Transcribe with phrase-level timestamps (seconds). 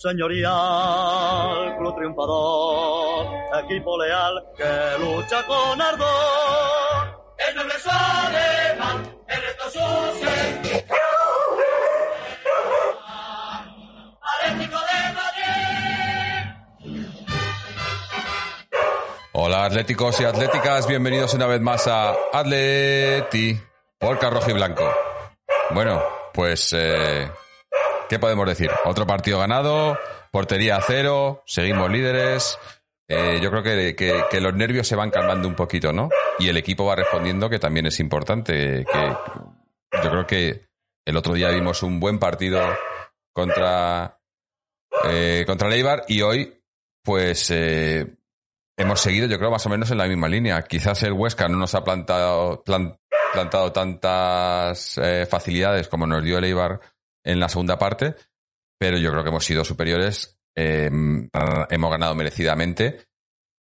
[0.00, 3.26] señorial, club triunfador,
[3.64, 7.36] equipo leal que lucha con ardor.
[7.36, 10.28] El noble es alemán, el resto sucio.
[14.22, 16.44] Atlético de Madrid.
[19.32, 23.60] Hola atléticos y atléticas, bienvenidos una vez más a Atleti
[23.98, 24.90] por Rojo y Blanco.
[25.72, 27.30] Bueno, pues eh,
[28.10, 28.68] ¿qué podemos decir?
[28.84, 29.96] Otro partido ganado,
[30.32, 32.58] portería a cero, seguimos líderes.
[33.08, 36.08] Eh, yo creo que, los nervios se van calmando un poquito, ¿no?
[36.40, 38.84] Y el equipo va respondiendo, que también es importante.
[40.02, 40.66] Yo creo que
[41.06, 42.60] el otro día vimos un buen partido
[43.32, 44.18] contra
[45.04, 46.60] eh, contra el Eibar y hoy,
[47.04, 48.16] pues eh,
[48.76, 50.62] hemos seguido, yo creo, más o menos en la misma línea.
[50.62, 52.98] Quizás el Huesca no nos ha plantado, plan-
[53.32, 56.80] plantado tantas eh, facilidades como nos dio el Eibar
[57.24, 58.14] en la segunda parte,
[58.78, 60.90] pero yo creo que hemos sido superiores, eh,
[61.70, 63.04] hemos ganado merecidamente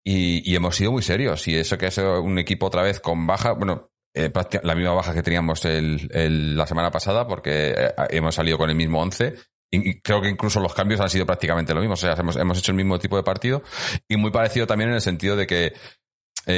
[0.04, 1.46] y, hemos sido muy serios.
[1.48, 4.30] Y eso que es un equipo otra vez con baja, bueno, eh,
[4.62, 8.70] la misma baja que teníamos el- el- la semana pasada, porque eh, hemos salido con
[8.70, 9.34] el mismo 11.
[9.70, 11.94] Y creo que incluso los cambios han sido prácticamente lo mismo.
[11.94, 13.62] O sea, hemos, hecho el mismo tipo de partido
[14.08, 15.72] y muy parecido también en el sentido de que,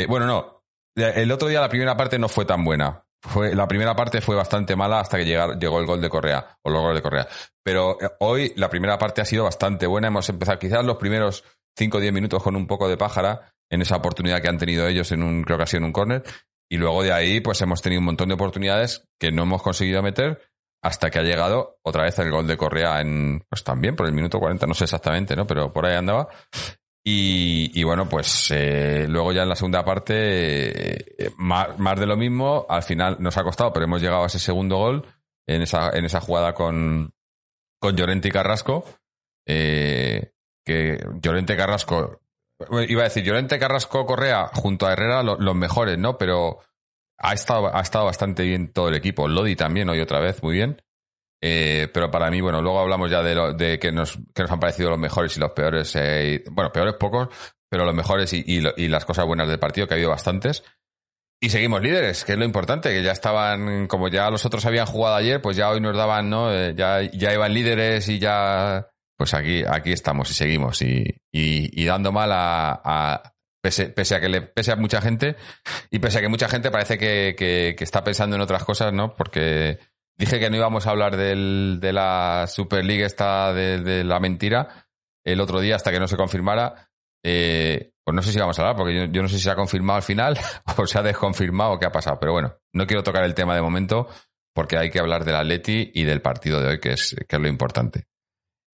[0.09, 0.63] bueno, no,
[0.95, 3.08] el otro día la primera parte no fue tan buena.
[3.21, 6.57] Fue, la primera parte fue bastante mala hasta que llegar- llegó el gol de Correa,
[6.63, 7.29] o los goles de Correa.
[7.65, 10.09] Pero eh, hoy la primera parte ha sido bastante buena.
[10.09, 11.45] Hemos empezado quizás los primeros
[11.77, 14.87] 5 o 10 minutos con un poco de pájara en esa oportunidad que han tenido
[14.87, 16.23] ellos en un, creo que ha sido en un córner.
[16.71, 20.03] Y luego de ahí, pues hemos tenido un montón de oportunidades que no hemos conseguido
[20.03, 20.41] meter
[20.83, 24.13] hasta que ha llegado otra vez el gol de Correa en, pues también por el
[24.13, 25.47] minuto 40, no sé exactamente, ¿no?
[25.47, 26.29] Pero por ahí andaba.
[27.11, 30.15] Y, bueno, pues eh, luego ya en la segunda parte,
[31.25, 34.27] eh, más, más de lo mismo, al final nos ha costado, pero hemos llegado a
[34.27, 35.07] ese segundo gol
[35.47, 37.15] en esa, en esa jugada con,
[37.81, 38.85] con Llorente y Carrasco.
[39.47, 40.33] eh,
[40.67, 42.21] que Llorente Carrasco,
[42.89, 46.19] iba a decir Llorente Carrasco Correa junto a Herrera lo- los mejores, ¿no?
[46.19, 46.59] Pero
[47.19, 49.29] ha estado, ha estado bastante bien todo el equipo.
[49.29, 50.83] Lodi también hoy otra vez, muy bien.
[51.41, 54.51] Eh, pero para mí, bueno, luego hablamos ya de, lo, de que, nos, que nos
[54.51, 55.95] han parecido los mejores y los peores.
[55.97, 57.29] eh, y- bueno, peores pocos,
[57.71, 60.65] pero los mejores y, y y las cosas buenas del partido, que ha habido bastantes.
[61.41, 64.87] Y seguimos líderes, que es lo importante, que ya estaban, como ya los otros habían
[64.87, 66.53] jugado ayer, pues ya hoy nos daban, ¿no?
[66.53, 72.11] Eh, ya, ya iban líderes y ya, pues aquí, aquí estamos y seguimos y dando
[72.11, 75.37] mal a, a- pese, pese a que le, pese a mucha gente
[75.91, 78.93] y pese a que mucha gente parece que, que, que está pensando en otras cosas,
[78.93, 79.15] ¿no?
[79.15, 79.79] Porque
[80.19, 84.87] dije que no íbamos a hablar del, de la Superliga esta de, la mentira
[85.25, 86.89] el otro día hasta que no se confirmara.
[87.25, 89.51] Eh, pues no sé si vamos a hablar, porque yo, yo no sé si se
[89.51, 90.39] ha confirmado al final
[90.77, 92.19] o se ha desconfirmado qué ha pasado.
[92.19, 94.09] Pero bueno, no quiero tocar el tema de momento
[94.55, 97.41] porque hay que hablar del Atleti y del partido de hoy, que es, que es
[97.41, 98.09] lo importante.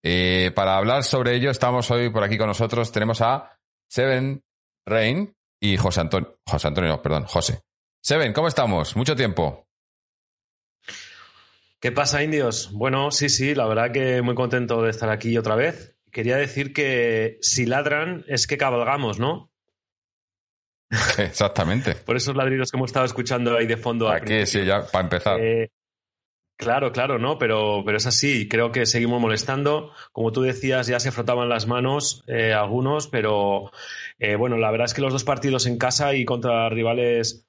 [0.03, 2.91] Eh, para hablar sobre ello, estamos hoy por aquí con nosotros.
[2.91, 3.57] Tenemos a
[3.87, 4.43] Seven
[4.85, 6.39] Rain y José Antonio.
[6.47, 7.61] José Antonio, no, perdón, José.
[8.03, 8.95] Seven, ¿cómo estamos?
[8.95, 9.64] Mucho tiempo.
[11.85, 12.71] ¿Qué pasa, indios?
[12.73, 15.95] Bueno, sí, sí, la verdad que muy contento de estar aquí otra vez.
[16.11, 19.51] Quería decir que si ladran es que cabalgamos, ¿no?
[21.19, 21.93] Exactamente.
[21.93, 24.09] Por esos ladridos que hemos estado escuchando ahí de fondo.
[24.09, 25.39] Aquí sí, ya para empezar.
[25.39, 25.69] Eh,
[26.57, 27.37] claro, claro, ¿no?
[27.37, 28.49] Pero, pero es así.
[28.49, 29.91] Creo que seguimos molestando.
[30.11, 33.69] Como tú decías, ya se frotaban las manos eh, algunos, pero
[34.17, 37.45] eh, bueno, la verdad es que los dos partidos en casa y contra rivales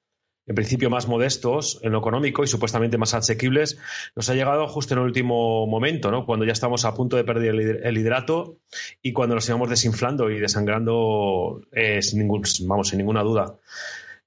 [0.47, 3.77] en principio más modestos en lo económico y supuestamente más asequibles,
[4.15, 6.25] nos ha llegado justo en el último momento, ¿no?
[6.25, 8.57] Cuando ya estamos a punto de perder el lider- el liderato
[9.01, 13.57] y cuando nos íbamos desinflando y desangrando eh, sin ningún, vamos, sin ninguna duda.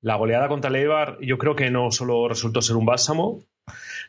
[0.03, 3.45] La goleada contra el Eibar yo creo que no solo resultó ser un bálsamo,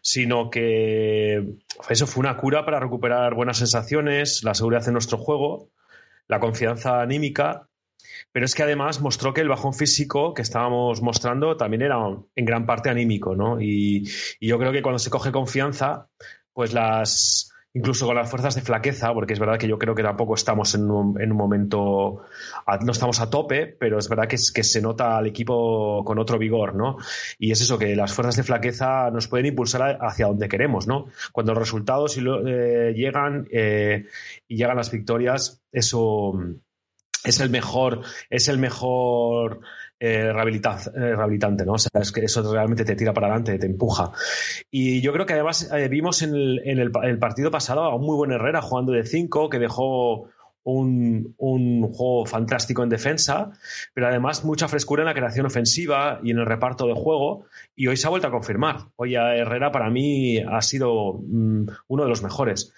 [0.01, 1.57] sino que
[1.89, 5.69] eso fue una cura para recuperar buenas sensaciones, la seguridad en nuestro juego,
[6.27, 7.67] la confianza anímica,
[8.31, 11.97] pero es que además mostró que el bajón físico que estábamos mostrando también era
[12.35, 13.59] en gran parte anímico, ¿no?
[13.61, 14.07] Y,
[14.39, 16.07] y yo creo que cuando se coge confianza,
[16.53, 20.03] pues las incluso con las fuerzas de flaqueza, porque es verdad que yo creo que
[20.03, 22.21] tampoco estamos en un, en un momento,
[22.65, 26.03] a- no estamos a tope, pero es verdad que, es, que se nota al equipo
[26.03, 26.97] con otro vigor, ¿no?
[27.39, 30.85] Y es eso, que las fuerzas de flaqueza nos pueden impulsar a- hacia donde queremos,
[30.85, 31.05] ¿no?
[31.31, 34.05] Cuando los resultados lo- eh, llegan eh,
[34.49, 36.33] y llegan las victorias, eso
[37.23, 39.61] es el mejor, es el mejor
[39.99, 41.73] eh, rehabilitante, ¿no?
[41.73, 44.11] O sea, es que eso realmente te tira para adelante, te empuja.
[44.71, 48.61] Y yo creo que además vimos en, el, partido pasado a un muy buen Herrera
[48.61, 50.29] jugando de 5, que dejó
[50.63, 53.51] un, juego fantástico en defensa,
[53.93, 57.45] pero además mucha frescura en la creación ofensiva y en el reparto de juego.
[57.75, 58.89] Y hoy se ha vuelto a confirmar.
[58.95, 62.73] Hoy a Herrera para mí ha sido mm, uno de los mejores.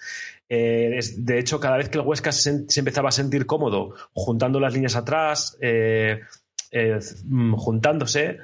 [0.48, 4.74] Eh, de hecho, cada vez que el Huesca se, empezaba a sentir cómodo juntando las
[4.74, 6.20] líneas atrás, eh,
[6.70, 8.38] eh, mm, juntándose,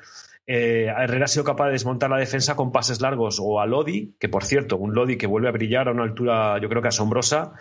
[0.52, 3.38] eh, Herrera ha sido capaz de desmontar la defensa con pases largos.
[3.40, 6.58] O a Lodi, que por cierto, un Lodi que vuelve a brillar a una altura
[6.60, 7.52] yo creo que asombrosa,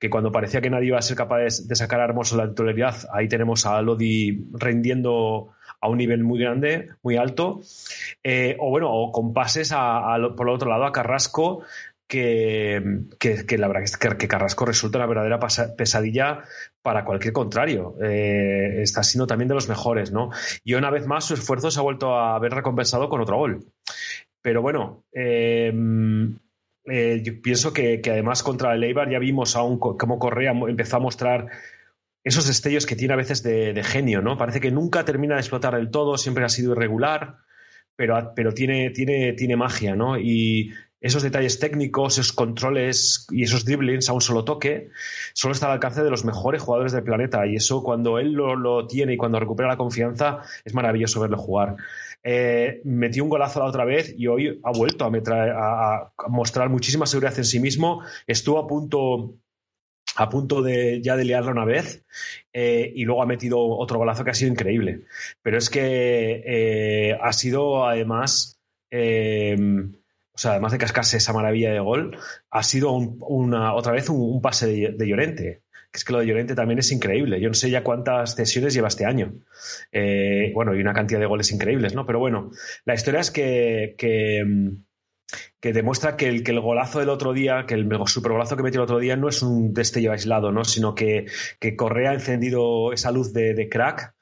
[0.00, 2.96] que cuando parecía que nadie iba a ser capaz de, sacar a Hermoso la actualidad,
[3.12, 5.50] ahí tenemos a Lodi rendiendo
[5.80, 7.60] a un nivel muy grande, muy alto,
[8.24, 9.72] eh, o bueno, o con pases
[10.36, 11.62] por el otro lado a Carrasco,
[12.08, 15.38] que, la verdad es que, Carrasco resulta una verdadera
[15.76, 16.42] pesadilla
[16.82, 17.96] para cualquier contrario.
[18.02, 20.30] Eh, está siendo también de los mejores, ¿no?
[20.64, 23.64] Y una vez más su esfuerzo se ha vuelto a ver recompensado con otro gol.
[24.42, 25.72] Pero bueno, eh,
[26.86, 31.00] eh, yo pienso que, además contra el Eibar ya vimos aún cómo Correa empezó a
[31.00, 31.48] mostrar
[32.24, 34.36] esos destellos que tiene a veces de, de, genio, ¿no?
[34.36, 37.38] Parece que nunca termina de explotar del todo, siempre ha sido irregular,
[37.96, 40.18] pero, pero tiene, tiene, tiene magia, ¿no?
[40.18, 44.90] Y esos detalles técnicos, esos controles y esos dribblings a un solo toque,
[45.34, 47.44] solo está al alcance de los mejores jugadores del planeta.
[47.44, 51.74] Y eso cuando él lo, tiene y cuando recupera la confianza, es maravilloso verlo jugar.
[52.22, 57.36] Eh, metió un golazo la otra vez y hoy ha vuelto a, mostrar muchísima seguridad
[57.36, 58.04] en sí mismo.
[58.28, 59.34] Estuvo a punto
[60.14, 62.04] a punto de ya de liarla una vez
[62.52, 65.02] eh, y luego ha metido otro golazo que ha sido increíble.
[65.42, 68.60] Pero es que eh, ha sido además
[70.34, 72.16] o sea, además de cascarse esa maravilla de gol,
[72.50, 75.62] ha sido una, otra vez un, pase de, Llorente.
[75.90, 77.38] Que es que lo de Llorente también es increíble.
[77.38, 79.34] Yo no sé ya cuántas cesiones lleva este año.
[79.92, 82.06] Eh, bueno, y una cantidad de goles increíbles, ¿no?
[82.06, 82.50] Pero bueno,
[82.86, 84.42] la historia es que, que,
[85.60, 88.84] demuestra que el, que el golazo del otro día, que el supergolazo que metió el
[88.84, 90.64] otro día no es un destello aislado, ¿no?
[90.64, 91.26] Sino que,
[91.60, 94.14] que Correa ha encendido esa luz de, de crack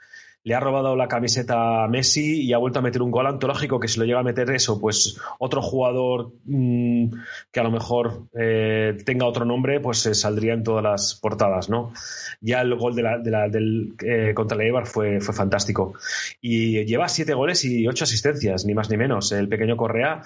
[0.42, 3.78] le ha robado la camiseta a Messi y ha vuelto a meter un gol antológico
[3.78, 7.10] que si lo llega a meter eso, pues otro jugador mm,
[7.52, 11.92] que a lo mejor eh, tenga otro nombre, pues saldría en todas las portadas, ¿no?
[12.40, 15.94] Ya el gol de la, del, eh, contra el Eibar fue, fue fantástico.
[16.40, 20.22] Y lleva siete goles y ocho asistencias, ni más ni menos, el pequeño Correa.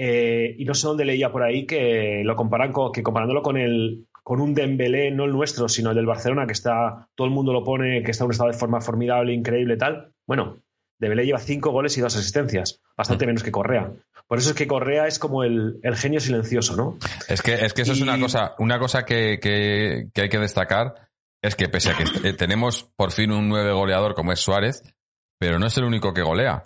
[0.00, 3.56] Eh, y no sé dónde leía por ahí que lo comparan con, que comparándolo con
[3.56, 7.32] el, con un Dembélé, no el nuestro, sino el del Barcelona, que está, todo el
[7.32, 10.12] mundo lo pone, que está en un estado de forma formidable, increíble, tal.
[10.26, 10.58] Bueno,
[11.00, 13.90] Dembélé lleva cinco goles y dos asistencias, bastante menos que Correa.
[14.26, 16.98] Por eso es que Correa es como el, genio silencioso, ¿no?
[17.26, 19.40] Es que, es que eso es una cosa, una cosa que,
[20.14, 21.08] hay que destacar,
[21.40, 24.82] es que pese a que tenemos por fin un nueve goleador como es Suárez,
[25.38, 26.64] pero no es el único que golea.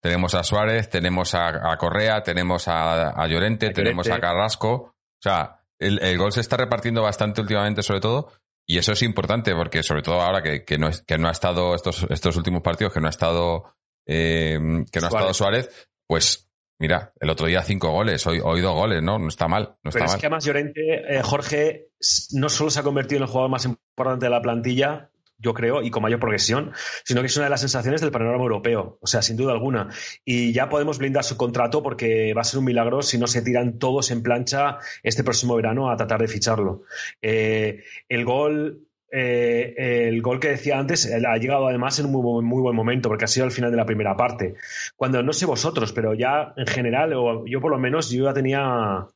[0.00, 4.72] Tenemos a Suárez, tenemos a, Correa, tenemos a, Llorente, tenemos a Carrasco.
[4.72, 8.32] O sea, el, gol se está repartiendo bastante últimamente, sobre todo,
[8.66, 12.06] y eso es importante, porque sobre todo ahora que, no, que no ha estado estos,
[12.10, 13.74] estos últimos partidos, que no ha estado,
[14.06, 14.58] eh,
[14.90, 16.48] que no ha estado Suárez, pues
[16.82, 19.18] mira, el otro día cinco goles, hoy, hoy dos goles, ¿no?
[19.18, 19.76] No está mal.
[19.84, 21.90] No Pero es que además Llorente, eh, Jorge,
[22.32, 25.11] no solo se ha convertido en el jugador más importante de la plantilla,
[25.42, 26.72] yo creo, y con mayor progresión,
[27.04, 29.88] sino que es una de las sensaciones del panorama europeo, o sea, sin duda alguna.
[30.24, 33.42] Y ya podemos blindar su contrato porque va a ser un milagro si no se
[33.42, 36.84] tiran todos en plancha este próximo verano a tratar de ficharlo.
[37.20, 42.42] Eh, el gol eh, el gol que decía antes ha llegado además en un muy,
[42.42, 44.54] muy, buen momento, porque ha sido al final de la primera parte.
[44.96, 48.32] Cuando no sé vosotros, pero ya en general, o yo por lo menos, yo ya
[48.32, 49.06] tenía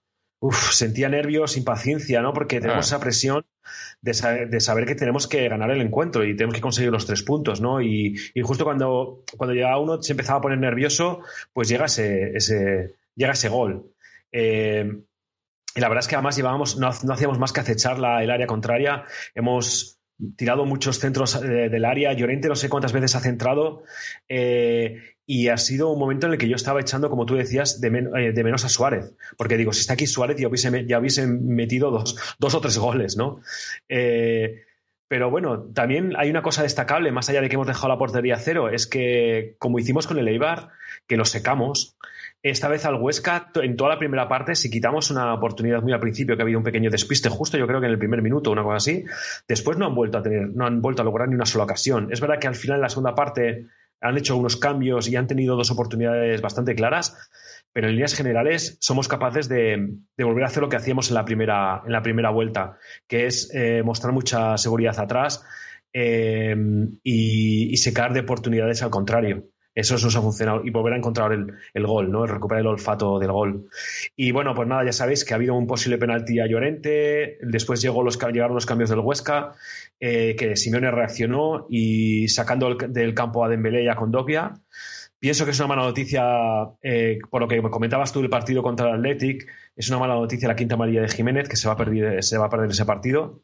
[0.40, 2.33] uf, sentía nervios, impaciencia, ¿no?
[2.33, 2.97] Porque tenemos ah.
[2.97, 3.45] esa presión
[4.00, 4.14] de,
[4.61, 7.80] saber que tenemos que ganar el encuentro y tenemos que conseguir los tres puntos, ¿no?
[7.80, 11.20] Y, justo cuando, cuando llegaba uno se empezaba a poner nervioso,
[11.52, 13.92] pues llega ese, llega ese gol.
[14.32, 15.02] Eh,
[15.75, 18.46] y la verdad es que además llevábamos, no, hacíamos más que acechar la, el área
[18.46, 19.04] contraria.
[19.35, 19.99] Hemos
[20.37, 22.12] tirado muchos centros eh, del área.
[22.14, 23.82] Llorente no sé cuántas veces ha centrado.
[24.28, 27.80] Eh, y ha sido un momento en el que yo estaba echando, como tú decías,
[27.80, 29.12] de, eh, menos a Suárez.
[29.37, 32.78] Porque digo, si está aquí Suárez ya hubiese, ya hubiese metido dos, dos, o tres
[32.78, 33.40] goles, ¿no?
[33.88, 34.62] Eh,
[35.09, 38.38] pero bueno, también hay una cosa destacable, más allá de que hemos dejado la portería
[38.38, 40.71] cero, es que, como hicimos con el Eibar,
[41.06, 41.97] que nos secamos,
[42.42, 46.00] esta vez al Huesca, en toda la primera parte, si quitamos una oportunidad muy al
[46.00, 48.50] principio, que ha habido un pequeño despiste, justo yo creo que en el primer minuto,
[48.50, 49.04] una cosa así,
[49.49, 52.09] después no han vuelto a tener, no han vuelto a lograr ni una sola ocasión.
[52.12, 53.66] Es verdad que al final, en la segunda parte,
[54.00, 57.16] han hecho unos cambios y han tenido dos oportunidades bastante claras,
[57.72, 61.24] pero en líneas generales somos capaces de, volver a hacer lo que hacíamos en la
[61.24, 65.44] primera, en la primera vuelta, que es eh, mostrar mucha seguridad atrás,
[65.92, 66.54] eh,
[67.02, 69.48] y, y secar de oportunidades al contrario.
[69.76, 72.26] Eso nos ha funcionado y volver a encontrar el, el, gol, ¿no?
[72.26, 73.68] Recuperar el olfato del gol.
[74.16, 77.83] Y bueno, pues nada, ya sabéis que ha habido un posible penalti a Llorente, después
[77.83, 79.52] llegó los, llegaron los cambios del Huesca,
[80.00, 84.54] eh, que Simeone reaccionó y sacando el, del campo a Dembélé y a Condovia.
[85.18, 86.25] Pienso que es una mala noticia,
[86.83, 90.49] eh, por lo que comentabas tú del partido contra el Athletic, es una mala noticia
[90.49, 92.87] la quinta amarilla de Jiménez, que se va a perder, se va a perder ese
[92.87, 93.42] partido.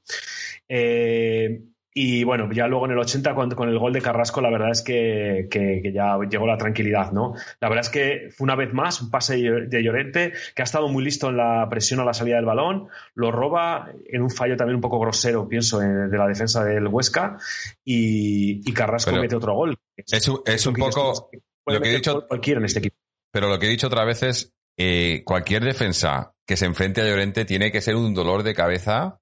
[0.67, 1.61] Eh,
[1.95, 4.71] y bueno, ya luego en el 80 con, con el gol de Carrasco, la verdad
[4.71, 7.35] es que, que, que, ya llegó la tranquilidad, ¿no?
[7.61, 10.89] La verdad es que fue una vez más un pase de Llorente, que ha estado
[10.89, 14.57] muy listo en la presión a la salida del balón, lo roba en un fallo
[14.57, 17.37] también un poco grosero, pienso, en, de la defensa del Huesca,
[17.85, 19.77] y, y Carrasco Pero mete otro gol.
[19.97, 21.31] Es, un- es un poco
[21.67, 22.97] lo que he dicho, cualquiera en este equipo.
[23.33, 27.05] pero lo que he dicho otra vez es eh, cualquier defensa que se enfrente a
[27.05, 29.19] Llorente tiene que ser un dolor de cabeza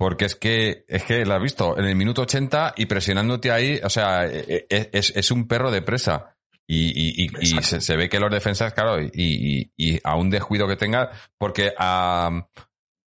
[0.00, 3.78] porque es que, es que lo has visto, en el minuto 80 y presionándote ahí,
[3.84, 6.38] o sea, eh, eh, es, es un perro de presa.
[6.66, 10.66] Y, y, y, y se, se ve que los defensas, claro, y, a un descuido
[10.66, 12.30] que tenga, porque a,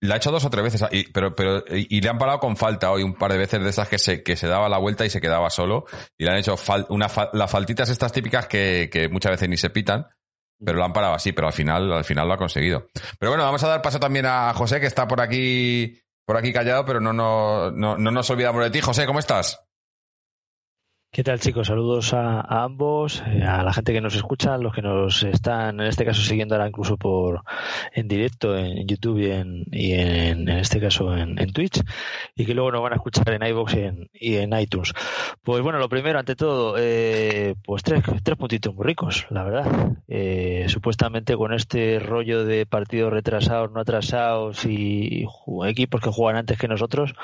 [0.01, 2.57] la ha hecho dos o tres veces, y, pero, pero, y, le han parado con
[2.57, 5.05] falta hoy un par de veces de esas que se, que se daba la vuelta
[5.05, 5.85] y se quedaba solo,
[6.17, 9.57] y le han hecho fal- una las faltitas estas típicas que, que muchas veces ni
[9.57, 10.07] se pitan,
[10.57, 12.87] pero lo han parado así, pero al final, al final lo ha conseguido.
[13.19, 16.53] Pero bueno, vamos a dar paso también a José, que está por aquí, por aquí
[16.53, 18.81] callado, pero no, no, no, no nos olvidamos de ti.
[18.81, 19.63] José, ¿cómo estás?
[21.11, 21.65] ¿Qué tal chicos?
[21.65, 25.79] Saludos a, a ambos, eh, a la gente que nos escucha, los que nos están
[25.79, 27.41] en este caso siguiendo ahora incluso por
[27.93, 31.81] en directo en YouTube y en, y en, en este caso en, en Twitch
[32.35, 34.93] y que luego nos van a escuchar en iVoox y en, y en iTunes.
[35.41, 39.93] Pues bueno, lo primero, ante todo, eh, pues tres, tres puntitos muy ricos, la verdad.
[40.07, 45.25] Eh, supuestamente con este rollo de partidos retrasados, no atrasados y
[45.65, 47.15] equipos que juegan antes que nosotros,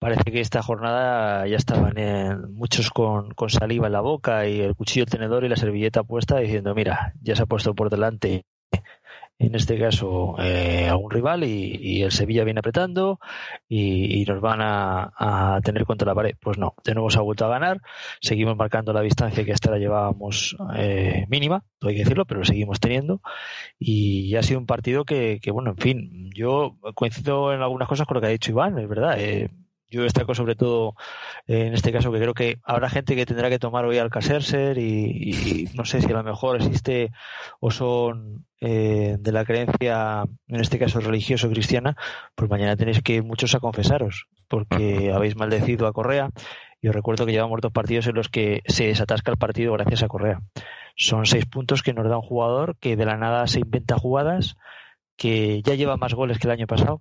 [0.00, 4.60] parece que esta jornada ya estaban en- muchos con, con saliva en la boca y
[4.60, 7.90] el cuchillo, el tenedor y la servilleta puesta diciendo, mira, ya se ha puesto por
[7.90, 8.44] delante
[9.38, 13.18] en este caso eh, algún rival y, el Sevilla viene apretando
[13.68, 16.34] y, nos van a, a tener contra la pared.
[16.40, 17.80] Pues no, de nuevo se ha vuelto a ganar,
[18.20, 22.44] seguimos marcando la distancia que hasta ahora llevábamos eh, mínima, hay que decirlo, pero lo
[22.46, 23.22] seguimos teniendo
[23.78, 28.06] y ha sido un partido que, que, bueno, en fin, yo coincido en algunas cosas
[28.06, 29.16] con lo que ha dicho Iván, es verdad.
[29.18, 29.50] Eh,
[29.90, 30.94] yo destaco sobre todo
[31.46, 34.78] eh, en este caso que creo que habrá gente que tendrá que tomar hoy Alcacerser
[34.78, 37.10] y, y no sé si a lo mejor existe
[37.60, 41.96] o son eh, de la creencia, en este caso religioso cristiana,
[42.34, 46.30] pues mañana tenéis que ir muchos a confesaros porque habéis maldecido a Correa
[46.82, 50.02] y os recuerdo que llevamos dos partidos en los que se desatasca el partido gracias
[50.02, 50.40] a Correa.
[50.94, 54.56] Son seis puntos que nos da un jugador que de la nada se inventa jugadas,
[55.16, 57.00] que ya lleva más goles que el año pasado,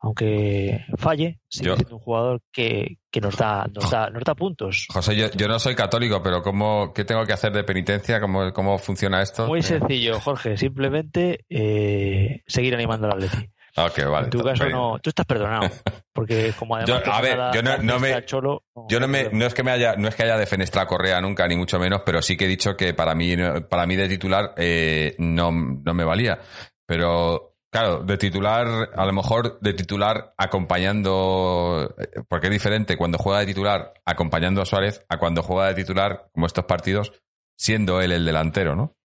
[0.00, 4.34] aunque falle, sigue Yo- siendo un jugador que, que nos da, nos da, nos da
[4.34, 4.86] puntos.
[4.92, 8.20] José, yo, yo no soy católico, pero ¿cómo, ¿qué tengo que hacer de penitencia?
[8.20, 9.46] ¿Cómo, cómo funciona esto?
[9.46, 13.50] Muy sencillo, Jorge, simplemente eh, seguir animando al Atleti.
[13.76, 14.24] Ok, vale.
[14.24, 15.68] en tu caso no, tú estás perdonado,
[16.12, 19.46] porque como además Yo- a ver, yo no- no me- Cholo, Yo no me, no
[19.46, 22.02] es que me haya, no es que haya defenestrado a Correa nunca, ni mucho menos,
[22.04, 23.36] pero sí que he dicho que para mí,
[23.68, 26.40] para mí de titular eh, no, no me valía.
[26.86, 33.18] Pero, claro, de titular, a lo mejor de titular acompañando, eh, porque es diferente cuando
[33.18, 37.12] juega de titular acompañando a Suárez a cuando juega de titular, como estos partidos,
[37.56, 38.96] siendo él el delantero, ¿no?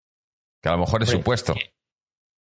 [0.62, 1.56] Que a lo mejor es su puesto.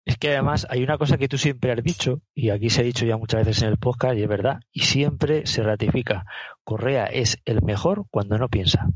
[0.04, 2.84] Es que además hay una cosa que tú siempre has dicho, y aquí se ha
[2.84, 6.26] dicho ya muchas veces en el podcast, y es verdad, y siempre se ratifica.
[6.64, 8.88] Correa es el mejor cuando no piensa.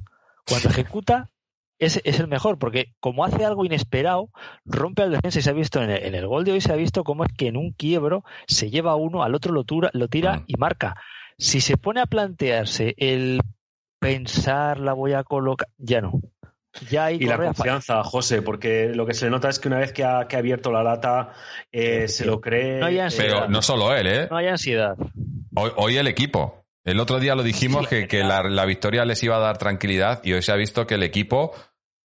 [0.47, 1.30] Cuando ejecuta,
[1.78, 4.30] es, es el mejor, porque como hace algo inesperado,
[4.64, 6.73] rompe al defensa y se ha visto en el, en el gol de hoy, se
[6.73, 9.64] ha visto cómo es que en un quiebro se lleva a uno, al otro lo,
[9.64, 10.45] tura- lo tira Mm.
[10.47, 10.95] y marca.
[11.38, 13.40] Si se pone a plantearse el
[14.00, 16.12] pensar, la voy a colocar, ya no.
[16.90, 19.78] Ya hay Y la confianza, José, porque lo que se le nota es que una
[19.78, 21.33] vez que ha, que ha abierto la lata,
[21.73, 22.80] eh, se lo cree.
[22.80, 23.35] No hay ansiedad.
[23.40, 24.28] Pero no solo él, ¿eh?
[24.30, 24.95] no hay ansiedad.
[25.54, 26.65] Hoy, hoy el equipo.
[26.87, 29.59] El otro día lo dijimos Sí, que, que la, la victoria les iba a dar
[29.59, 31.52] tranquilidad y hoy se ha visto que el equipo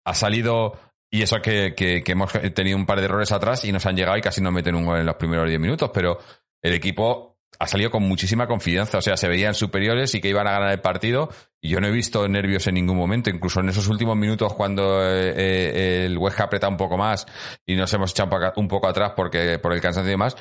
[0.06, 0.78] ha salido
[1.11, 3.97] y eso que, que- que hemos tenido un par de errores atrás y nos han
[3.97, 6.18] llegado y casi nos meten un gol en los primeros 10 minutos, pero
[6.62, 10.47] el equipo ha salido con muchísima confianza, o sea, se veían superiores y que iban
[10.47, 11.30] a ganar el partido
[11.61, 15.02] y yo no he visto nervios en ningún momento, incluso en esos últimos minutos cuando
[15.02, 17.26] eh, eh, el Huesca aprieta un poco más
[17.66, 20.37] y nos hemos echado un poco- un poco atrás porque por el cansancio y demás,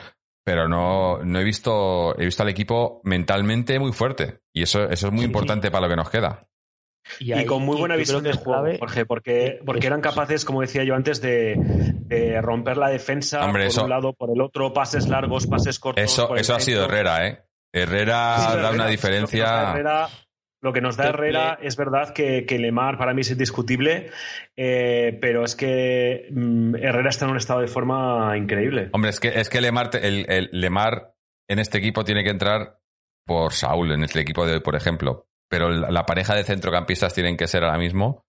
[0.47, 4.39] pero no, no he visto, he visto al equipo mentalmente muy fuerte.
[4.53, 6.47] Y eso, eso es muy Sí, importante para lo que nos queda.
[7.19, 10.61] Y ahí- con muy buena visión de juego, clave- Jorge, porque, porque eran capaces, como
[10.61, 14.39] decía yo antes, de, de romper la defensa Hombre, por eso- un lado, por el
[14.39, 16.01] otro, pases largos, pases cortos.
[16.01, 16.85] Eso, eso ha sido.
[16.85, 17.43] Herrera, ¿eh?
[17.73, 19.71] Herrera Sí, da Herrera, una diferencia.
[19.71, 20.07] Herrera,
[20.67, 24.11] Lo que nos da Herrera es verdad que, que Lemar para mí es indiscutible,
[24.57, 28.89] eh, pero es que mm, Herrera está en un estado de forma increíble.
[28.91, 31.13] Hombre, es que, es que Lemar, te- el, el- Lemar
[31.47, 32.79] en este equipo tiene que entrar
[33.25, 35.27] por Saúl, en este equipo de hoy, por ejemplo.
[35.49, 38.25] Pero la, la pareja de centrocampistas tienen que ser ahora mismo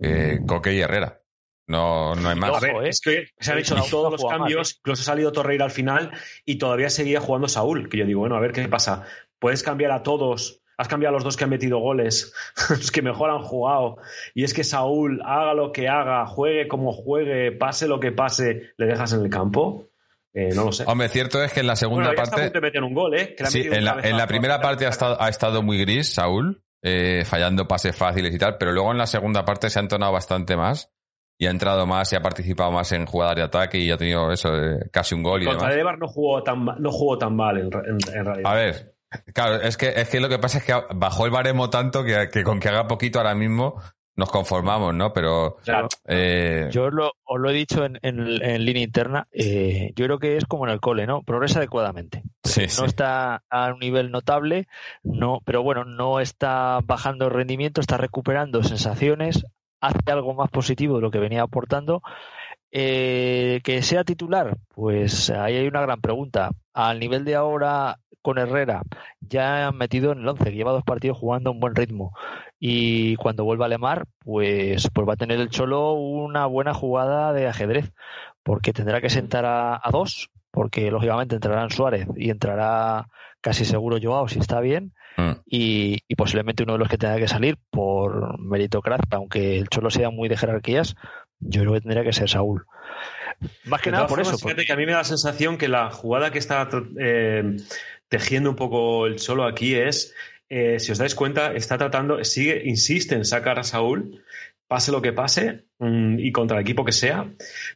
[0.00, 1.20] eh, Coque y Herrera.
[1.68, 2.50] No, no hay más.
[2.56, 2.88] A ver, ¿eh?
[2.88, 6.12] es que se han hecho todos los cambios, incluso ha salido Torreira al final
[6.44, 7.88] y todavía seguía jugando Saúl.
[7.88, 9.04] Que yo digo, bueno, a ver qué pasa.
[9.40, 10.61] Puedes cambiar a todos.
[10.78, 12.32] Has cambiado a los dos que han metido goles,
[12.70, 13.96] los que mejor han jugado.
[14.34, 18.70] Y es que Saúl, haga lo que haga, juegue como juegue, pase lo que pase,
[18.76, 19.88] le dejas en el campo.
[20.34, 20.84] Eh, no lo sé.
[20.86, 22.58] Hombre, cierto es que en la segunda bueno, parte.
[22.60, 23.34] meter un gol, ¿eh?
[23.36, 26.14] Que Sí, en la, en cabezazo la primera parte ha estado, ha estado muy gris,
[26.14, 29.82] Saúl, eh, fallando pases fáciles y tal, pero luego en la segunda parte se ha
[29.82, 30.90] entonado bastante más
[31.38, 34.32] y ha entrado más y ha participado más en jugadas de ataque y ha tenido
[34.32, 35.98] eso, eh, casi un gol y Contra demás.
[35.98, 37.68] no jugó tan, no jugó tan mal, en-
[38.14, 38.50] en realidad.
[38.50, 38.91] A ver,
[39.34, 42.28] claro, es que, es que lo que pasa es que bajó el baremo tanto que,
[42.32, 43.80] que con que haga poquito ahora mismo
[44.14, 45.12] nos conformamos, ¿no?
[45.14, 45.88] Pero Claro.
[46.06, 50.04] eh, Yo os lo, os lo he dicho en, en- en línea interna, eh, yo
[50.04, 51.22] creo que es como en el cole, ¿no?
[51.22, 52.22] Progresa adecuadamente.
[52.44, 52.80] sí, sí.
[52.80, 54.68] No está a un nivel notable,
[55.02, 59.46] no, pero bueno, no está bajando el rendimiento, está recuperando sensaciones,
[59.80, 62.02] hace algo más positivo de lo que venía aportando.
[62.70, 66.50] Eh, que sea titular, pues ahí hay una gran pregunta.
[66.72, 68.82] Al nivel de ahora con Herrera,
[69.20, 72.16] ya han metido en el 11, lleva dos partidos jugando a un buen ritmo.
[72.58, 77.32] Y cuando vuelva a Lemar, pues, pues va a tener el Cholo una buena jugada
[77.32, 77.92] de ajedrez,
[78.42, 83.08] porque tendrá que sentar a, a dos, porque lógicamente entrarán Suárez y entrará
[83.40, 85.32] casi seguro Joao si está bien, Mm.
[85.46, 89.90] y, y posiblemente uno de los que tenga que salir por meritocracia, aunque el Cholo
[89.90, 90.96] sea muy de jerarquías,
[91.38, 92.64] yo creo que tendría que ser Saúl.
[93.64, 94.46] Más que De nada por formas, eso.
[94.46, 97.56] Fíjate que a mí me da la sensación que la jugada que está eh,
[98.12, 100.14] tejiendo un poco el solo aquí es,
[100.50, 104.22] eh, si os dais cuenta, está tratando, sigue, insiste en sacar a Saúl,
[104.72, 107.30] pase lo que pase mm, y contra el equipo que sea,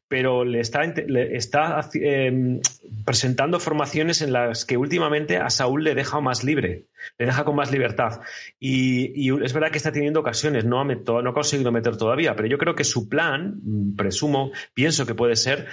[0.08, 2.58] pero le está, está eh,
[3.04, 6.86] presentando formaciones en las que últimamente a Saúl le deja más libre,
[7.18, 8.22] le deja con más libertad.
[8.58, 12.48] Y, es verdad que está teniendo ocasiones, no ha, no ha conseguido meter todavía, pero
[12.48, 15.66] yo creo que su plan, mm, presumo, pienso que puede ser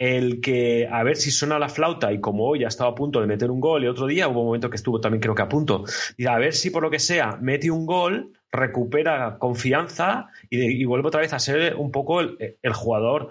[0.00, 3.20] el que a ver si suena la flauta y como hoy ha estado a punto
[3.20, 5.42] de meter un gol y otro día hubo un momento que estuvo también creo que
[5.42, 5.84] a punto,
[6.16, 11.08] y a ver si por lo que sea mete un gol, recupera confianza y, vuelve
[11.08, 13.30] otra vez a ser un poco el, jugador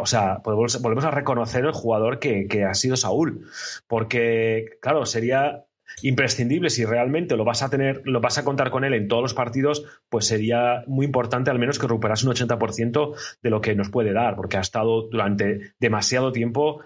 [0.00, 3.46] o sea, volvemos a reconocer el jugador que, que ha sido Saúl.
[3.86, 5.66] Porque, claro, sería
[6.02, 9.22] imprescindible si realmente lo vas a tener, lo vas a contar con él en todos
[9.22, 13.74] los partidos, pues sería muy importante al menos que recuperase un 80% de lo que
[13.74, 16.82] nos puede dar, porque ha estado durante demasiado tiempo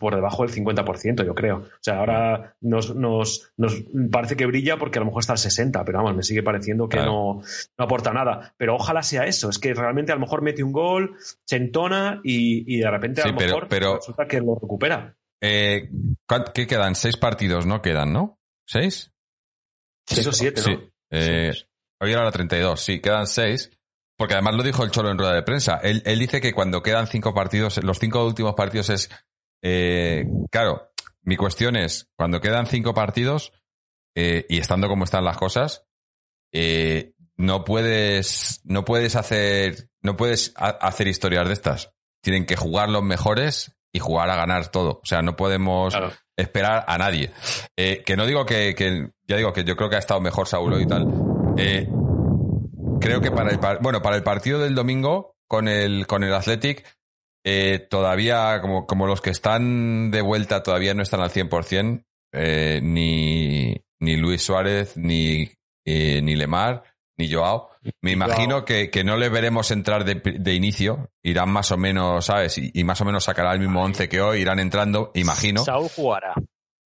[0.00, 1.58] por debajo del 50%, yo creo.
[1.58, 5.38] O sea, ahora nos, nos, nos parece que brilla porque a lo mejor está al
[5.38, 7.12] 60%, pero vamos, me sigue pareciendo que Claro.
[7.12, 7.42] no,
[7.78, 8.52] no aporta nada.
[8.56, 12.20] Pero ojalá sea eso, es que realmente a lo mejor mete un gol, se entona
[12.24, 15.16] y, y de repente a Sí, lo pero- mejor pero- resulta que lo recupera.
[15.42, 15.88] Eh,
[16.28, 16.94] ¿cuán- ¿Qué quedan?
[16.94, 17.80] Seis partidos, ¿no?
[17.80, 18.38] Quedan, ¿no?
[18.66, 19.12] ¿Seis?
[20.08, 20.66] Eso siete, ¿no?
[20.66, 20.90] Sí.
[21.12, 21.52] Eh,
[22.00, 23.70] hoy era la 32, sí, quedan seis.
[24.18, 25.78] Porque además lo dijo el Cholo en rueda de prensa.
[25.82, 29.10] Él, él dice que cuando quedan cinco partidos, los cinco últimos partidos es.
[29.62, 30.90] Eh, claro,
[31.22, 33.52] mi cuestión es: cuando quedan cinco partidos
[34.14, 35.84] eh, y estando como están las cosas,
[36.52, 38.60] eh, no puedes.
[38.64, 39.88] No puedes hacer.
[40.02, 41.92] No puedes ha- hacer historias de estas.
[42.22, 45.00] Tienen que jugar los mejores y jugar a ganar todo.
[45.02, 46.12] O sea, no podemos Claro.
[46.36, 47.32] esperar a nadie.
[47.76, 50.46] Eh, que no digo que, que- ya digo que yo creo que ha estado mejor
[50.46, 51.06] Saulo y tal.
[51.56, 51.88] Eh,
[53.00, 56.84] creo que para el bueno para el partido del domingo con el con el Athletic
[57.44, 62.80] eh, todavía como, como los que están de vuelta todavía no están al 100% eh,
[62.82, 65.50] ni ni Luis Suárez ni
[65.86, 66.84] eh, ni Lemar
[67.18, 67.70] ni Joao
[68.02, 72.26] me imagino que, que no le veremos entrar de, de inicio irán más o menos
[72.26, 75.64] sabes y, y más o menos sacará el mismo 11 que hoy irán entrando imagino
[75.64, 76.34] Saúl jugará.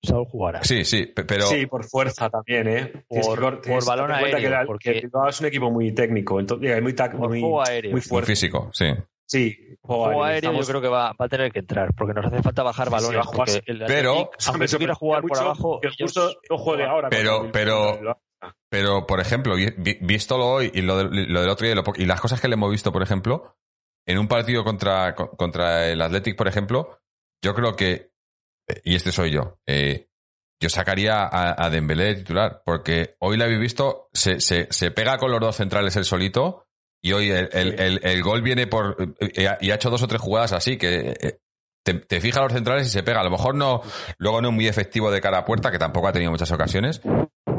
[0.03, 0.63] Saúl jugará.
[0.63, 2.91] sí sí pe- pero sí, por fuerza también, ¿eh?
[3.07, 6.93] Por- por que balón aéreo, que, la- porque- es un equipo muy técnico, entonces, muy,
[6.93, 8.31] Por muy, muy muy fuerte.
[8.33, 8.85] físico sí
[9.27, 10.49] Sí, juego Juego aéreo.
[10.51, 12.87] aéreo yo creo que va, va a tener que entrar, porque nos hace falta bajar
[12.87, 13.61] Sí, balones.
[13.65, 17.09] el pero- aunque tú quieras jugar por mucho abajo, Que ellos- justo no juegue ahora.
[17.09, 18.19] Pero- pero-.
[18.69, 21.75] Pero, por ejemplo, vi- vi- visto hoy y lo, de- lo del otro día y,
[21.75, 23.55] lo las cosas que le hemos visto, por ejemplo,
[24.07, 26.99] en un partido contra, co- contra el Athletic, por ejemplo,
[27.43, 28.11] yo creo que,
[28.69, 30.09] eh, y este soy yo, eh,
[30.61, 34.91] yo sacaría a, a Dembélé de titular, porque hoy lo habéis visto, se, se, se
[34.91, 36.64] pega con los dos centrales el solito,
[37.05, 38.97] y hoy el, el, el- el gol viene por...
[39.19, 41.37] eh, Y ha hecho dos o tres jugadas así, que eh,
[41.83, 43.19] te, te fijas los centrales y se pega.
[43.21, 43.83] A lo mejor no,
[44.17, 47.01] luego no es muy efectivo de cara a puerta, que tampoco ha tenido muchas ocasiones,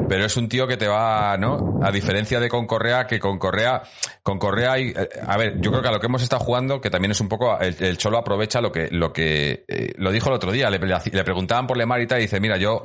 [0.09, 1.79] pero es un tío que te va, ¿no?
[1.81, 3.83] A diferencia de con Correa, que con Correa,
[4.23, 6.81] con Correa hay, eh, a ver, yo creo que a lo que hemos estado jugando,
[6.81, 10.27] que también es un poco, el, Cholo aprovecha lo que, lo que, eh, lo dijo
[10.27, 12.83] el otro día, le, le, preguntaban por Lemar y tal, y dice, mira, yo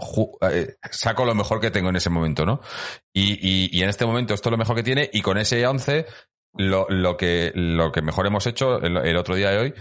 [0.49, 2.61] eh, saco lo mejor que tengo en ese momento, ¿no?
[3.13, 5.67] Y, y, y, en este momento esto es lo mejor que tiene, y con ese
[5.67, 6.07] 11,
[6.55, 9.75] lo, lo que, lo que mejor hemos hecho el, otro día de hoy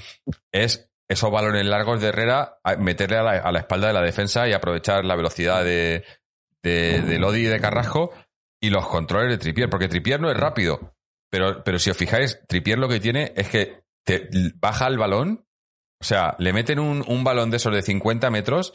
[0.52, 4.48] es esos balones largos de Herrera, meterle a la, a la, espalda de la defensa
[4.48, 6.06] y aprovechar la velocidad de,
[6.64, 8.14] de, de Lodi y de Carrasco
[8.62, 10.96] y los controles de Tripier, porque Tripier no es rápido,
[11.30, 15.46] pero, pero si os fijáis, Tripier lo que tiene es que te baja el balón,
[16.00, 18.74] o sea, le meten un, un balón de esos de 50 metros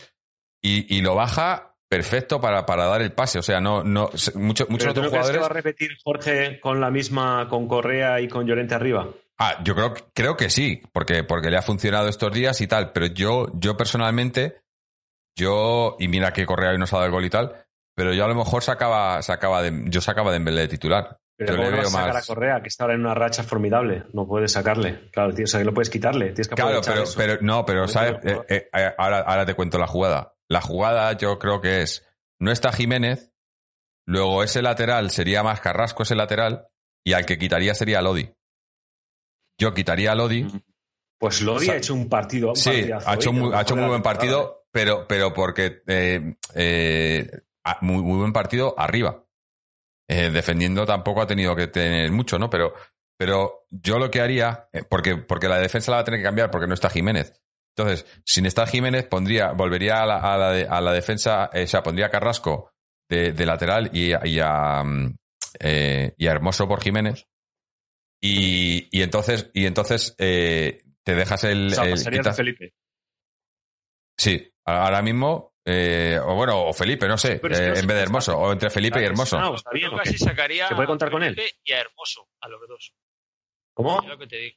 [0.61, 3.39] y, y lo baja perfecto para, para, dar el pase.
[3.39, 5.37] O sea, no, no muchos, muchos otros jugadores.
[5.37, 9.09] Que va a repetir Jorge con la misma, con Correa y con Llorente arriba?
[9.39, 12.93] Ah, yo creo, creo que sí, porque, porque le ha funcionado estos días y tal,
[12.93, 14.61] pero yo, yo personalmente,
[15.37, 18.25] yo, y mira que Correa hoy nos ha dado el gol y tal, pero yo
[18.25, 21.19] a lo mejor sacaba, sacaba de, yo sacaba de Embele de titular.
[21.39, 22.25] Pero yo le veo sacar más...
[22.25, 24.05] a Correa, que está ahora en una racha formidable.
[24.15, 25.11] No puedes sacarle.
[25.11, 26.27] Claro, tío, o sea, que lo puedes quitarle.
[26.27, 27.15] Tienes que claro, pero, eso.
[27.15, 28.17] pero, no, pero, ¿sabes?
[28.25, 30.36] Eh, eh, ahora, ahora te cuento la jugada.
[30.49, 32.05] La jugada yo creo que es,
[32.39, 33.33] no está Jiménez,
[34.07, 36.69] luego ese lateral sería más Carrasco ese lateral,
[37.05, 38.33] y al que quitaría sería Lodi.
[39.59, 40.47] Yo quitaría a Lodi.
[41.19, 42.51] Pues Lodi o sea, ha hecho un partido.
[42.51, 47.31] Un sí, ha hecho, muy, ha hecho muy buen partido, pero, pero porque eh, eh,
[47.81, 49.25] muy, muy, buen partido arriba.
[50.09, 52.51] Eh, defendiendo tampoco ha tenido que tener mucho, ¿no?
[52.51, 52.75] Pero,
[53.17, 56.25] pero yo lo que haría, eh, porque, porque la defensa la va a tener que
[56.25, 57.41] cambiar porque no está Jiménez.
[57.77, 61.83] Entonces, sin estar Jiménez, pondría, volvería a la, a la, a la defensa, o sea,
[61.83, 62.73] pondría a Carrasco
[63.09, 64.83] de, de lateral y, y, a,
[65.63, 67.27] y a Hermoso por Jiménez.
[68.21, 71.67] Y, y, entonces, y entonces eh, te dejas el.
[71.67, 72.73] O sea, el sería Felipe.
[74.17, 75.53] Sí, ahora mismo.
[75.69, 79.03] Eh, o bueno, o Felipe, no sé, eh, en vez de Hermoso, o entre Felipe
[79.03, 79.39] y Hermoso.
[79.39, 81.35] No, está bien, Yo casi sacaría ¿Se puede contar con él?
[81.35, 82.95] Felipe y a Hermoso, a los dos.
[83.75, 84.01] ¿Cómo?
[84.01, 84.57] Es lo que te digo.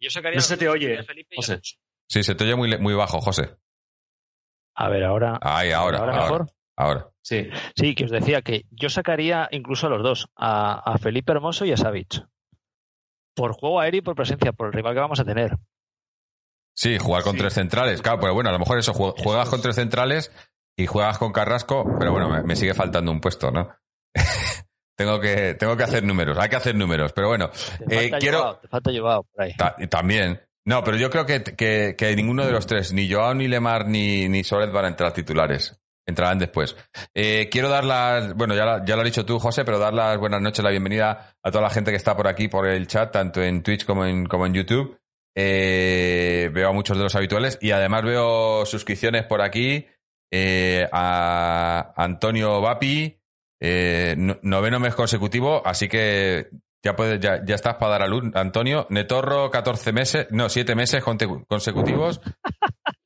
[0.00, 1.52] Yo sacaría No se te oye, a Felipe y a José.
[1.54, 1.76] Hermoso.
[2.08, 3.56] Sí, se te oye muy, muy bajo, José.
[4.76, 5.38] A ver, ahora.
[5.40, 6.24] Ahí, ahora, ¿Ahora ahora.
[6.24, 6.46] mejor?
[6.76, 7.10] ahora.
[7.22, 7.48] Sí.
[7.76, 11.64] Sí, que os decía que yo sacaría incluso a los dos, a, a Felipe Hermoso
[11.64, 12.22] y a Savic.
[13.34, 15.56] Por juego aéreo y por presencia, por el rival que vamos a tener.
[16.76, 17.38] Sí, jugar con Sí.
[17.38, 18.02] tres centrales.
[18.02, 20.32] Claro, pero bueno, a lo mejor eso, jue- juegas con tres centrales
[20.76, 23.68] y juegas con Carrasco, pero bueno, me, me sigue faltando un puesto, ¿no?
[24.96, 28.18] tengo, que, tengo que hacer números, hay que hacer números, pero bueno, Te Eh, falta
[28.18, 29.54] quiero- Joao, te falta Joao por ahí.
[29.56, 30.40] Ta- también.
[30.66, 33.86] No, pero yo creo que, que, que ninguno de los tres, ni Joao, ni Lemar,
[33.86, 35.78] ni, ni Soler van a entrar titulares.
[36.06, 36.76] Entrarán después.
[37.14, 40.18] Eh, quiero dar las, bueno, ya, ya lo has dicho tú, José, pero dar las
[40.18, 43.10] buenas noches, la bienvenida a toda la gente que está por aquí, por el chat,
[43.12, 44.98] tanto en Twitch como en, como en YouTube.
[45.36, 49.86] Eh, veo a muchos de los habituales y además veo suscripciones por aquí
[50.32, 53.18] eh, a Antonio Vapi,
[53.60, 56.48] eh, no- noveno mes consecutivo, así que
[56.84, 58.86] ya puedes, ya, ya estás para dar a luz, Antonio.
[58.90, 61.02] Netorro, 14 meses, no, 7 meses
[61.48, 62.20] consecutivos.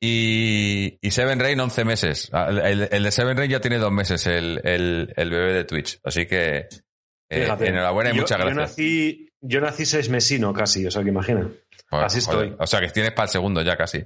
[0.01, 2.29] Y, y Seven Rain, 11 meses.
[2.33, 5.65] Ah, El, el- de Seven Rain ya tiene dos meses, el, el, el bebé de
[5.65, 5.99] Twitch.
[6.05, 6.69] Así que
[7.31, 8.71] eh, enhorabuena y Yo- muchas Yo gracias.
[8.71, 11.49] nací, yo nací seis mesino casi, o sea que imagina.
[11.91, 12.47] Joder, así joder.
[12.49, 12.57] estoy.
[12.61, 14.05] O sea, que tienes para el segundo ya casi.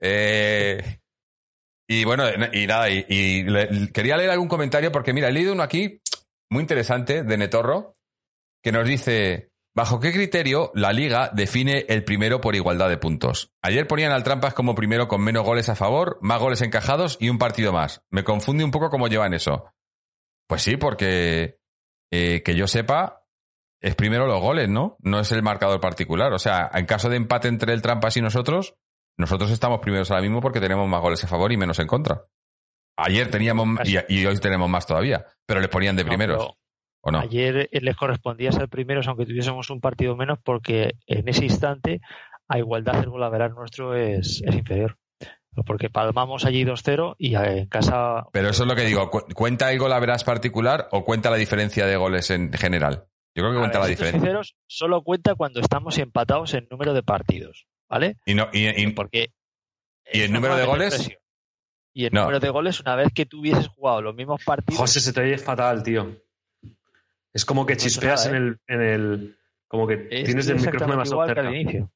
[0.00, 0.98] Eh,
[1.88, 5.52] y bueno, y nada, y, y le- quería leer algún comentario porque mira, he leído
[5.52, 6.00] uno aquí
[6.50, 7.93] muy interesante de Netorro
[8.64, 13.52] que nos dice, ¿bajo qué criterio la liga define el primero por igualdad de puntos?
[13.60, 17.28] Ayer ponían al Trampas como primero con menos goles a favor, más goles encajados y
[17.28, 18.02] un partido más.
[18.08, 19.66] Me confunde un poco cómo llevan eso.
[20.48, 21.58] Pues sí, porque
[22.10, 23.26] eh, que yo sepa,
[23.82, 24.96] es primero los goles, ¿no?
[25.00, 26.32] No es el marcador particular.
[26.32, 28.76] O sea, en caso de empate entre el Trampas y nosotros,
[29.18, 32.24] nosotros estamos primeros ahora mismo porque tenemos más goles a favor y menos en contra.
[32.96, 36.54] Ayer teníamos y, y hoy tenemos más todavía, pero les ponían de primeros,
[37.04, 37.20] ¿o no?
[37.20, 42.00] Ayer eh, les correspondía ser primeros, aunque tuviésemos un partido menos, porque en ese instante,
[42.48, 44.96] a igualdad, el golaveral nuestro es, es inferior.
[45.66, 48.26] Porque palmamos allí 2-0 y eh, en casa.
[48.32, 51.30] Pero eso es lo que digo, ¿cu- ¿cuenta el gol a veras particular o cuenta
[51.30, 53.04] la diferencia de goles en general?
[53.36, 54.20] Yo creo que A cuenta ver, la diferencia.
[54.20, 57.66] sinceros, solo cuenta cuando estamos empatados en número de partidos.
[57.88, 58.16] ¿Vale?
[58.26, 59.32] Y, no, y, y- Porque.
[60.12, 60.94] ¿Y el número de goles?
[60.94, 61.18] presión.
[61.96, 62.22] Y el No.
[62.22, 64.80] número de goles, una vez que tú hubieses jugado los mismos partidos.
[64.80, 66.16] José, se te oye fatal, tío.
[67.34, 69.38] Es como que No chispeas nada, en el, en el.
[69.68, 71.40] Como que es tienes el micrófono que cerca.
[71.40, 71.90] al inicio.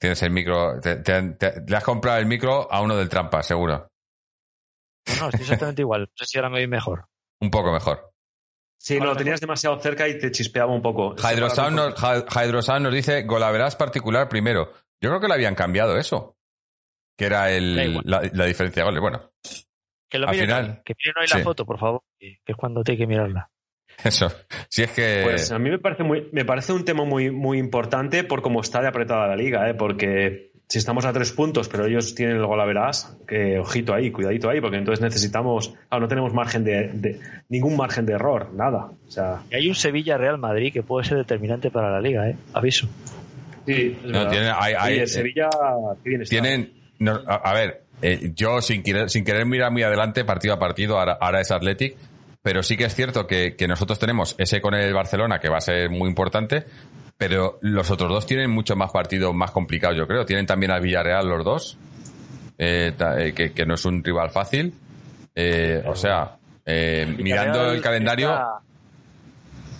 [0.00, 3.46] tienes el micro, te, te- te- le has comprado el micro a uno del Trampas,
[3.46, 3.88] seguro.
[5.08, 6.02] No, no, estoy exactamente igual.
[6.02, 7.06] No sé si ahora me oís mejor.
[7.40, 8.12] Un poco mejor.
[8.80, 11.16] Sí, no, lo tenías demasiado cerca y te chispeaba un poco.
[11.16, 14.72] Hydrosound nos, Hydrosound nos dice golaveras particular primero.
[15.00, 16.36] Yo creo que le habían cambiado eso.
[17.16, 19.00] Que era el, la, la diferencia de goles.
[19.00, 19.32] Bueno,
[20.08, 21.38] Que lo Al miren, final, que miren hoy sí.
[21.38, 23.50] la foto, por favor, que que es cuando te hay que mirarla.
[24.04, 24.30] Eso.
[24.68, 25.20] Si es que.
[25.24, 28.60] Pues a mí me parece muy, me parece un tema muy, muy importante por cómo
[28.60, 29.74] está de apretada la liga, ¿eh?
[29.74, 33.94] porque si estamos a tres puntos, pero ellos tienen el gol a verás, que ojito
[33.94, 38.12] ahí, cuidadito ahí, porque entonces necesitamos, ah, no tenemos margen de, de- ningún margen de
[38.12, 38.90] error, nada.
[39.06, 42.36] O sea, Y hay un Sevilla-Real Madrid que puede ser determinante para la liga, ¿eh?
[42.52, 42.86] Aviso.
[43.66, 44.30] sí, es No, verdad.
[44.30, 45.48] tienen- hay- hay- Oye, Sevilla,
[46.04, 46.30] qué bien está.
[46.30, 46.72] tienen.
[46.98, 50.58] no, a, a ver, eh, yo sin querer, sin querer mirar muy adelante, partido a
[50.58, 51.96] partido, ahora, ahora es Athletic,
[52.42, 55.58] pero sí que es cierto que, que nosotros tenemos ese con el Barcelona que va
[55.58, 56.64] a ser muy importante,
[57.16, 60.24] pero los otros dos tienen muchos más partidos más complicados, yo creo.
[60.24, 61.78] Tienen también al Villarreal los dos,
[62.56, 64.72] eh, eh, que, que no es un rival fácil.
[65.34, 68.30] Eh, o sea, eh, mirando el calendario.
[68.30, 68.60] Está,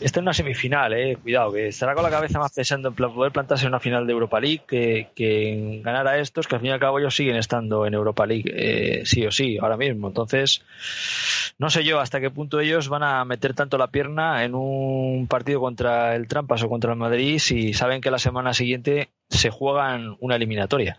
[0.01, 1.17] está en una semifinal, eh.
[1.21, 4.13] Cuidado, que estará con la cabeza más pensando en poder plantarse en una final de
[4.13, 7.15] Europa League que, que en ganar a estos, que al fin y al cabo ellos
[7.15, 10.09] siguen estando en Europa League, eh, sí o sí, ahora mismo.
[10.09, 10.63] Entonces,
[11.59, 15.27] no sé yo hasta qué punto ellos van a meter tanto la pierna en un
[15.29, 19.51] partido contra el Trampas o contra el Madrid si saben que la semana siguiente se
[19.51, 20.99] juegan una eliminatoria.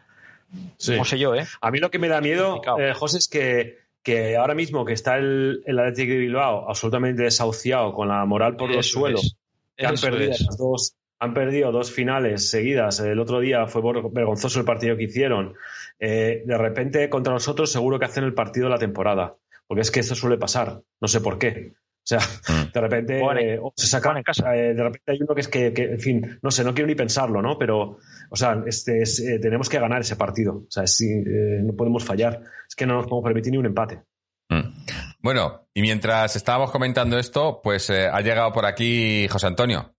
[0.78, 0.96] Sí.
[0.98, 1.46] No sé yo, ¿eh?
[1.62, 4.94] A mí lo que me da miedo, eh, José, es que, que ahora mismo que
[4.94, 9.38] está el, el Athletic de Bilbao absolutamente desahuciado, con la moral por los suelos,
[9.76, 13.00] que han perdido las dos han perdido dos finales seguidas.
[13.02, 13.82] El otro día fue
[14.12, 15.56] vergonzoso el partido que hicieron.
[16.00, 19.36] Eh, de repente contra nosotros seguro que hacen el partido de la temporada,
[19.68, 20.82] porque es que esto suele pasar.
[21.02, 21.74] No sé por qué.
[22.12, 22.20] O sea,
[22.50, 22.72] Mm.
[22.74, 24.56] de repente eh, o se saca, juegan en casa.
[24.56, 26.88] eh, de repente hay uno que es que, que, en fin, no sé, no quiero
[26.88, 27.58] ni pensarlo, ¿no?
[27.60, 27.98] Pero,
[28.32, 30.56] o sea, este es, eh, tenemos que ganar ese partido.
[30.56, 32.42] O sea, sí, eh, no podemos fallar.
[32.68, 34.02] Es que no nos podemos permitir ni un empate.
[34.50, 34.74] Mm.
[35.22, 39.94] Bueno, y mientras estábamos comentando esto, pues eh, ha llegado por aquí José Antonio.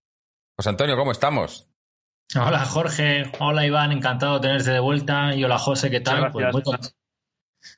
[0.57, 1.69] José Antonio, ¿cómo estamos?
[2.35, 6.31] Hola Jorge, hola Iván, encantado de tenerte de vuelta y hola José, ¿qué tal?
[6.33, 6.65] Pues gracias.
[6.81, 6.91] muy,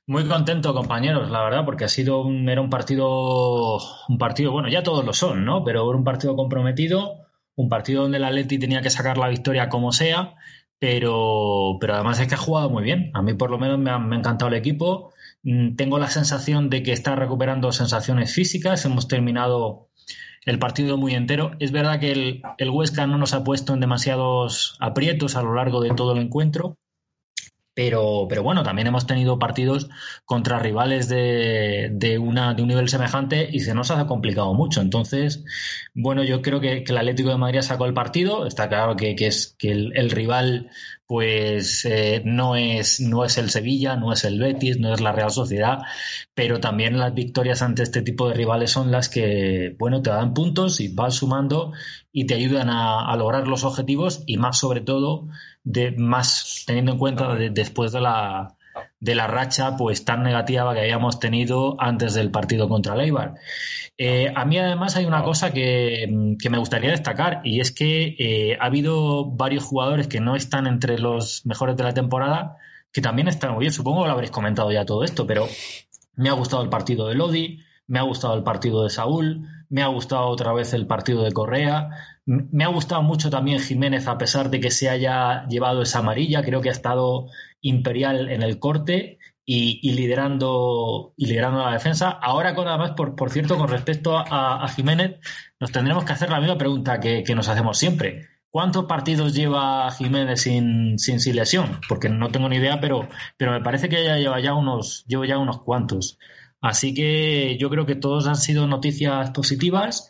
[0.07, 4.69] muy contento compañeros, la verdad, porque ha sido un, era un partido, un partido, bueno,
[4.69, 5.65] ya todos lo son, ¿no?
[5.65, 9.69] Pero era un partido comprometido, un partido donde el Atleti tenía que sacar la victoria
[9.69, 10.35] como sea,
[10.79, 13.11] pero, pero además es que ha jugado muy bien.
[13.15, 15.13] A mí por lo menos me ha, me ha encantado el equipo.
[15.43, 18.85] Mm, Tengo la sensación de que está recuperando sensaciones físicas.
[18.85, 19.91] Hemos terminado
[20.45, 21.53] el partido muy entero.
[21.61, 25.55] Es verdad que el, el Huesca no nos ha puesto en demasiados aprietos a lo
[25.55, 26.79] largo de todo el encuentro.
[27.75, 29.89] Pero, pero bueno, también hemos tenido partidos
[30.27, 34.83] contra rivales de, de, una, de un nivel semejante y se nos ha complicado mucho.
[34.83, 35.45] Entonces,
[35.95, 38.47] bueno, yo creo que, el Atlético de Madrid sacó el partido.
[38.47, 40.71] Está claro que, que es que el rival
[41.07, 45.13] pues eh, no, es, no es el Sevilla, no es el Betis, no es la
[45.13, 45.81] Real Sociedad,
[46.35, 50.35] pero también las victorias ante este tipo de rivales son las que, bueno, te dan
[50.35, 51.73] puntos y vas sumando
[52.13, 55.29] y te ayudan a, lograr los objetivos y más sobre todo,
[55.65, 58.57] de, más teniendo en cuenta de, después de la,
[59.03, 63.35] de la racha pues tan negativa que habíamos tenido antes del partido contra Leibar.
[63.99, 68.15] Eh, a mí además hay una cosa que, que, me gustaría destacar y es que
[68.17, 72.59] eh, ha habido varios jugadores que no están entre los mejores de la temporada
[72.93, 73.73] que también están muy bien.
[73.73, 75.49] Supongo que lo habréis comentado ya todo esto, pero
[76.15, 79.83] me ha gustado el partido de Lodi, me ha gustado el partido de Saúl, me
[79.83, 81.91] ha gustado otra vez el partido de Correa,
[82.25, 86.43] me ha gustado mucho también Jiménez a pesar de que se haya llevado esa amarilla,
[86.43, 87.27] creo que ha estado
[87.61, 92.11] imperial en el corte y, liderando y liderando la defensa.
[92.11, 95.19] Ahora, con, además, por, por cierto, con respecto a, Jiménez,
[95.59, 98.29] nos tendremos que hacer la misma pregunta que, que nos hacemos siempre.
[98.51, 101.81] ¿Cuántos partidos lleva Jiménez sin, sin, sin, lesión?
[101.89, 105.25] Porque no tengo ni idea, pero, pero me parece que ya lleva ya unos, llevo
[105.25, 106.19] ya unos cuantos.
[106.61, 110.09] Así que yo creo que todos han sido noticias positivas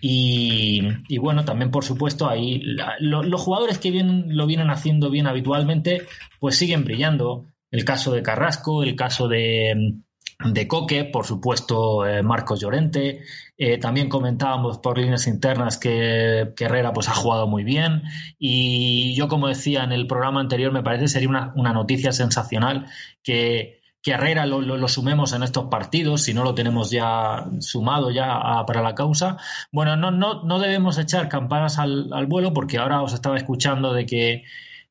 [0.00, 2.62] y, bueno, también por supuesto ahí
[3.00, 6.06] los jugadores que vienen, lo vienen haciendo bien habitualmente,
[6.38, 7.46] pues siguen brillando.
[7.70, 9.96] El caso de Carrasco, el caso de,
[10.44, 13.22] de Coque, por supuesto eh, Marcos Llorente.
[13.58, 18.04] Eh, también comentábamos por líneas internas que, que, Herrera pues ha jugado muy bien
[18.38, 22.86] y yo como decía en el programa anterior me parece sería una, una noticia sensacional
[23.24, 28.10] que, que Herrera lo, lo, sumemos en estos partidos si no lo tenemos ya sumado
[28.10, 29.36] ya a, para la causa.
[29.72, 33.92] Bueno, no, no, no debemos echar campanas al, al vuelo porque ahora os estaba escuchando
[33.92, 34.44] de que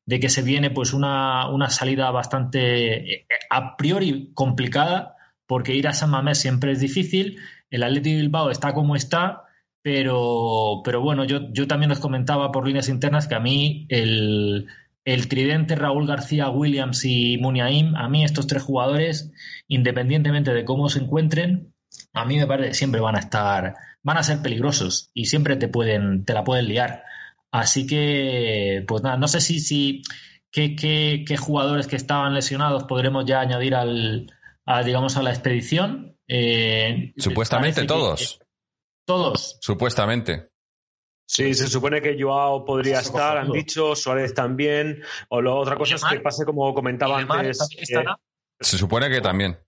[0.08, 5.16] de que se viene pues una, una salida bastante eh, a priori complicada
[5.46, 7.38] porque ir a San Mamés siempre es difícil.
[7.70, 9.42] El Athletic Bilbao está como está,
[9.82, 14.66] pero, pero bueno, yo, yo también os comentaba por líneas internas que a mí el,
[15.12, 19.30] el tridente Raúl García, Williams y Muniaim, a mí estos tres jugadores,
[19.68, 21.72] independientemente de cómo se encuentren,
[22.12, 25.56] a mí me parece que siempre van a estar, van a ser peligrosos y siempre
[25.56, 27.02] te pueden, te la pueden liar.
[27.50, 30.02] Así que, pues nada, no sé si, si
[30.50, 34.30] qué, qué, qué jugadores que estaban lesionados podremos ya añadir al,
[34.66, 36.16] a, digamos, a la expedición.
[36.28, 38.40] Eh, Supuestamente que- todos.
[39.06, 39.56] todos.
[39.62, 40.48] Supuestamente.
[41.30, 45.02] Sí, se supone que Joao podría Eso estar, han dicho, Suárez también.
[45.28, 47.60] O lo, otra cosa es que pase como comentaba antes.
[47.76, 48.02] eh.
[48.60, 49.58] Se supone que también.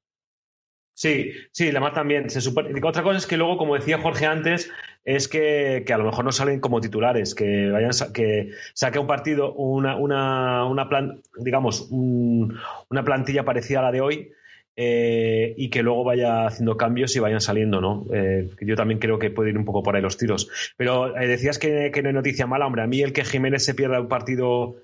[0.94, 2.30] Sí, sí, Lemar también.
[2.30, 2.70] Se supone...
[2.82, 4.70] Otra cosa es que luego, como decía Jorge antes,
[5.04, 9.06] es que, que a lo mejor no salen como titulares, que vayan que saque un
[9.06, 14.32] partido, una, una, una plan, digamos, un- una plantilla parecida a la de hoy.
[14.76, 18.06] Eh, y que luego vaya haciendo cambios y vayan saliendo, ¿no?
[18.14, 20.48] Eh, yo también creo que puede ir un poco por ahí los tiros.
[20.76, 22.82] Pero eh, decías que, que no hay noticia mala, hombre.
[22.82, 24.76] A mí el que Jiménez se pierda un partido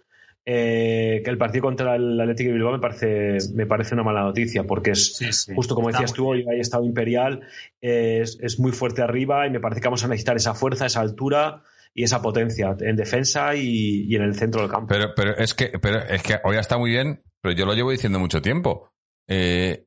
[0.49, 4.23] eh, que el partido contra el Atlético de Bilbao me parece, me parece una mala
[4.23, 5.53] noticia, porque es Sí, sí.
[5.57, 7.41] justo como decías tú, hoy hay estado imperial,
[7.81, 11.01] es, es muy fuerte arriba y me parece que vamos a necesitar esa fuerza, esa
[11.01, 11.63] altura
[11.95, 14.87] y esa potencia en defensa y, y en el centro del campo.
[14.89, 17.91] Pero, pero es que, pero es que hoy está muy bien, pero yo lo llevo
[17.91, 18.93] diciendo mucho tiempo.
[19.29, 19.87] Eh,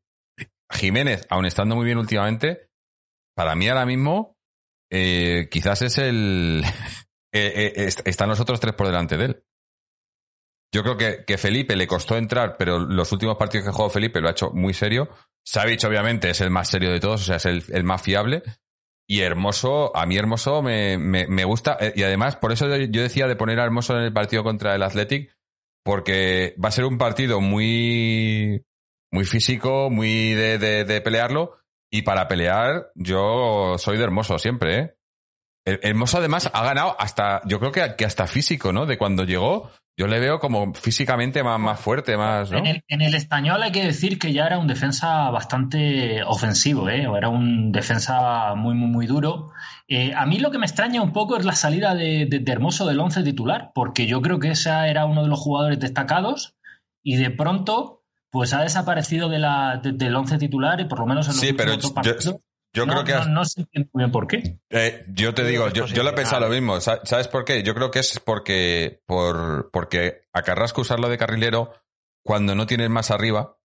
[0.71, 2.69] Jiménez, aun estando muy bien últimamente,
[3.35, 4.37] para mí ahora mismo,
[4.91, 6.63] eh, quizás es el.
[7.33, 9.43] eh, eh, est- están los otros tres por delante de él.
[10.73, 14.21] Yo creo que, que Felipe le costó entrar, pero los últimos partidos que jugó Felipe
[14.21, 15.09] lo ha hecho muy serio.
[15.43, 18.43] Savic, obviamente, es el más serio de todos, o sea, es el, el más fiable.
[19.07, 21.75] Y Hermoso, a mí Hermoso me, me, me gusta.
[21.79, 24.75] eh, Y además, por eso yo decía de poner a Hermoso en el partido contra
[24.75, 25.33] el Athletic,
[25.83, 28.63] porque va a ser un partido muy,
[29.11, 31.57] muy físico, muy de, de, pelearlo.
[31.91, 34.95] Y para pelear, yo soy de Hermoso siempre, ¿eh?
[35.65, 38.85] El- Hermoso además ha ganado hasta, yo creo que, que hasta físico, ¿no?
[38.85, 42.51] De cuando llegó, yo le veo como físicamente más, más fuerte, más.
[42.51, 46.89] En el, en el español hay que decir que ya era un defensa bastante ofensivo,
[46.89, 47.07] ¿eh?
[47.17, 49.51] Era un defensa muy, muy, muy duro.
[49.87, 52.51] Eh, a mí lo que me extraña un poco es la salida de, de- de
[52.51, 56.55] Hermoso del once titular, porque yo creo que ese era uno de los jugadores destacados
[57.03, 57.98] y de pronto
[58.31, 61.41] pues ha desaparecido de la, de- del once titular y por lo menos en los
[61.41, 62.35] Sí, pero yo- partidos.
[62.71, 64.59] Yo no, creo que no, has- no se entiende muy bien por qué.
[64.69, 66.79] Eh, yo te digo, yo, yo lo he pensado lo mismo.
[66.79, 67.63] Sa- ¿Sabes por qué?
[67.63, 71.73] Yo creo que es porque, por, porque a Carrasco usarlo de carrilero
[72.23, 73.57] cuando no tienes más arriba.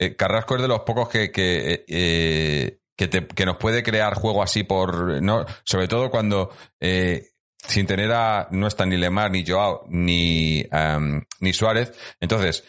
[0.00, 4.14] eh, Carrasco es de los pocos que, que, eh, que, te- que nos puede crear
[4.14, 5.22] juego así por.
[5.22, 6.50] No, sobre todo cuando
[6.80, 7.26] eh,
[7.58, 8.48] sin tener a.
[8.52, 11.92] No está ni Lemar, ni Joao, ni, am, ni Suárez.
[12.20, 12.64] Entonces,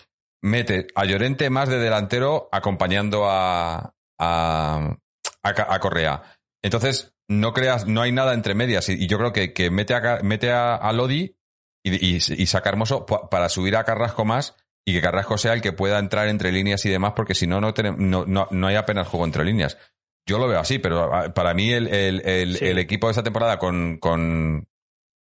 [0.48, 4.98] mete a Llorente más de delantero acompañando a, a,
[5.44, 6.24] a, Correa.
[6.64, 8.90] Entonces, no creas, no hay nada entre medias.
[8.90, 11.36] Y, y yo creo que, que mete a, mete a, Lodi
[11.84, 14.56] y, y, y saca Hermoso pa- para subir a Carrasco más
[14.86, 17.60] y que Carrasco sea el que pueda entrar entre líneas y demás, porque si no,
[17.62, 19.78] no, no, no, no hay apenas juego entre líneas.
[20.26, 22.66] Yo lo veo así, pero ah, para mí el, el, el, Sí.
[22.66, 24.68] el equipo de esta temporada con, con,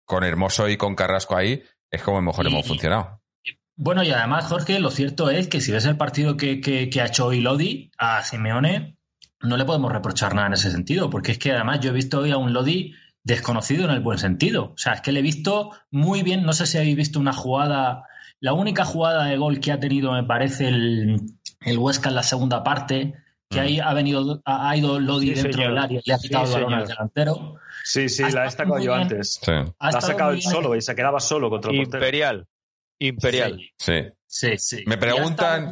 [0.06, 3.20] con Hermoso y con Carrasco ahí es como mejor Y- hemos funcionado.
[3.76, 7.00] Bueno, y además, Jorge, lo cierto es que si ves el partido que, que- que
[7.00, 8.96] ha hecho hoy Lodi a Simeone,
[9.42, 12.20] no le podemos reprochar nada en ese sentido, porque es que además yo he visto
[12.20, 14.72] hoy a un Lodi desconocido en el buen sentido.
[14.74, 17.32] O sea, es que le he visto muy bien, no sé si habéis visto una
[17.32, 18.04] jugada,
[18.40, 21.20] la única jugada de gol que ha tenido, me parece, el,
[21.62, 23.14] el Huesca en la segunda parte,
[23.50, 23.62] que Mm.
[23.62, 25.68] ahí ha venido, ha, ha ido Lodi Sí, dentro señor.
[25.70, 27.56] del área y le ha Sí, quitado el balón al delantero.
[27.82, 29.02] Sí, sí, Ha la he muy yo bien.
[29.02, 29.40] antes.
[29.42, 31.98] Sí, Ha La ha sacado él solo y se quedaba solo contra el portero.
[32.04, 32.46] Imperial.
[32.98, 33.60] Imperial.
[33.78, 33.92] sí.
[34.26, 34.84] Sí, sí.
[34.86, 35.62] Me preguntan,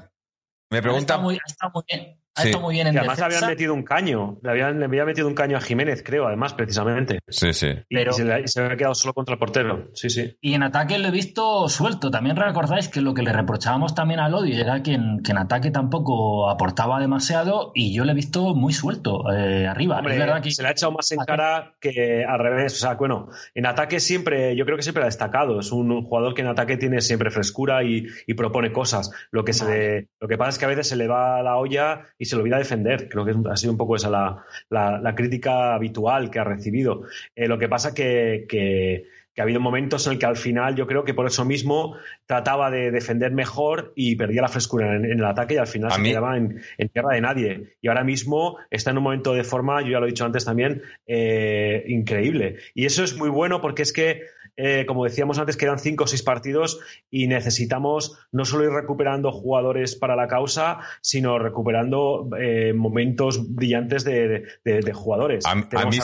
[0.70, 2.21] me ha estado preguntan, muy, ha estado muy bien.
[2.34, 2.48] Ha Sí.
[2.48, 3.50] estado muy bien en Y además le habían defensa.
[3.52, 4.38] metido un caño.
[4.42, 7.18] Le habían, le había metido un caño a Jiménez, creo, además, precisamente.
[7.28, 7.68] sí, sí.
[7.90, 9.88] Y, Pero- se, le, y se había quedado solo contra el portero.
[9.92, 10.34] Sí, sí.
[10.40, 12.10] Y en ataque lo he visto suelto.
[12.10, 15.38] También recordáis que lo que le reprochábamos también a Lodi era que en, que en
[15.38, 19.98] ataque tampoco aportaba demasiado y yo le he visto muy suelto eh, arriba.
[19.98, 22.72] Hombre, es verdad que se le ha echado más en cara que al revés.
[22.74, 25.60] O sea, bueno, en ataque siempre, yo creo que siempre ha destacado.
[25.60, 29.10] Es un jugador que en ataque tiene siempre frescura y, y propone cosas.
[29.30, 31.56] Lo que, se le- lo que pasa es que a veces se le va la
[31.56, 33.08] olla y se le olvida defender.
[33.08, 37.02] Creo que ha sido un poco esa la, la- la crítica habitual que ha recibido.
[37.34, 40.76] Eh, lo que pasa que, que, que ha habido momentos en el que al final
[40.76, 41.96] yo creo que por eso mismo
[42.26, 45.90] trataba de defender mejor y perdía la frescura en, en el ataque y al final
[45.90, 47.76] A se mí- quedaba en, en tierra de nadie.
[47.80, 50.44] Y ahora mismo está en un momento de forma, yo ya lo he dicho antes
[50.44, 52.56] también, eh, increíble.
[52.74, 54.22] Y eso es muy bueno porque es que,
[54.56, 56.78] eh, como decíamos antes, quedan cinco o seis partidos
[57.10, 64.04] y necesitamos no solo ir recuperando jugadores para la causa, sino recuperando eh, momentos brillantes
[64.04, 64.28] de,
[64.64, 65.44] de- de- jugadores.
[65.46, 65.54] A- a
[65.86, 65.96] mí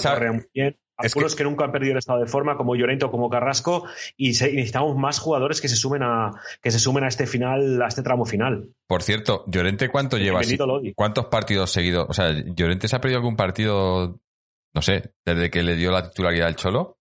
[1.01, 1.45] algunos que...
[1.45, 3.85] nunca han perdido el estado de forma, como Llorente o como Carrasco,
[4.17, 7.27] y, se- y necesitamos más jugadores que se sumen a que se sumen a este
[7.27, 8.71] final, a este tramo final.
[8.89, 10.41] Por cierto, Llorente, ¿cuánto lleva?
[10.97, 12.07] ¿Cuántos partidos seguidos?
[12.09, 14.19] O sea, ¿Llorente se ha perdido algún partido,
[14.75, 16.99] no sé, desde que le dio la titularidad al Cholo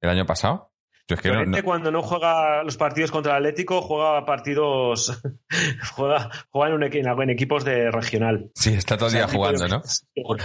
[0.00, 0.70] el año pasado?
[1.08, 4.24] Yo es que no- Llorente no- cuando no juega los partidos contra el Atlético, juega
[4.24, 5.20] partidos,
[5.96, 8.50] juega, juega en, un en equipos de regional.
[8.54, 9.82] sí, está todo el día O sea, jugando, ¿no?
[10.14, 10.44] Seguro.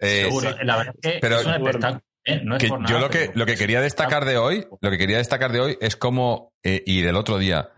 [0.00, 0.50] Eh, Seguro.
[0.64, 2.02] La verdad es que Pero- es un espectáculo.
[2.24, 2.40] ¿eh?
[2.44, 4.90] No es que por nada, yo lo que, lo que quería destacar de hoy, lo
[4.90, 7.70] que quería destacar de hoy es cómo, eh, y del otro día,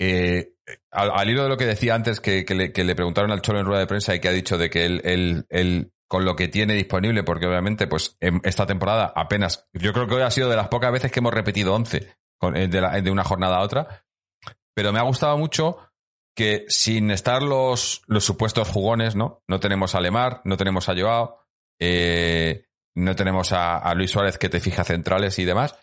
[0.00, 0.52] eh,
[0.90, 3.42] al, al hilo de lo que decía antes, que, que le, que le preguntaron al
[3.42, 6.26] Cholo en rueda de prensa y que ha dicho de que él, él- él, con
[6.26, 10.20] lo que tiene disponible, porque obviamente, pues, en esta temporada apenas, yo creo que hoy
[10.20, 13.56] ha sido de las pocas veces que hemos repetido 11 con- eh, de, una jornada
[13.56, 14.04] a otra,
[14.74, 15.78] pero me ha gustado mucho
[16.36, 19.42] que sin estar los, los supuestos jugones, ¿no?
[19.48, 21.38] No tenemos a Lemar, no tenemos a Joao,
[21.80, 25.78] eh, no tenemos a Luis Suárez que te fija centrales y demás.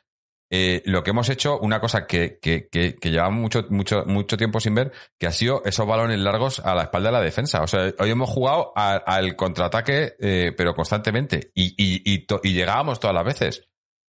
[0.51, 4.35] Eh, lo que hemos hecho, una cosa que, que, que, que llevamos mucho, mucho, mucho
[4.35, 7.61] tiempo sin ver, que ha sido esos balones largos a la espalda de la defensa.
[7.61, 11.51] O sea, hoy hemos jugado al contraataque, eh, pero constantemente.
[11.53, 13.69] Y, y, y, to- y llegábamos todas las veces.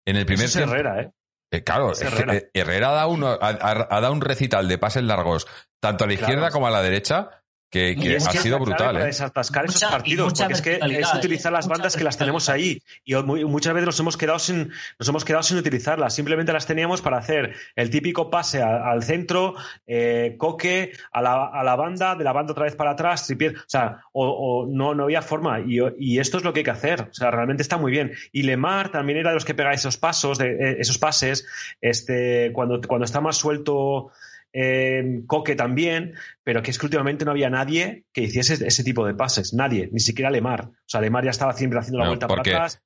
[0.07, 1.12] En el primer Eso es tiempo- Herrera, ¿eh?
[1.53, 2.35] eh, claro, Herrera.
[2.35, 5.47] eh, Herrera ha dado, uno, ha, dado un recital de pases largos,
[5.80, 6.32] tanto a la Claro.
[6.32, 7.30] izquierda como a la derecha,
[7.75, 8.93] que, Y que es ha que sido brutal.
[8.95, 9.07] Para ¿eh?
[9.07, 11.57] desatascar esos Mucha- partidos, porque es que es utilizar ¿eh?
[11.57, 14.70] las Mucha bandas que las tenemos ahí y muy- muchas veces nos hemos quedado sin
[14.99, 16.14] nos hemos quedado sin utilizarlas.
[16.14, 19.55] Simplemente las teníamos para hacer el típico pase a- al centro,
[19.89, 23.49] eh, coque a la, a la banda, de la banda otra vez para atrás, tripié,
[23.51, 26.64] o sea, o, o no no había forma y, y esto es lo que hay
[26.64, 27.01] que hacer.
[27.11, 28.12] O sea, realmente está muy bien.
[28.33, 31.45] Y Lemar también era de los que pega esos pasos, de, eh, esos pases,
[31.81, 34.12] este cuando cuando está más suelto
[34.55, 39.05] eh, Coque también, pero que es que últimamente no había nadie que hiciese ese tipo
[39.07, 39.52] de pases.
[39.52, 40.62] Nadie, ni siquiera Lemar.
[40.66, 42.80] O sea, Lemar ya estaba siempre haciendo la No, vuelta porque- para atrás.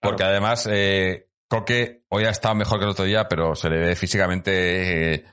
[0.00, 3.78] Porque además, eh, Coque hoy ha estado mejor que el otro día, pero se le
[3.78, 5.14] ve físicamente.
[5.14, 5.24] eh,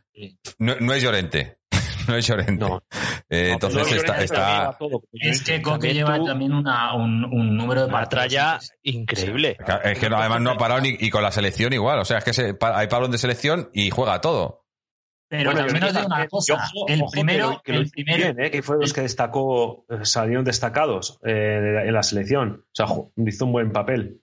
[0.60, 1.58] no, no es llorente.
[2.08, 2.54] no es llorente.
[2.54, 2.82] No.
[3.30, 4.78] Eh, No, entonces está.
[5.14, 8.10] Es que Coque lleva tú- también una, un, un número de Una partidos.
[8.30, 9.58] tralla increíble.
[9.84, 12.00] es que no- además no ha parado ni y con la selección igual.
[12.00, 14.61] O sea, es que se, hay parón de selección y juega todo.
[15.32, 16.54] Pero Bueno, también os Llorente digo una cosa.
[16.90, 18.82] El ojo que primero, lo- que lo el hizo primero, bien, eh, que fue de
[18.82, 22.66] los que destacó, eh, salieron destacados eh, en la selección.
[22.66, 24.22] O sea, jo- hizo un buen papel.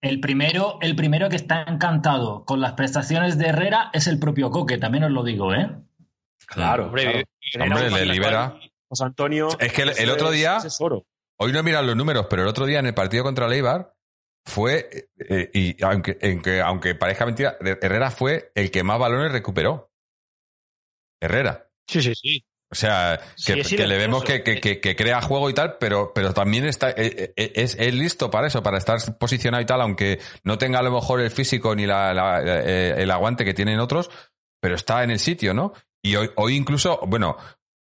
[0.00, 4.50] el primero, el primero que está encantado con las prestaciones de Herrera es el propio
[4.50, 5.70] Coque, también os lo digo, ¿eh?
[6.46, 6.86] Claro.
[6.86, 7.74] Hombre, claro.
[7.74, 8.54] Hombre, le libera.
[8.88, 9.48] José Antonio.
[9.60, 10.58] Es que el- otro día-.
[11.40, 13.92] Hoy no he mirado los números, pero el otro día en el partido contra Leibar
[14.46, 19.30] fue, eh, y aunque, en que- aunque parezca mentira, Herrera fue el que más balones
[19.30, 19.87] recuperó.
[21.20, 21.68] Herrera.
[21.86, 22.44] Sí, sí, sí.
[22.70, 25.54] O sea, Sí, que, es que le vemos que, que- que- que crea juego y
[25.54, 29.62] tal, pero, pero también está, eh, eh, es, es listo para eso, para estar posicionado
[29.62, 33.10] y tal, aunque no tenga a lo mejor el físico ni la, la- eh, el
[33.10, 34.10] aguante que tienen otros,
[34.60, 35.72] pero está en el sitio, ¿no?
[36.04, 37.38] Y hoy, hoy incluso, bueno,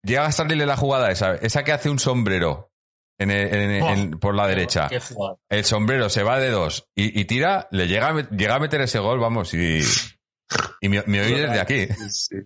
[0.04, 2.70] llega a salirle la jugada esa, esa que hace un sombrero
[3.18, 4.88] en el- en- en- por la derecha.
[5.48, 8.98] El sombrero se va de dos y, y tira, le llega, llega a meter ese
[8.98, 9.80] gol, vamos, y,
[10.82, 11.86] y me, me oí desde aquí.
[12.10, 12.36] Sí.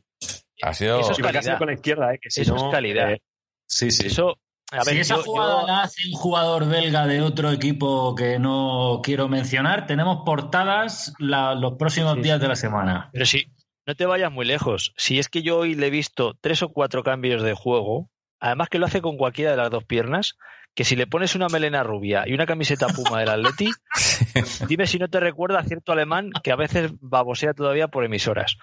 [0.63, 1.01] Ha sido...
[1.01, 1.59] Eso es ha sido calidad.
[1.59, 3.13] con la izquierda, eh, que si Eso no, es calidad.
[3.13, 3.23] eh,
[3.67, 4.07] sí, sí.
[4.09, 4.37] Eso,
[4.73, 8.15] a ver, si esa yo- jugada yo- la hace un jugador belga de otro equipo
[8.15, 12.43] que no quiero mencionar, tenemos portadas la- los próximos Sí, días sí.
[12.43, 13.11] de la semana.
[13.13, 13.47] Pero sí,
[13.87, 14.93] no te vayas muy lejos.
[14.97, 18.69] Si es que yo hoy le he visto tres o cuatro cambios de juego, además
[18.69, 20.37] que lo hace con cualquiera de las dos piernas,
[20.75, 23.71] que si le pones una melena rubia y una camiseta puma del Atleti,
[24.69, 28.57] dime si no te recuerda a cierto alemán que a veces babosea todavía por emisoras.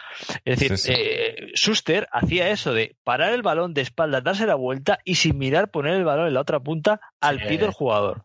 [0.45, 0.93] Es decir, Sí, sí.
[0.97, 5.38] eh, Schuster hacía eso de parar el balón de espaldas, darse la vuelta y sin
[5.38, 7.47] mirar poner el balón en la otra punta al Sí.
[7.49, 8.24] pie del jugador.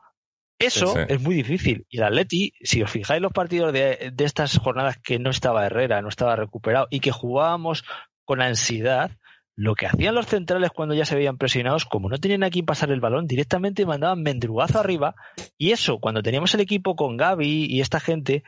[0.61, 1.05] Eso Sí, sí.
[1.09, 1.87] es muy difícil.
[1.89, 5.65] Y el Atleti, si os fijáis los partidos de, de estas jornadas que no estaba
[5.67, 7.83] Herrera, no estaba recuperado y que jugábamos
[8.25, 9.11] con ansiedad,
[9.63, 12.65] lo que hacían los centrales cuando ya se veían presionados, como no tenían a quién
[12.65, 15.15] pasar el balón, directamente mandaban mendrugazo arriba.
[15.59, 18.43] Y eso, cuando teníamos el equipo con Gaby y esta gente,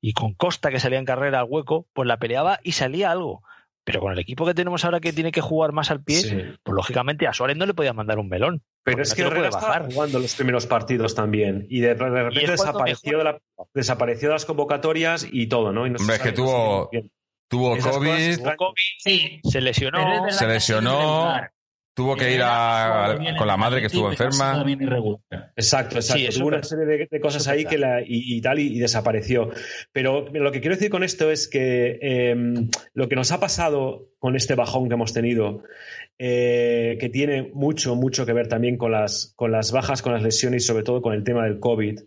[0.00, 3.42] y con Costa que salía en carrera al hueco, pues la peleaba y salía algo.
[3.84, 6.36] Pero con el equipo que tenemos ahora que tiene que jugar más al pie, Sí.
[6.64, 8.60] pues lógicamente a Suárez no le podías mandar un melón.
[8.82, 9.92] Pero es no que Herrera puede estaba bajar.
[9.92, 11.66] jugando los primeros partidos también.
[11.70, 13.38] Y de, de repente Y desapareció de, la-
[13.72, 15.86] desapareció de las convocatorias y todo, ¿no?
[15.86, 17.10] Y no se Hombre, es que tuvo- bien.
[17.48, 20.30] Tuvo COVID, cosas- Tuvo COVID, Sí, se lesionó.
[20.30, 21.40] se lesionó.
[21.96, 24.52] Tuvo que ir a, con la madre que estuvo enferma.
[24.52, 25.18] también irregular.
[25.56, 26.20] Exacto, exacto.
[26.20, 28.76] Sí, eso Tuvo una serie de, de cosas ahí que la, y, y tal y,
[28.76, 29.50] y desapareció.
[29.92, 32.36] Pero lo que quiero decir con esto es que eh,
[32.92, 35.62] lo que nos ha pasado con este bajón que hemos tenido,
[36.18, 40.22] eh, que tiene mucho, mucho que ver también con las, con las bajas, con las
[40.22, 42.00] lesiones y sobre todo con el tema del COVID.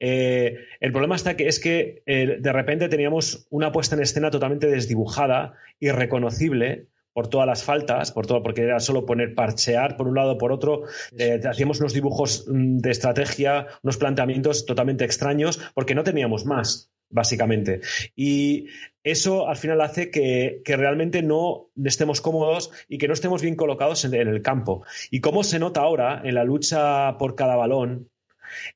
[0.00, 4.30] Eh, el problema está que es que eh, de repente teníamos una puesta en escena
[4.30, 6.86] totalmente desdibujada, irreconocible
[7.18, 10.38] por todas las faltas, por todo, porque era solo poner parchear por un lado o
[10.38, 10.84] por otro.
[11.18, 16.92] Eh, hacíamos unos dibujos mm, de estrategia, unos planteamientos totalmente extraños, porque no teníamos más.
[17.10, 17.80] básicamente.
[18.14, 18.66] Y
[19.02, 23.56] eso al final hace que, que, realmente no estemos cómodos y que no estemos bien
[23.56, 24.84] colocados en, en, el campo.
[25.10, 28.10] Y cómo se nota ahora en la lucha por cada balón,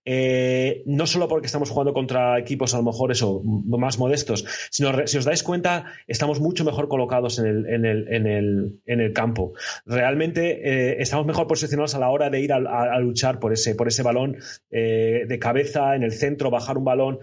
[0.05, 5.07] eh, no solo porque estamos jugando contra equipos a lo mejor eso, más modestos, sino
[5.07, 9.01] si os dais cuenta, estamos mucho mejor colocados en el, en el, en el, en
[9.01, 9.53] el campo.
[9.87, 13.89] Realmente eh, estamos mejor posicionados a la hora de ir a, luchar por ese, por
[13.89, 14.37] ese balón
[14.71, 17.19] eh, de cabeza en el centro, bajar un balón.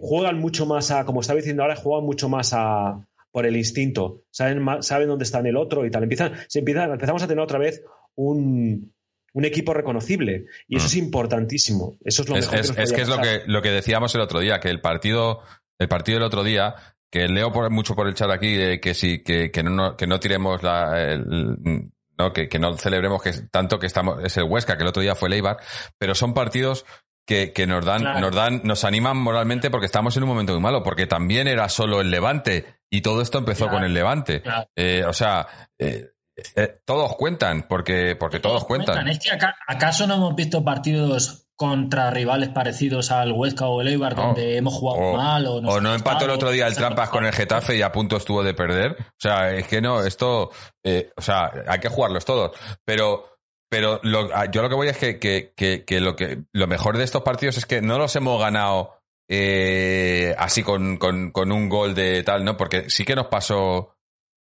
[0.00, 3.04] Juegan mucho más a, como estaba diciendo ahora, juegan mucho más a,
[3.34, 4.22] por el instinto.
[4.30, 6.04] Saben, saben dónde está en el otro y tal.
[6.04, 7.82] Empiezan, se empiezan, empezamos a tener otra vez
[8.14, 8.94] un,
[9.34, 10.46] un equipo reconocible.
[10.66, 10.88] Y eso mm.
[10.88, 11.98] es importantísimo.
[12.04, 13.70] Eso es lo es, mejor es, que nos es que es lo que, lo que
[13.70, 15.40] decíamos el otro día, que el partido,
[15.78, 16.74] el partido del otro día,
[17.10, 20.06] que leo por, mucho por el chat aquí, eh, que sí, que, que, no, que
[20.06, 24.44] no tiremos la, el, no, que, que no celebremos que tanto que estamos, es el
[24.44, 25.58] Huesca, que el otro día fue el Eibar,
[25.98, 26.84] pero son partidos
[27.26, 28.20] que, que, nos dan, claro.
[28.20, 31.68] nos dan, nos animan moralmente porque estamos en un momento muy malo, porque también era
[31.68, 33.78] solo el Levante y todo esto empezó claro.
[33.78, 34.42] con el Levante.
[34.42, 34.68] Claro.
[34.76, 35.46] Eh, o sea,
[35.78, 38.96] eh, eh, todos cuentan, porque, porque todos, todos cuentan.
[38.96, 39.12] cuentan.
[39.12, 43.88] Es que acá, acaso no hemos visto partidos contra rivales parecidos al Huesca o el
[43.88, 47.10] Eibar donde hemos jugado o, mal o, o no empató el otro día el Trampas
[47.10, 48.96] con el Getafe y a punto estuvo de perder.
[49.00, 50.50] O sea, es que no, esto,
[50.82, 52.56] eh, o sea, hay que jugarlos todos.
[52.84, 53.34] Pero
[53.68, 56.96] pero lo, yo lo que voy es que, que, que, que, lo que lo mejor
[56.96, 61.68] de estos partidos es que no los hemos ganado eh, así con, con, con, un
[61.68, 62.56] gol de tal, ¿no?
[62.56, 63.93] Porque sí que nos pasó.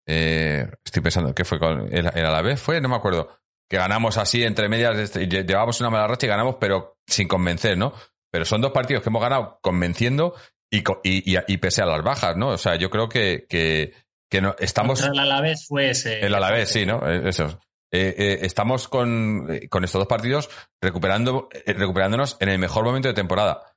[0.06, 2.60] Eh, estoy pensando, ¿qué fue con el, el Alavés?
[2.60, 2.80] ¿Fue?
[2.80, 3.38] No me acuerdo.
[3.68, 7.78] Que ganamos así entre medias, este, llevamos una mala racha y ganamos, pero sin convencer,
[7.78, 7.94] ¿no?
[8.30, 10.34] Pero son dos partidos que hemos ganado convenciendo
[10.70, 12.48] y, y, y, y pese a las bajas, ¿no?
[12.48, 13.94] O sea, yo creo que, que,
[14.30, 15.00] que no, estamos.
[15.00, 16.20] Contra el Alavés fue ese.
[16.20, 17.06] El Alavés, sí, ¿no?
[17.06, 17.60] Eso.
[17.94, 20.48] Eh, eh, estamos con, con, estos dos partidos
[20.80, 23.74] recuperando, recuperándonos en el mejor momento de temporada.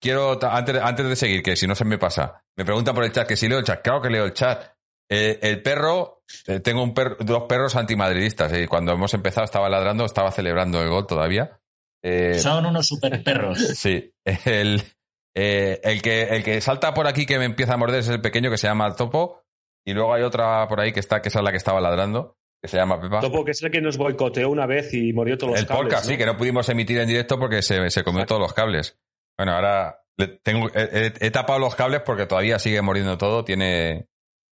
[0.00, 3.10] Quiero, antes, antes de seguir, que si no se me pasa, me preguntan por el
[3.10, 3.82] chat que si leo el chat.
[3.82, 4.75] Claro que leo el chat.
[5.08, 6.22] Eh, el perro,
[6.62, 10.88] tengo un perro, dos perros antimadridistas y cuando hemos empezado estaba ladrando, estaba celebrando el
[10.88, 11.60] gol todavía.
[12.38, 13.58] Son unos super perros.
[13.76, 14.12] Sí.
[14.24, 14.82] El,
[15.34, 18.50] el, que, el que salta por aquí que me empieza a morder es el pequeño
[18.50, 19.42] que se llama Topo
[19.84, 22.36] y luego hay otra por ahí que está, que esa es la que estaba ladrando
[22.62, 23.20] que se llama Pepa.
[23.20, 25.80] Topo, que es el que nos boicoteó una vez y murió todos los el cables.
[25.80, 26.12] El podcast, ¿no?
[26.12, 28.34] sí, que no pudimos emitir en directo porque se, se comió Exacto.
[28.34, 28.98] todos los cables.
[29.38, 30.02] Bueno, ahora
[30.42, 33.44] tengo, he, he, tapado los cables porque todavía sigue muriendo todo.
[33.44, 34.08] Tiene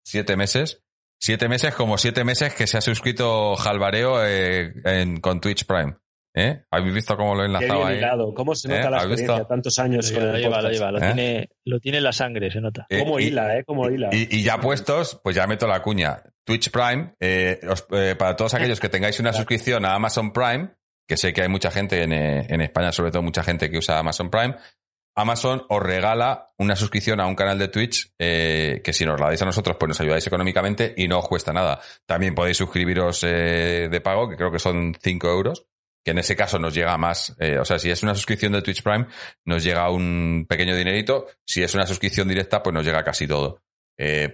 [0.03, 0.83] siete meses.
[1.19, 5.95] Siete meses como siete meses que se ha suscrito Jalvareo eh, en, con Twitch Prime.
[6.33, 6.63] ¿Eh?
[6.71, 7.97] ¿Habéis visto cómo lo he enlazado ahí?
[7.97, 8.33] Hilado.
[8.33, 8.91] ¿Cómo se nota ¿Eh?
[8.91, 9.35] la experiencia?
[9.35, 9.47] Visto?
[9.47, 10.91] Tantos años lo con lleva, el lleva, lo, lleva.
[10.91, 11.01] Lo, ¿Eh?
[11.01, 12.87] tiene, lo tiene en la sangre, se nota.
[12.89, 13.63] Como hila, ¿eh?
[13.65, 14.09] Como hila.
[14.13, 16.23] Y, y, ya puestos, pues ya meto la cuña.
[16.45, 20.71] Twitch Prime, eh, os, eh, para todos aquellos que tengáis una suscripción a Amazon Prime,
[21.05, 23.99] que sé que hay mucha gente en, en España, sobre todo mucha gente que usa
[23.99, 24.55] Amazon Prime,
[25.15, 29.27] Amazon os regala una suscripción a un canal de Twitch eh, que si nos la
[29.27, 31.81] dais a nosotros pues nos ayudáis económicamente y no os cuesta nada.
[32.05, 35.65] También podéis suscribiros eh, de pago, que creo que son 5 euros,
[36.03, 37.35] que en ese caso nos llega más.
[37.39, 39.07] Eh, o sea, si es una suscripción de Twitch Prime,
[39.45, 41.27] nos llega un pequeño dinerito.
[41.45, 43.61] Si es una suscripción directa, pues nos llega casi todo.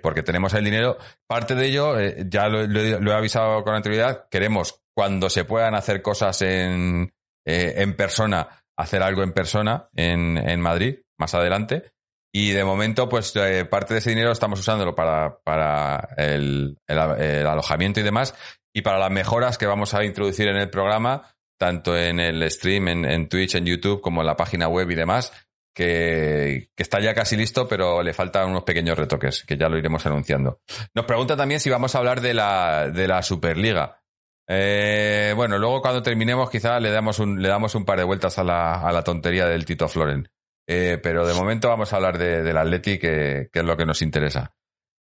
[0.02, 0.98] Porque tenemos el dinero.
[1.28, 2.00] Parte de ello,
[2.30, 7.14] ya lo, he avisado con anterioridad, queremos cuando se puedan hacer cosas en,
[7.44, 8.48] en persona,
[8.78, 11.92] hacer algo en persona en, en Madrid más adelante.
[12.32, 18.00] Y de momento, pues eh, parte de ese dinero estamos usándolo para, para el, alojamiento
[18.00, 18.36] y demás,
[18.74, 22.90] y para las mejoras que vamos a introducir en el programa, tanto en el stream,
[22.90, 25.34] en, en Twitch, en YouTube, como en la página web y demás,
[25.74, 29.78] que, que, está ya casi listo, pero le faltan unos pequeños retoques, que ya lo
[29.78, 30.60] iremos anunciando.
[30.94, 34.02] Nos pregunta también si vamos a hablar de la, de la Superliga.
[34.50, 38.38] Eh, bueno, luego cuando terminemos quizá le damos un, le damos un par de vueltas
[38.40, 40.30] a la, a la tontería del Tito Floren.
[40.70, 43.86] Eh, pero de momento vamos a hablar de, del Atleti, que, que, es lo que
[43.86, 44.54] nos interesa.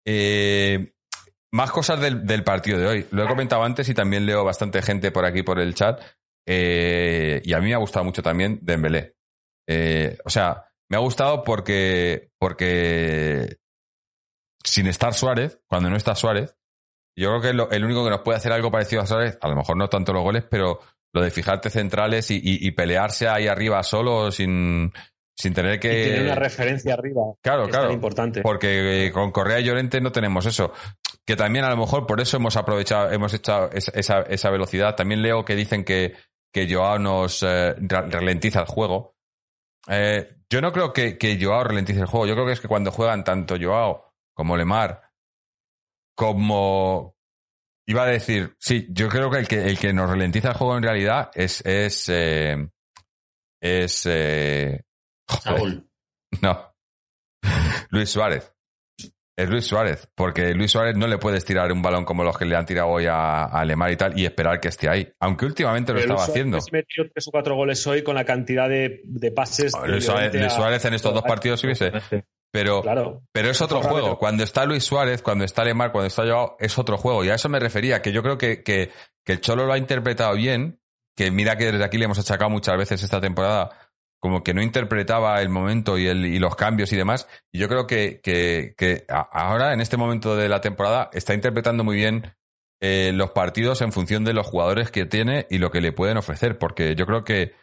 [0.06, 0.93] Eh,
[1.52, 3.08] más cosas del, del, partido de hoy.
[3.12, 6.02] Lo he comentado antes y también leo bastante gente por aquí por el chat.
[6.48, 9.16] Y a mí me ha gustado mucho también Dembélé.
[10.26, 13.58] O sea, me ha gustado porque, porque
[14.64, 16.56] sin estar Suárez, cuando no está Suárez,
[17.16, 19.47] yo creo que lo, el único que nos puede hacer algo parecido a Suárez, a
[19.47, 20.80] lo mejor no tanto los goles, pero
[21.13, 24.91] lo de fijarte centrales y, y, y pelearse ahí arriba solo sin,
[25.36, 26.01] sin tener que.
[26.01, 27.22] Y tener una referencia arriba.
[27.41, 27.91] Claro, claro.
[27.91, 28.41] importante.
[28.41, 30.74] Porque eh, con Correa y Llorente no tenemos eso.
[31.26, 34.95] Que también a lo mejor por eso hemos aprovechado, hemos hecho esa, esa velocidad.
[34.95, 36.16] También leo que dicen que,
[36.53, 39.16] que Joao nos eh, ralentiza el juego.
[39.88, 42.28] Eh, yo no creo que, que Joao ralentice el juego.
[42.28, 45.05] Yo creo que es que cuando juegan tanto Joao como Lemar,
[46.16, 47.16] como.
[47.88, 50.78] Iba a decir, sí, yo creo que el que, el que nos ralentiza el juego
[50.78, 51.61] en realidad es.
[51.66, 52.68] es, eh,
[53.61, 54.82] es eh,
[55.43, 55.88] Saúl.
[56.41, 56.74] No.
[57.89, 58.51] Luis Suárez.
[59.38, 62.45] Es Luis Suárez, porque Luis Suárez no le puedes tirar un balón como los que
[62.45, 65.11] le han tirado hoy a, a Lemar y tal y esperar que esté ahí.
[65.20, 66.61] Aunque últimamente lo Pero estaba Luis haciendo.
[66.61, 69.74] Suárez metió tres o cuatro goles hoy con la cantidad de, de pases.
[69.86, 71.91] Luis Suárez en estos dos partidos hubiese.
[72.56, 73.22] Pero, Claro.
[73.32, 73.97] pero es otro juego.
[73.97, 74.18] rápido.
[74.18, 77.24] Cuando está Luis Suárez, cuando está Lemar, cuando está Joao, es otro juego.
[77.24, 78.91] Y a eso me refería, que yo creo que, que,
[79.26, 80.80] que el Cholo lo ha interpretado bien,
[81.18, 83.70] que mira que desde aquí le hemos achacado muchas veces esta temporada,
[84.22, 87.28] como que no interpretaba el momento y, el, y los cambios y demás.
[87.51, 91.84] Y yo creo que, que, que ahora, en este momento de la temporada, está interpretando
[91.84, 92.34] muy bien
[92.82, 96.18] eh, los partidos en función de los jugadores que tiene y lo que le pueden
[96.18, 96.58] ofrecer.
[96.58, 97.53] Porque yo creo que,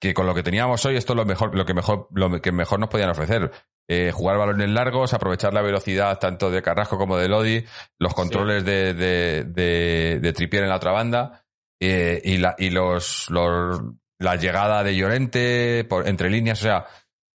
[0.00, 2.52] que con lo que teníamos hoy, esto es lo mejor, lo que mejor, lo que
[2.52, 3.50] mejor nos podían ofrecer.
[3.88, 7.64] Eh, jugar balones largos, aprovechar la velocidad tanto de Carrasco como de Lodi,
[8.00, 11.44] los controles de, de, de, de Trippier en la otra banda,
[11.80, 13.80] eh, y, la, y los, los
[14.18, 16.86] la llegada de Llorente por, entre líneas, o sea,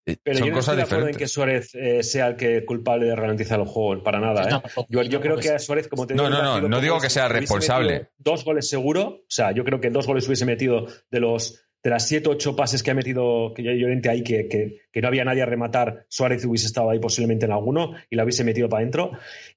[0.06, 1.18] eh, Pero son yo no cosas estoy de acuerdo en diferentes.
[1.18, 4.48] que Suárez eh, sea el que culpable de ralentizar el juego, para nada.
[4.48, 4.62] Yo ¿eh?
[4.88, 6.98] Yo, yo Yo creo que a Suárez, como te No, digo, no, no, no digo
[7.00, 8.08] que sea responsable.
[8.18, 9.02] Dos goles seguro.
[9.02, 12.54] O sea, yo creo que dos goles hubiese metido de los de las siete ocho
[12.56, 16.04] pases que ha metido que Llorente ahí, que, que, que no había nadie a rematar,
[16.08, 19.12] Suárez hubiese estado ahí posiblemente en alguno y la hubiese metido para adentro.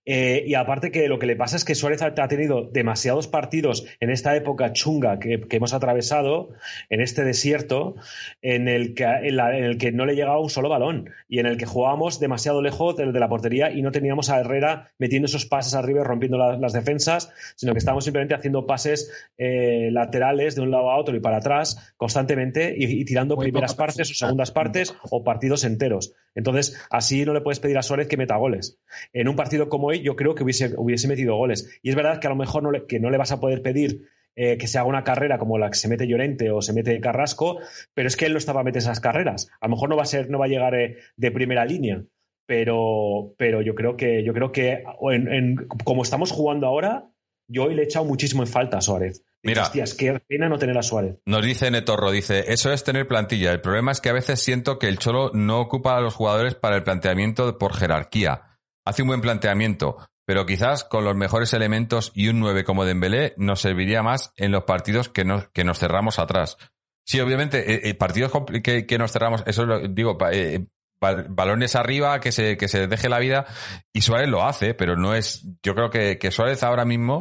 [0.05, 3.85] Eh, y aparte que lo que le pasa es que Suárez ha, tenido demasiados partidos
[4.01, 6.49] en esta época chunga que, que hemos atravesado,
[6.89, 7.95] en este desierto,
[8.41, 11.39] en el, que, en, la- en el que no le llegaba un solo balón y
[11.39, 14.91] en el que jugábamos demasiado lejos de, de la portería y no teníamos a Herrera
[14.99, 19.09] metiendo esos pases arriba y rompiendo la- las defensas, sino que estábamos simplemente haciendo pases
[19.37, 23.45] eh, laterales de un lado a otro y para atrás constantemente y, y tirando Muy
[23.45, 26.13] primeras partes o segundas partes o partidos enteros.
[26.35, 28.79] Entonces, así no le puedes pedir a Suárez que meta goles.
[29.13, 31.79] En un partido como hoy, yo creo que hubiese, hubiese metido goles.
[31.81, 33.61] Y es verdad que a lo mejor no le, que no le vas a poder
[33.61, 36.73] pedir eh, que se haga una carrera como la que se mete Llorente o se
[36.73, 37.59] mete Carrasco,
[37.93, 39.49] pero es que él no estaba a meter esas carreras.
[39.61, 42.03] A lo mejor no va a ser, no va a llegar eh, de primera línea.
[42.45, 47.09] Pero, pero yo creo que, yo creo que o en- en- como estamos jugando ahora,
[47.47, 49.23] yo hoy le he echado muchísimo en falta a Suárez.
[49.43, 49.63] Mira.
[49.63, 51.17] Hostias, qué pena no tener a Suárez.
[51.25, 53.51] Nos dice Netorro, dice, eso es tener plantilla.
[53.51, 56.55] El problema es que a veces siento que el Cholo no ocupa a los jugadores
[56.55, 58.41] para el planteamiento por jerarquía.
[58.85, 63.33] Hace un buen planteamiento, pero quizás con los mejores elementos y un 9 como Dembélé
[63.37, 66.57] nos serviría más en los partidos que nos, que nos cerramos atrás.
[67.05, 68.31] Sí, obviamente, eh, eh, partidos
[68.63, 70.67] que, que nos cerramos, eso lo digo, eh,
[71.01, 73.45] ba- balones arriba, que se, que se deje la vida,
[73.91, 77.19] y Suárez lo hace, pero no es, yo creo que, Suárez ahora mismo,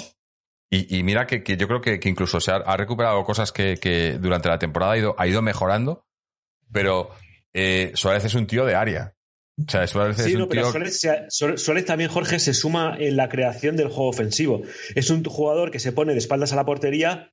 [0.71, 3.51] y, y mira que, que yo creo que, que incluso se ha, ha recuperado cosas
[3.53, 6.07] que, que durante la temporada ha ido, ha ido mejorando,
[6.73, 7.11] pero
[7.53, 9.15] eh, Suárez es un tío de área.
[9.59, 11.57] O sea, Suárez es Sí, un no, pero tío...
[11.57, 14.63] Suárez, también, Jorge, se suma en la creación del juego ofensivo.
[14.95, 17.33] Es un jugador que se pone de espaldas a la portería,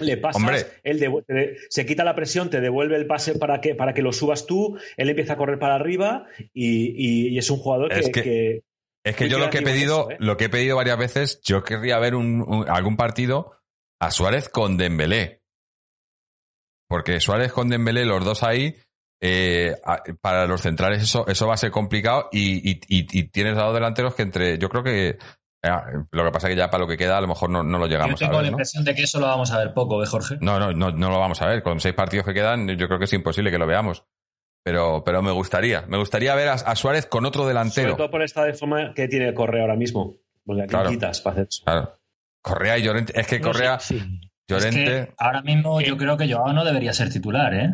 [0.00, 0.66] le pasas, Hombre.
[0.84, 4.46] él se quita la presión, te devuelve el pase para que, para que lo subas
[4.46, 8.10] tú, él empieza a correr para arriba y, y- y es un jugador que, Es
[8.10, 8.62] que- que-
[9.04, 10.16] Es que Muy yo lo que he pedido, eso, ¿eh?
[10.18, 13.52] lo que he pedido varias veces, yo querría ver un, un- algún partido
[14.00, 15.42] a Suárez con Dembélé.
[16.88, 18.74] Porque Suárez con Dembélé, los dos ahí,
[19.20, 19.74] eh,
[20.20, 23.62] para los centrales eso, eso va a ser complicado y, y- y- y tienes a
[23.62, 25.08] dos delanteros que entre, yo creo que
[25.62, 25.70] eh,
[26.12, 27.78] lo que pasa es que ya para lo que queda a lo mejor no, no
[27.78, 28.56] lo Yo llegamos a tengo la ver, ¿no?
[28.56, 30.36] impresión de que eso lo vamos a ver poco, ¿eh, Jorge?
[30.40, 31.62] No, no, no, no lo vamos a ver.
[31.62, 34.04] Con seis partidos que quedan, yo creo que es imposible que lo veamos.
[34.62, 37.96] Pero, pero me gustaría, me gustaría ver a, a Suárez con otro sobre delantero.
[37.96, 40.14] todo por esta de forma que tiene Correa ahora mismo.
[40.44, 40.90] Porque aquí Claro.
[40.90, 41.62] quitas para hacer eso.
[41.64, 41.98] Claro.
[42.42, 43.18] Correa y Llorente.
[43.18, 44.20] Es que No sé, Correa, sí.
[44.48, 44.84] Llorente.
[45.00, 47.70] Es que ahora mismo yo creo que Joao no debería ser titular, ¿eh?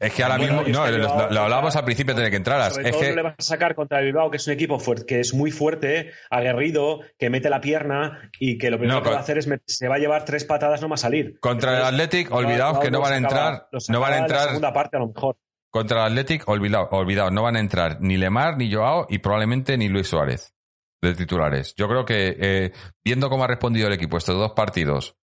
[0.00, 2.36] Es que ahora Bueno, mismo, no, lo, Bilbao- lo- lo hablábamos al principio de que
[2.36, 2.72] entraras.
[2.74, 4.54] Sobre Es todo que no le vas a sacar contra el Bilbao, que es un
[4.54, 9.00] equipo fuerte, que es muy fuerte, aguerrido, que mete la pierna y que lo primero
[9.00, 10.94] No, que va a hacer es met- se va a llevar tres patadas, no va
[10.94, 11.38] a salir.
[11.40, 14.18] contra el Athletic, olvidaos que no van a entrar, no van a sacaba en la
[14.20, 15.36] entrar, segunda parte a lo mejor.
[15.68, 19.76] contra el Athletic, olvidado, olvidaos, no van a entrar ni Lemar, ni Joao y probablemente
[19.76, 20.54] ni Luis Suárez
[21.02, 21.74] de titulares.
[21.76, 22.72] Yo creo que eh,
[23.04, 25.14] viendo cómo ha respondido el equipo estos dos partidos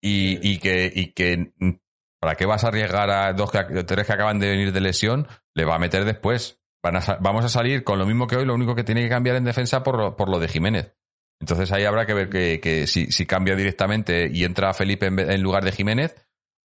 [0.00, 1.52] y, y que, y que
[2.22, 5.26] ¿para qué vas a arriesgar a dos que, tres que acaban de venir de lesión?
[5.56, 6.62] Le va a meter después.
[7.20, 9.44] Vamos a salir con lo mismo que hoy, lo único que tiene que cambiar en
[9.44, 10.94] defensa por, lo- de Jiménez.
[11.40, 15.72] Entonces ahí habrá que ver que, si, cambia directamente y entra Felipe en, lugar de
[15.72, 16.14] Jiménez,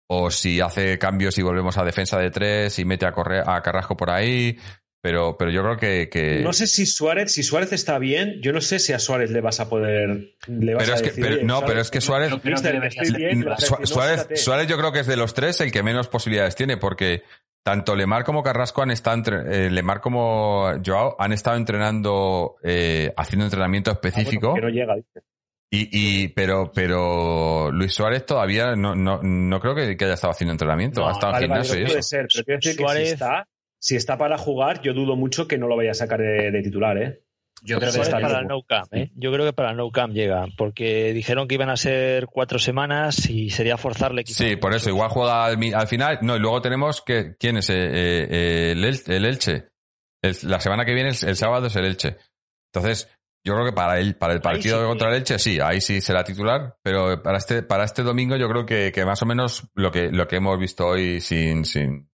[0.07, 4.11] o si hace cambios y volvemos a defensa de tres y mete a Carrasco por
[4.11, 4.59] ahí.
[5.07, 6.09] Pero, pero yo creo que.
[6.09, 9.31] que- No sé si Suárez, si Suárez está bien, yo no sé si a Suárez
[9.31, 10.33] le vas a poder.
[10.47, 13.85] Le vas Pero a es que- decir, pero- "Oye, no, pero es que Suárez- que
[13.87, 14.35] Suárez, fíjate".
[14.35, 17.23] Suárez yo creo que es de los tres el que menos posibilidades tiene, porque
[17.63, 23.13] tanto Lemar como Carrasco han estado, entre- eh, Lemar como Joao han estado entrenando, eh,
[23.15, 24.53] haciendo entrenamiento Ah, bueno, específico.
[24.55, 25.21] que no llega, dice.
[25.69, 25.89] Y,
[26.23, 30.51] y, pero, pero Luis Suárez todavía no, no, no creo que, que haya estado haciendo
[30.53, 30.99] entrenamiento.
[31.01, 32.83] No, ha estado en Vale, vale, gimnasio no y puede ser, pero quiero decir que
[32.83, 33.47] Suárez- si está,
[33.79, 36.61] si está para jugar, yo dudo mucho que no lo vaya a sacar de, de
[36.63, 37.21] titular, ¿eh?
[37.63, 39.09] Yo creo que está para el no camp, ¿eh?
[39.15, 42.59] Yo creo que para el no camp llega, porque dijeron que iban a ser cuatro
[42.59, 44.23] semanas y sería forzarle.
[44.23, 46.19] quizá Sí, por eso, igual juega al, al final.
[46.21, 47.35] No, y luego tenemos que.
[47.39, 47.69] ¿Quién es?
[47.71, 49.69] Eh, eh, eh, el, El- el Elche.
[50.21, 52.17] El- la semana que viene, el, el sábado, es el Elche.
[52.71, 53.09] Entonces,
[53.43, 55.99] yo creo que para el, para el partido sí contra el Elche, sí, ahí sí
[55.99, 56.75] será titular.
[56.83, 60.11] Pero para este, para este domingo, yo creo que, que más o menos lo que,
[60.11, 61.65] lo que hemos visto hoy sin.
[61.65, 62.07] sin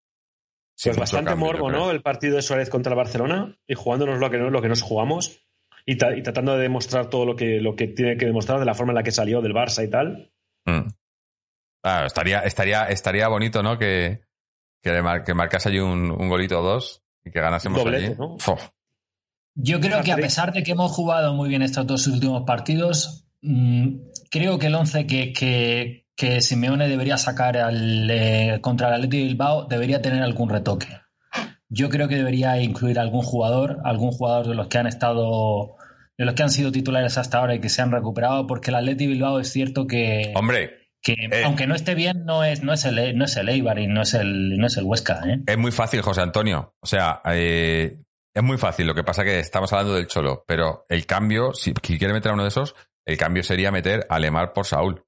[0.76, 1.72] sin Pues bastante cambio, morbo.
[1.72, 1.92] ¿no?
[1.92, 4.82] El partido de Suárez contra el Barcelona y jugándonos lo que, no- lo que nos
[4.82, 5.40] jugamos
[5.86, 8.66] y, ta- y tratando de demostrar todo lo que, lo que tiene que demostrar de
[8.66, 10.32] la forma en la que salió del Barça y tal.
[10.66, 10.88] Mm.
[11.84, 13.78] Ah, estaría, estaría, estaría bonito, ¿no?
[13.78, 14.22] Que,
[14.82, 18.06] que, le mar- que marcase allí un, un golito o dos y que ganásemos Doblete,
[18.08, 18.16] allí.
[18.18, 18.38] ¿no?
[19.56, 23.28] Yo creo que a pesar de que hemos jugado muy bien estos dos últimos partidos,
[23.42, 23.98] mm,
[24.32, 29.20] creo que el 11 que, que, que Simeone debería sacar al, eh, contra el Athletic
[29.20, 30.88] de Bilbao debería tener algún retoque.
[31.70, 35.76] Yo creo que debería incluir algún jugador, algún jugador de los que han estado,
[36.18, 38.76] de los que han sido titulares hasta ahora y que se han recuperado, porque el
[38.76, 41.44] Athletic de Bilbao es cierto que, Hombre, que eh.
[41.46, 44.04] aunque no esté bien, no es, no es el no es el Eibar y no
[44.04, 45.42] es el, no es el Huesca, ¿eh?
[45.48, 46.76] Es muy fácil, José Antonio.
[46.80, 48.86] O sea, es muy fácil.
[48.86, 52.32] Lo que pasa que estamos hablando del Cholo, pero el cambio, si si quiere meter
[52.32, 55.04] a uno de esos, el cambio sería meter a Lemar por Saúl.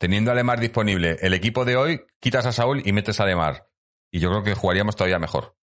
[0.00, 3.66] Teniendo a Lemar disponible el equipo de hoy, quitas a Saúl y metes a Lemar.
[4.10, 5.54] Y yo creo que jugaríamos todavía mejor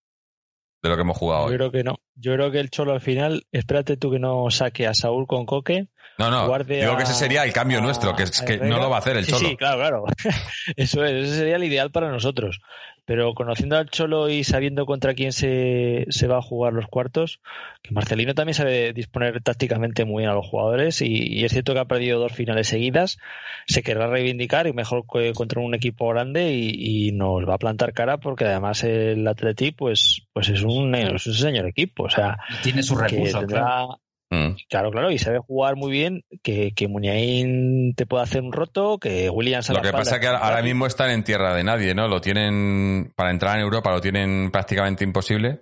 [0.84, 1.56] de lo que hemos jugado Yo hoy.
[1.58, 1.96] creo que no.
[2.14, 5.48] Yo creo que el Cholo al final, espérate tú que no saque a Saúl con
[5.48, 5.88] Coque.
[6.20, 6.46] No, no.
[6.48, 8.92] guarde Digo a- que ese sería el cambio a- nuestro, que, es que no lo
[8.92, 9.50] va a hacer el Sí, Cholo.
[9.50, 10.06] Sí, claro, claro.
[10.76, 12.60] Eso es, ese sería el ideal para nosotros.
[13.08, 17.40] Pero conociendo al Cholo y sabiendo contra quién se, se va a jugar los cuartos,
[17.82, 21.74] que Marcelino también sabe disponer tácticamente muy bien a los jugadores y, y es cierto
[21.74, 23.18] que ha perdido dos finales seguidas,
[23.66, 27.60] se querrá reivindicar y mejor que contra un equipo grande y, y nos va a
[27.60, 32.04] plantar cara porque además el Atleti pues, pues es, un, es un señor equipo.
[32.04, 34.02] O sea, Tiene que recursos, claro.
[34.30, 34.56] Mm.
[34.70, 38.98] Claro, claro, y sabe jugar muy bien, que, que Muñain te puede hacer un roto,
[38.98, 41.56] que Williams a Lo la que pasa es que ahora, ahora mismo están en tierra
[41.56, 42.08] de nadie, ¿no?
[42.08, 45.62] Lo tienen, para entrar en Europa lo tienen prácticamente imposible.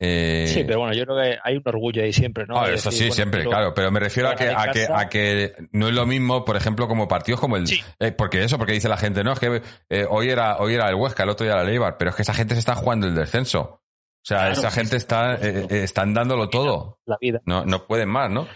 [0.00, 2.58] Eh, Sí, pero bueno, yo creo que hay un orgullo ahí siempre, ¿no?
[2.58, 3.74] Ah, eso decir, sí, bueno, siempre, claro.
[3.74, 6.88] Pero me refiero a que, a que, a que no es lo mismo, por ejemplo,
[6.88, 7.66] como partidos como el.
[7.66, 7.80] Sí.
[8.00, 10.88] eh, porque eso, porque dice la gente, no, es que eh, hoy era hoy era
[10.88, 12.74] el Huesca, el otro día era el Eibar, pero es que esa gente se está
[12.74, 13.80] jugando el descenso.
[14.24, 16.98] O sea, Claro, esa gente sí, está, eh, eh, están dándolo todo.
[17.04, 17.42] La vida.
[17.44, 18.48] No, no pueden más, ¿no?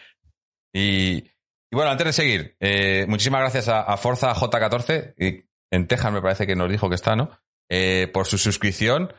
[0.72, 1.16] Y,
[1.70, 6.12] y bueno, antes de seguir, eh, muchísimas gracias a, a Forza J14, y en Texas
[6.12, 7.30] me parece que nos dijo que está, ¿no?
[7.70, 9.12] Eh, por su suscripción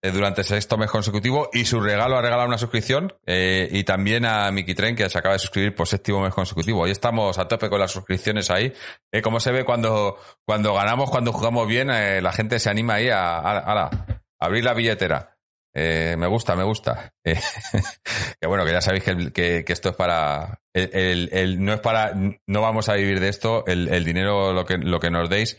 [0.00, 4.24] eh, durante sexto mes consecutivo y su regalo ha regalado una suscripción eh, y también
[4.24, 6.82] a Miki Tren que se acaba de suscribir por séptimo mes consecutivo.
[6.82, 8.72] Hoy estamos a tope con las suscripciones ahí.
[9.10, 12.94] Eh, como se ve cuando, cuando ganamos, cuando jugamos bien, eh, la gente se anima
[12.94, 15.35] ahí a, a, a- a abrir la billetera.
[15.78, 17.12] Eh, me gusta, me gusta.
[17.22, 17.34] Eh,
[18.40, 20.60] que bueno, que ya sabéis que, que, que esto es para.
[20.74, 22.12] El, el- el- no es para.
[22.46, 23.64] No vamos a vivir de esto.
[23.66, 25.58] El, el dinero, lo que, lo que nos deis,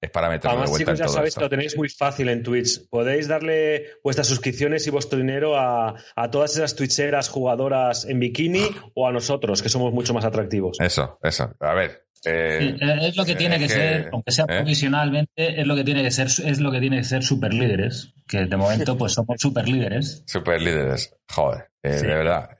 [0.00, 1.40] es para meterlo de Además, vuelta chicos, en ya sabéis esto.
[1.40, 2.88] que lo tenéis muy fácil en Twitch.
[2.88, 8.62] Podéis darle vuestras suscripciones y vuestro dinero a, a todas esas twitcheras jugadoras en bikini
[8.94, 10.78] o a nosotros, que somos mucho más atractivos.
[10.80, 11.52] Eso, eso.
[11.60, 12.07] A ver.
[12.24, 14.56] Eh, Sí, Es lo que tiene que ser, aunque sea ¿eh?
[14.58, 18.12] provisionalmente, es lo que tiene que ser, es lo que tiene que ser super líderes,
[18.26, 20.22] que de momento pues somos super líderes.
[20.26, 21.14] Super líderes.
[21.30, 22.06] Joder, eh, Sí.
[22.06, 22.50] de verdad.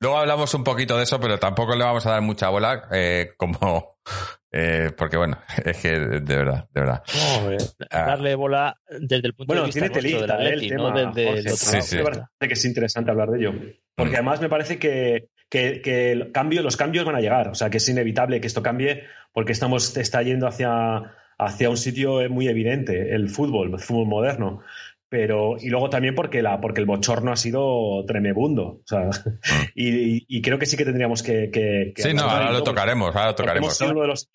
[0.00, 3.32] Luego hablamos un poquito de eso, pero tampoco le vamos a dar mucha bola, eh,
[3.36, 3.98] como.
[4.52, 7.02] eh, porque bueno, es que de verdad, de verdad.
[7.14, 7.56] No, eh,
[7.90, 8.04] Ah.
[8.06, 10.90] darle bola desde el punto Bueno, de vista tiene telita del eh, el tema.
[10.90, 11.52] no desde el Jorge.
[11.52, 11.82] otro Sí, lado.
[11.86, 11.96] sí.
[11.96, 13.52] Me parece que es interesante hablar de ello.
[13.94, 14.16] Porque Mm.
[14.16, 17.48] además me parece que, que, que el cambio, los cambios van a llegar.
[17.48, 21.76] O sea, que es inevitable que esto cambie porque estamos, está yendo hacia, hacia un
[21.76, 24.60] sitio muy evidente, el fútbol, el fútbol moderno.
[25.08, 28.62] Pero, y luego también porque, la, porque el bochorno ha sido tremebundo.
[28.64, 29.10] O sea,
[29.74, 31.50] y, y- creo que sí que tendríamos que.
[31.50, 33.76] que- que Sí, no, ahora lo tocaremos, ahora lo tocaremos.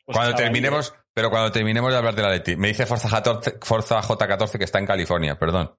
[0.04, 3.54] Cuando ahí, terminemos, pero cuando terminemos de hablar de la Leti, me dice Forza, 14
[3.62, 5.72] Forza J14 que está en California, perdón.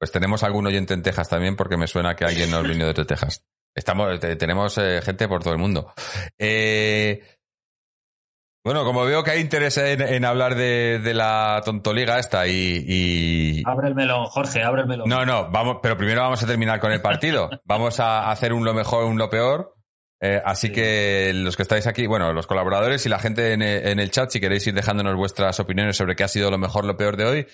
[0.00, 3.04] Pues tenemos algún oyente en Texas también porque me suena que alguien nos vino desde
[3.04, 3.44] Texas.
[3.74, 5.92] Estamos, te- tenemos eh, gente por todo el mundo.
[6.38, 7.22] Eh,
[8.62, 12.84] bueno, como veo que hay interés en, en hablar de, de la tontoliga esta y,
[12.86, 15.08] y- Abre el melón, Jorge, abre el melón.
[15.08, 17.48] no, no, vamos, pero primero vamos a terminar con el partido.
[17.64, 19.76] Vamos a hacer un lo mejor, un lo peor.
[20.22, 20.72] Eh, así Sí.
[20.74, 24.28] que los que estáis aquí, bueno, los colaboradores y la gente en, en el chat,
[24.30, 27.24] si queréis ir dejándonos vuestras opiniones sobre qué ha sido lo mejor, lo peor de
[27.24, 27.46] hoy.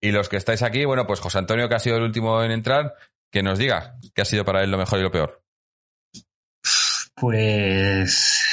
[0.00, 2.52] Y los que estáis aquí, bueno, pues José Antonio, que ha sido el último en
[2.52, 2.94] entrar,
[3.30, 5.42] que nos diga qué ha sido para él lo mejor y lo peor.
[7.14, 8.44] Pues.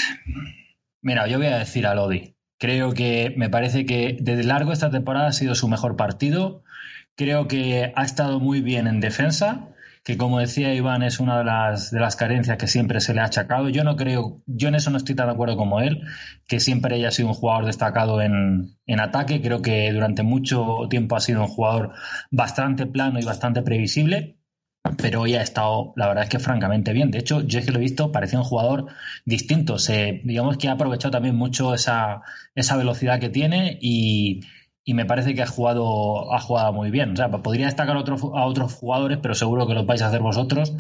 [1.01, 2.35] Mira, yo voy a decir a Lodi.
[2.59, 6.63] Creo que me parece que desde largo esta temporada ha sido su mejor partido.
[7.15, 9.69] Creo que ha estado muy bien en defensa,
[10.03, 13.21] que como decía Iván es una de las, de las carencias que siempre se le
[13.21, 13.69] ha achacado.
[13.69, 16.03] Yo no creo, yo en eso no estoy tan de acuerdo como él,
[16.47, 19.41] que siempre haya sido un jugador destacado en, en ataque.
[19.41, 21.93] Creo que durante mucho tiempo ha sido un jugador
[22.29, 24.40] bastante plano y bastante previsible
[24.97, 27.11] pero hoy ha estado, la verdad es que francamente bien.
[27.11, 28.87] De hecho, yo es que lo he visto, parecía un jugador
[29.25, 29.77] distinto.
[30.23, 32.21] Digamos que ha aprovechado también mucho esa,
[32.55, 34.41] esa velocidad que tiene y,
[34.83, 37.13] y me parece que ha jugado, ha jugado muy bien.
[37.13, 40.07] O sea, podría destacar a otros, a otros jugadores, pero seguro que lo vais a
[40.07, 40.73] hacer vosotros.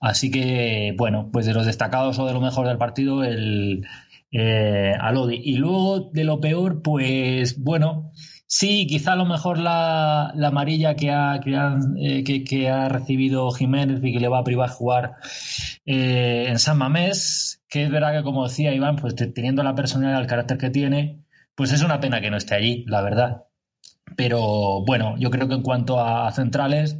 [0.00, 3.86] Así que, bueno, pues de los destacados o de lo mejor del partido, el
[4.32, 5.40] eh, Alodi.
[5.42, 8.12] Y luego de lo peor, pues bueno.
[8.48, 11.54] Sí, quizá a lo mejor la, la amarilla que ha, que,
[11.98, 15.16] eh, que, que, ha recibido Jiménez y que le va a privar jugar
[15.84, 20.20] eh, en San Mamés, que es verdad que como decía Iván, pues teniendo la personalidad
[20.20, 21.24] el carácter que tiene,
[21.56, 23.44] pues es una pena que no esté allí, la verdad.
[24.16, 26.96] Pero bueno, yo creo que en cuanto a centrales,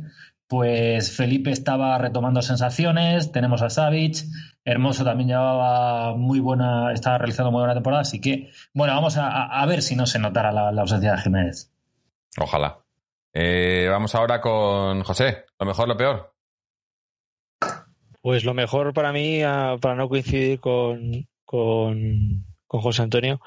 [0.49, 4.25] pues Felipe estaba retomando sensaciones, tenemos a Savic,
[4.65, 9.45] Hermoso también llevaba muy buena, estaba realizando muy buena temporada, así que bueno, vamos a,
[9.47, 11.73] a ver si no se notara la, la ausencia de Jiménez.
[12.39, 12.79] Ojalá.
[13.33, 16.33] Eh, vamos ahora con José, lo mejor, lo peor.
[18.23, 19.41] Pues lo mejor para mí,
[19.81, 23.41] para no coincidir con, con, con José Antonio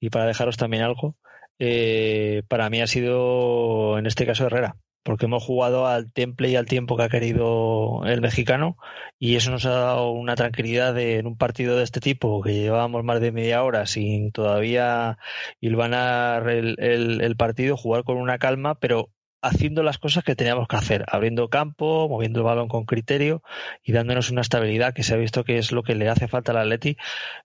[0.00, 1.16] y para dejaros también algo,
[1.58, 6.56] eh, para mí ha sido en este caso Herrera porque hemos jugado al temple y
[6.56, 8.76] al tiempo que ha querido el mexicano
[9.18, 12.54] y eso nos ha dado una tranquilidad de, en un partido de este tipo que
[12.54, 15.18] llevábamos más de media hora sin todavía
[15.60, 19.10] hilvanar el, el, el partido, jugar con una calma, pero
[19.40, 23.42] haciendo las cosas que teníamos que hacer, abriendo campo, moviendo el balón con criterio
[23.84, 26.52] y dándonos una estabilidad que se ha visto que es lo que le hace falta
[26.52, 26.96] al Atleti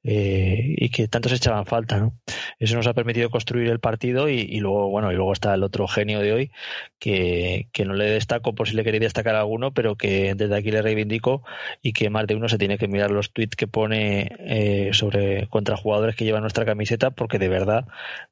[0.04, 2.00] eh, y que tanto se echaban falta.
[2.00, 2.18] ¿no?
[2.60, 5.88] Eso nos ha permitido construir el partido y, luego bueno y luego está el otro
[5.88, 6.52] genio de hoy
[7.00, 10.56] que, que, no le destaco por si le queréis destacar a alguno, pero que desde
[10.56, 11.44] aquí le reivindico
[11.82, 15.48] y que más de uno se tiene que mirar los tweets que pone eh, sobre
[15.48, 17.86] contra jugadores que llevan nuestra camiseta porque de verdad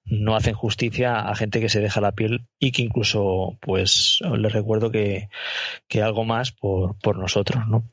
[0.06, 4.52] no hacen justicia a gente que se deja la piel y que incluso pues les
[4.52, 5.30] recuerdo que,
[5.88, 7.84] que algo más por, por nosotros, ¿no?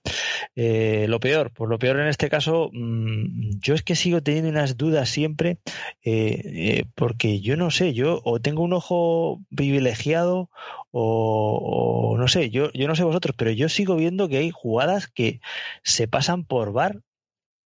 [0.56, 4.50] Eh, lo peor, pues lo peor en este caso, mmm, yo es que sigo teniendo
[4.50, 5.58] unas dudas siempre,
[6.02, 10.50] eh, eh, porque yo no sé, yo o tengo un ojo privilegiado
[10.90, 14.50] o, o, no sé, yo, yo no sé vosotros, pero yo sigo viendo que hay
[14.50, 15.40] jugadas que
[15.82, 17.02] se pasan por bar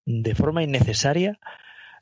[0.05, 1.39] de forma innecesaria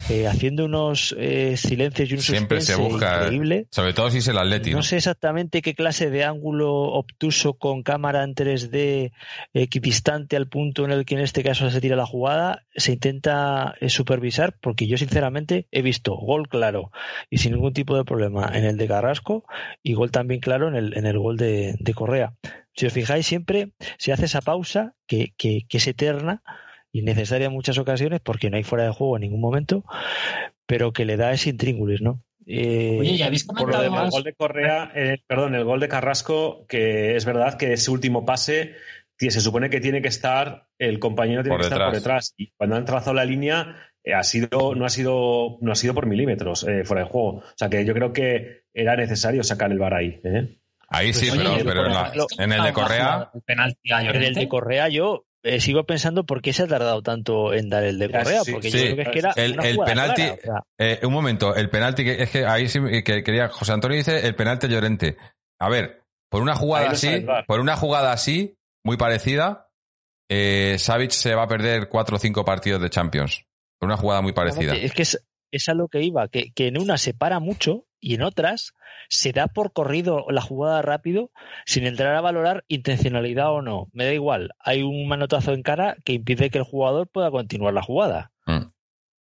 [0.08, 3.68] eh, haciendo unos eh, silencios y un Siempre se busca, increíble.
[3.70, 4.72] sobre todo si es el Atleti.
[4.72, 4.84] No, ¿no?
[4.84, 9.12] sé exactamente qué clase de ángulo obtuso con cámara en 3D
[9.54, 13.76] equidistante al punto en el que en este caso se tira la jugada se intenta
[13.82, 16.92] eh, supervisar porque yo sinceramente he visto gol claro
[17.30, 19.44] y sin ningún tipo de problema en el de Carrasco
[19.84, 22.34] y gol también claro en el, en el gol de, de Correa.
[22.76, 26.42] Si os fijáis siempre se hace esa pausa que, que, que es eterna
[26.92, 29.84] innecesaria en muchas ocasiones porque no hay fuera de juego en ningún momento,
[30.66, 32.24] pero que le da ese intríngulis, ¿no?
[32.46, 35.80] Eh, Oye, ¿ya habéis por lo demás, el gol de Correa, eh, perdón, el gol
[35.80, 38.74] de Carrasco, que es verdad que ese último pase
[39.30, 41.78] se supone que tiene que estar, el compañero tiene que detrás.
[41.78, 42.34] estar por detrás.
[42.38, 45.94] Y cuando han trazado la línea, eh, ha sido, no, ha sido, no ha sido
[45.94, 47.30] por milímetros eh, fuera de juego.
[47.40, 50.22] O sea que yo creo que era necesario sacar el bar ahí.
[50.24, 50.58] ¿eh?
[50.88, 53.30] Ahí sí, pues, pero, oye, pero en, la, en, el de Correa.
[53.34, 57.02] El penalti en el de Correa yo eh, sigo pensando por qué se ha tardado
[57.02, 58.78] tanto en dar el de Correa, sí, porque sí.
[58.78, 60.22] yo creo que es que era el, el penalti.
[60.22, 60.64] Clara, o sea.
[60.78, 64.26] eh, un momento, el penalti que es que ahí sí que quería José Antonio dice
[64.26, 65.18] el penalti Llorente.
[65.62, 69.70] A ver, por una jugada así, por una jugada así, muy parecida,
[70.30, 73.46] eh, Savic se va a perder cuatro o cinco partidos de Champions.
[73.80, 74.76] Por una jugada muy parecida.
[74.76, 77.86] Es que es, es a lo que iba, que, que en una se para mucho
[78.00, 78.74] y en otras
[79.10, 81.32] se da por corrido la jugada rápido
[81.66, 83.88] sin entrar a valorar intencionalidad o no.
[83.92, 87.74] Me da igual, hay un manotazo en cara que impide que el jugador pueda continuar
[87.74, 88.32] la jugada.
[88.46, 88.72] Mm.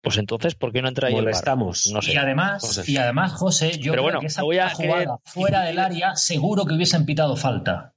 [0.02, 1.90] Pues entonces, ¿por qué no entra ahí Molestamos.
[1.92, 2.14] No sé.
[2.14, 2.84] Y además, José.
[2.92, 5.10] y además, José, yo Pero creo bueno, que esa voy a jugada querer...
[5.24, 7.94] fuera del área seguro que hubiesen pitado falta.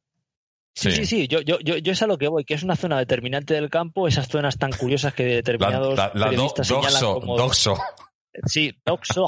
[0.74, 2.76] Sí, sí, sí, Yo, yo, yo, yo es a lo que voy, que es una
[2.76, 6.81] zona determinante del campo, esas zonas tan curiosas que determinados la, la, la periodistas do,
[6.81, 7.37] señalan como...
[7.37, 7.76] doxo.
[8.45, 9.26] Sí, doxo,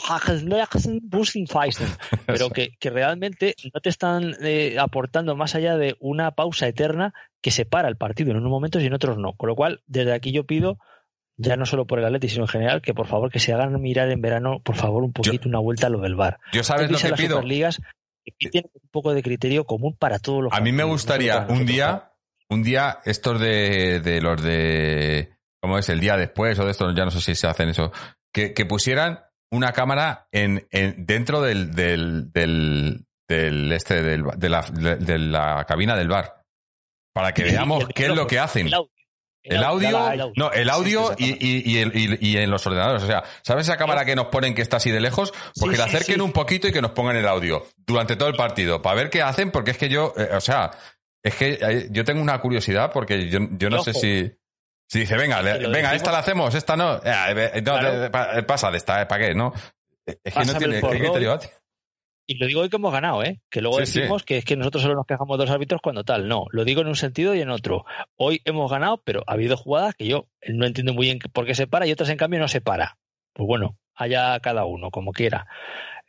[2.26, 7.14] pero que, que realmente no te están eh, aportando más allá de una pausa eterna
[7.42, 9.34] que separa el partido en unos momentos y en otros no.
[9.34, 10.78] Con lo cual, desde aquí yo pido
[11.40, 13.80] ya no solo por el Atleti, sino en general, que por favor que se hagan
[13.80, 16.38] mirar en verano, por favor, un poquito yo, una vuelta a lo del bar.
[16.52, 17.36] Yo sabes lo que las pido.
[17.36, 17.80] Superligas,
[18.38, 21.64] que tienen un poco de criterio común para todos los A mí me gustaría un
[21.64, 22.12] día,
[22.50, 25.30] un día estos de, de los de,
[25.60, 25.88] ¿cómo es?
[25.88, 27.90] El día después o de estos, ya no sé si se hacen eso,
[28.32, 34.48] que, que pusieran una cámara en, en dentro del, del, del, del este del, de,
[34.48, 36.42] la, de la cabina del bar
[37.12, 38.70] para que veamos qué es lo que hacen.
[39.42, 40.32] El audio.
[40.36, 43.02] No, el audio y, y, y, y- en los ordenadores.
[43.02, 45.32] O sea, ¿sabes esa cámara que nos ponen que está así de lejos?
[45.58, 48.36] Porque le sí, acerquen un poquito y que nos pongan el audio durante todo el
[48.36, 50.72] partido para ver qué hacen, porque es que yo, eh, o sea,
[51.24, 54.30] es que eh, yo tengo una curiosidad porque yo, yo no sé si.
[54.90, 56.96] Si dice, venga, le- venga, decimos- esta la hacemos, esta no.
[56.96, 57.00] Eh,
[57.54, 58.04] eh, no, Claro.
[58.06, 59.34] eh, pa- pasa de esta, ¿para qué?
[59.34, 59.52] ¿No?
[60.04, 60.74] Es que no tiene.
[60.76, 60.98] el ¿Qué porrón.
[60.98, 61.38] criterio?
[62.26, 63.40] Y lo digo hoy que hemos ganado, ¿eh?
[63.50, 63.98] Que luego Sí, sí.
[64.00, 66.26] decimos que es que nosotros solo nos quejamos de los árbitros cuando tal.
[66.28, 67.84] No, lo digo en un sentido y en otro.
[68.16, 71.54] Hoy hemos ganado, pero ha habido jugadas que yo no entiendo muy bien por qué
[71.54, 72.98] se para y otras en cambio no se para.
[73.32, 75.46] Pues bueno, allá cada uno, como quiera.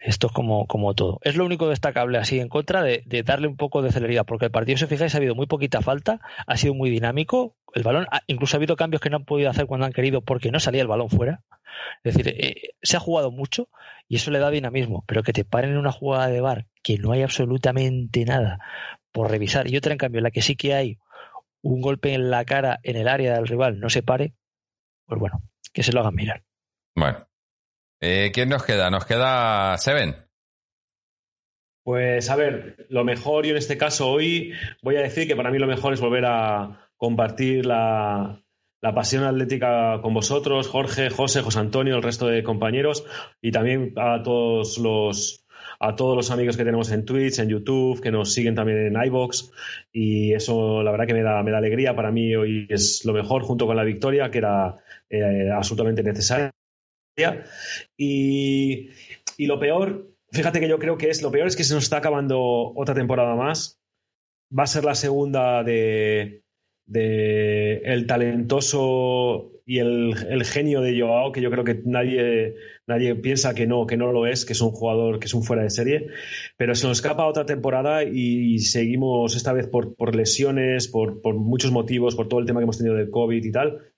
[0.02, 1.20] Esto es como, como todo.
[1.22, 4.52] Es lo único destacable así en contra de, darle un poco de celeridad, porque el
[4.52, 7.56] partido, si os fijáis, ha habido muy poquita falta, ha sido muy dinámico.
[7.76, 10.52] El balón, incluso ha habido cambios que no han podido hacer cuando han querido porque
[10.52, 11.44] no salía el balón fuera.
[12.04, 13.70] Es decir, eh, se ha jugado mucho
[14.08, 16.98] y eso le da dinamismo, pero que te paren en una jugada de bar que
[16.98, 18.60] no hay absolutamente nada
[19.12, 20.98] por revisar y otra en cambio en la que sí que hay
[21.62, 24.34] un golpe en la cara en el área del rival no se pare,
[25.06, 25.44] pues bueno,
[25.74, 26.44] que se lo hagan mirar.
[26.96, 27.28] Bueno.
[28.02, 28.90] Eh, ¿Quién nos queda?
[28.90, 30.16] Nos queda Seven.
[31.84, 35.52] Pues a ver, lo mejor, yo en este caso hoy voy a decir que para
[35.52, 38.44] mí lo mejor es volver a compartir la,
[38.82, 43.06] la pasión atlética con vosotros, Jorge, José, José Antonio, el resto de compañeros
[43.42, 45.46] y también a todos los
[45.80, 49.04] a todos los amigos que tenemos en Twitch, en YouTube, que nos siguen también en
[49.04, 49.52] iBox
[49.92, 51.96] y eso la verdad que me da, me da alegría.
[51.96, 54.78] Para mí hoy es lo mejor junto con la victoria que era
[55.10, 56.52] eh, absolutamente necesaria.
[57.98, 58.90] Y,
[59.38, 61.84] y lo peor, fíjate que yo creo que es lo peor es que se nos
[61.84, 63.80] está acabando otra temporada más.
[64.58, 66.44] Va a ser la segunda de,
[66.86, 72.56] de el talentoso y el, el genio de Joao, que yo creo que nadie,
[72.88, 75.44] nadie piensa que no, que no lo es, que es un jugador, que es un
[75.44, 76.08] fuera de serie.
[76.58, 81.36] Pero se nos escapa otra temporada y seguimos esta vez por, por lesiones, por, por
[81.36, 83.94] muchos motivos, por todo el tema que hemos tenido del COVID y tal.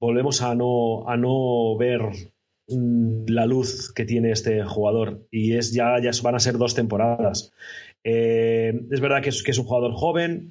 [0.00, 2.00] Volvemos a no, a no ver
[2.68, 7.52] la luz que tiene este jugador y es ya, ya van a ser dos temporadas.
[8.04, 10.50] Eh, es verdad que es, que es un jugador joven,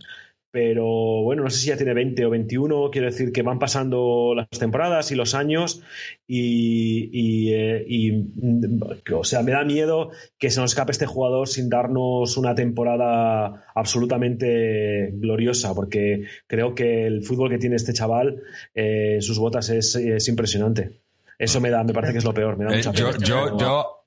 [0.52, 4.34] pero bueno, no sé si ya tiene 20 o 21, quiero decir que van pasando
[4.36, 5.82] las temporadas y los años
[6.28, 11.70] y, eh, mm, o sea, me da miedo que se nos escape este jugador sin
[11.70, 18.44] darnos una temporada absolutamente gloriosa, porque creo que el fútbol que tiene este chaval
[18.76, 21.03] eh, en sus botas es impresionante.
[21.44, 22.58] Eso me da, me parece que es lo peor.
[22.58, 23.26] Me da Eh, mucha yo, pena.
[23.26, 24.06] yo, yo,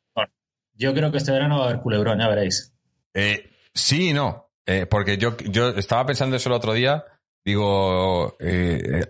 [0.74, 2.74] Yo creo que este verano va a haber culebrón, ya veréis.
[3.14, 4.51] Eh, sí y no.
[4.66, 7.05] Eh, porque yo, yo estaba pensando eso el otro día.
[7.45, 9.05] Digo, eh,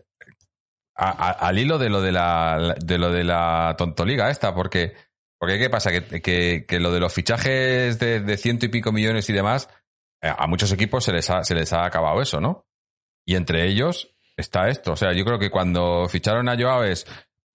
[0.94, 4.94] a- a- al hilo de lo de la, de lo de la tontoliga esta, porque,
[5.38, 5.90] porque ¿qué pasa?
[5.90, 9.68] Que, que, que lo de los fichajes de, de ciento y pico millones y demás,
[10.22, 12.66] eh, a muchos equipos se les, ha, se les ha acabado eso, ¿no?
[13.26, 14.92] Y entre ellos está esto.
[14.92, 17.06] O sea, yo creo que cuando ficharon a Joao es,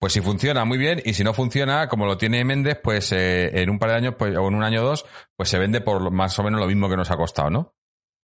[0.02, 3.62] pues si funciona muy bien y si no funciona, como lo tiene Méndez, pues eh,
[3.62, 5.80] en un par de años, pues, o en un año o dos, pues se vende
[5.80, 7.76] por más o menos lo mismo que nos ha costado, ¿no?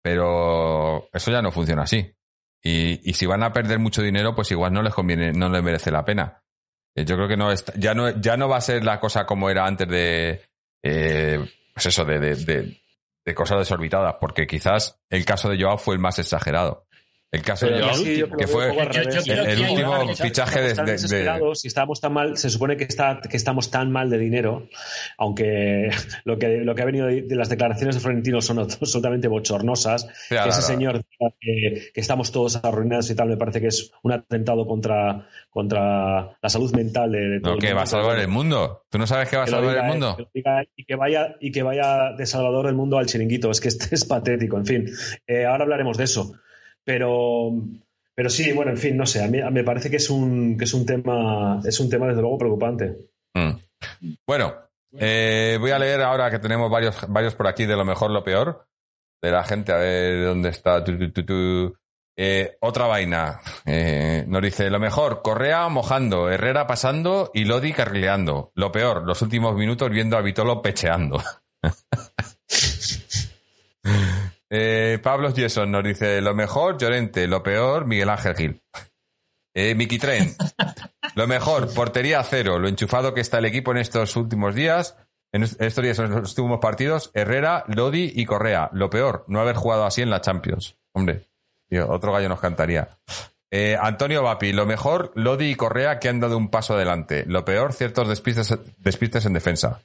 [0.03, 2.12] Pero eso ya no funciona así.
[2.61, 5.62] Y, y si van a perder mucho dinero, pues igual no les conviene, no les
[5.62, 6.43] merece la pena.
[6.97, 9.25] Eh, Yo creo que no está- ya no, ya no va a ser la cosa
[9.25, 10.43] como era antes de,
[10.83, 11.39] eh,
[11.73, 12.81] pues eso, de, de, de-
[13.25, 16.89] de cosas desorbitadas, porque quizás el caso de Joao fue el más exagerado.
[17.33, 20.97] El caso de Joao, sí, que fue Yo- yo el, último fichaje de, tan de-
[20.97, 24.68] de- y estábamos tan mal, se supone que, está, que estamos tan mal de dinero,
[25.16, 25.91] aunque
[26.24, 30.03] lo que, lo que ha venido de, de las declaraciones de Florentino son absolutamente bochornosas,
[30.03, 30.53] Sí, que ese ahora.
[30.61, 34.66] señor diga que, que estamos todos arruinados y tal, me parece que es un atentado
[34.66, 37.76] contra, contra la salud mental de, de todo No, el que mundo.
[37.76, 38.83] va a salvar el mundo.
[38.91, 40.16] ¿Tú no sabes que va a Que salvar el él, mundo?
[40.16, 40.41] que
[40.76, 43.95] y que vaya y que vaya de salvador del mundo al chiringuito es que este
[43.95, 44.87] es patético en fin
[45.28, 46.35] Eh, ahora hablaremos de eso
[46.85, 47.53] pero
[48.14, 50.64] pero sí bueno en fin no sé a mí me parece que es un que
[50.64, 53.51] es un tema es un tema desde luego preocupante Mm.
[54.26, 54.55] Bueno,
[54.99, 58.24] eh, voy a leer ahora que tenemos varios, varios por aquí de lo mejor, lo
[58.24, 58.66] peor.
[59.22, 60.83] De la gente, a ver dónde está.
[60.83, 61.76] Tu, tu, tu.
[62.16, 63.41] Eh, otra vaina.
[63.66, 68.53] Eh, nos dice, lo mejor, Correa mojando, Herrera pasando y Lodi carrileando.
[68.55, 71.22] Lo peor, los últimos minutos viendo a Vitolo pecheando.
[74.51, 78.62] eh, Pablo Gesson nos dice, lo mejor, Llorente, lo peor, Miguel Ángel Gil.
[79.53, 80.32] Eh, Miki Tren,
[81.16, 84.96] lo mejor, portería cero, lo enchufado que está el equipo en estos últimos días,
[85.32, 88.70] en est- estos días, en los últimos partidos, Herrera, Lodi y Correa.
[88.72, 90.76] Lo peor, no haber jugado así en la Champions.
[90.94, 91.26] Hombre,
[91.68, 92.90] tío, otro gallo nos cantaría.
[93.51, 97.24] Eh, Antonio Vapi, lo mejor, Lodi y Correa que han dado un paso adelante.
[97.26, 99.80] Lo peor, ciertos despistes, despistes en defensa.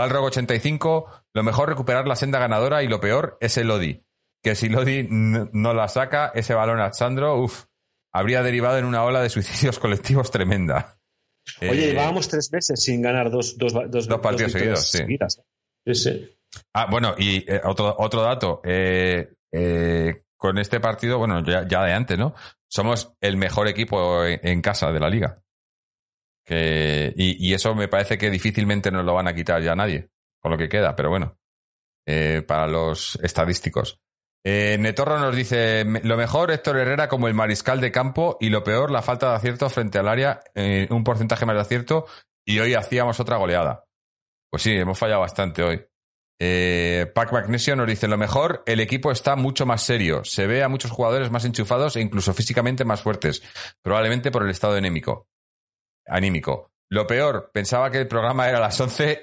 [0.00, 4.04] Balrog85, lo mejor recuperar la senda ganadora y lo peor es el Lodi.
[4.42, 7.64] Que si Lodi no la saca, ese balón a Sandro, uff,
[8.12, 10.96] habría derivado en una ola de suicidios colectivos tremenda.
[11.60, 14.98] Oye, Eh, llevábamos tres meses sin ganar dos, dos, dos, Dos partidos seguidos, sí.
[14.98, 15.42] seguidas.
[15.86, 16.36] Sí, sí.
[16.74, 18.60] Ah, bueno, y eh, otro, otro dato.
[18.64, 22.34] eh, eh, con este partido, bueno, ya, ya de antes, ¿no?
[22.66, 25.42] Somos el mejor equipo en, en casa de la liga.
[26.52, 30.58] Y, eso me parece que difícilmente nos lo van a quitar ya nadie, con lo
[30.58, 31.38] que queda, pero bueno,
[32.06, 34.00] eh, para los estadísticos.
[34.44, 38.48] Eh, Netorro nos dice, "Me- lo mejor Héctor Herrera como el mariscal de campo y
[38.48, 42.06] lo peor la falta de acierto frente al área, eh, un porcentaje más de acierto
[42.46, 43.84] y hoy hacíamos otra goleada.
[44.50, 45.86] Pues sí, hemos fallado bastante hoy.
[46.42, 50.24] Eh, Pac Magnesio nos dice, lo mejor, el equipo está mucho más serio.
[50.24, 53.42] Se ve a muchos jugadores más enchufados e incluso físicamente más fuertes.
[53.82, 55.28] Probablemente por el estado anémico.
[56.10, 56.70] Anímico.
[56.90, 59.20] Lo peor, pensaba que el programa era a las 11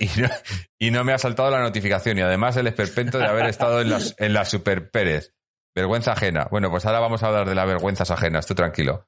[0.80, 2.18] y no, me ha saltado la notificación.
[2.18, 5.34] Y además el esperpento de haber estado en la Super Pérez.
[5.76, 6.48] Vergüenza ajena.
[6.50, 8.48] Bueno, pues ahora vamos a hablar de las vergüenzas ajenas.
[8.48, 9.08] Tú tranquilo.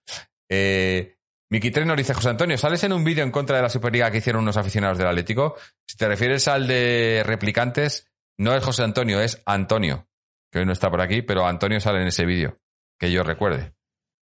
[0.49, 1.15] Eh,
[1.51, 4.11] Miki Tren nos dice, José Antonio, ¿sales en un vídeo en contra de la Superliga
[4.11, 5.55] que hicieron unos aficionados del Atlético?
[5.87, 10.07] Si te refieres al de replicantes, no es José Antonio, es Antonio,
[10.51, 12.59] que hoy no está por aquí, pero Antonio sale en ese vídeo,
[12.99, 13.73] que yo recuerde.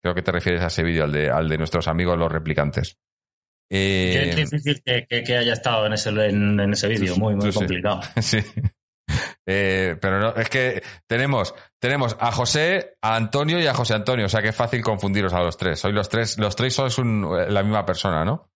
[0.03, 2.99] Creo que te refieres a ese vídeo, al de, al de nuestros amigos los replicantes.
[3.75, 7.35] Eh, Es difícil que, que- que haya estado en ese, en, en ese vídeo, muy,
[7.37, 7.59] muy sí.
[7.59, 8.01] complicado.
[8.21, 8.39] sí.
[9.47, 14.27] Eh, pero no, es que tenemos, tenemos a José, a Antonio y a José Antonio,
[14.27, 15.81] o sea que es fácil confundiros a los tres.
[15.81, 18.51] Sois los tres, los tres sois un- la misma persona, ¿no?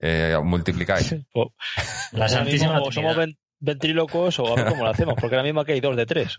[0.00, 1.14] Eh, multiplicáis.
[1.34, 1.52] O-
[2.12, 2.90] La Santísima Trinidad.
[2.92, 5.96] somos ven- ventrílocos o a ver cómo lo hacemos, porque ahora mismo aquí hay dos
[5.96, 6.38] de tres.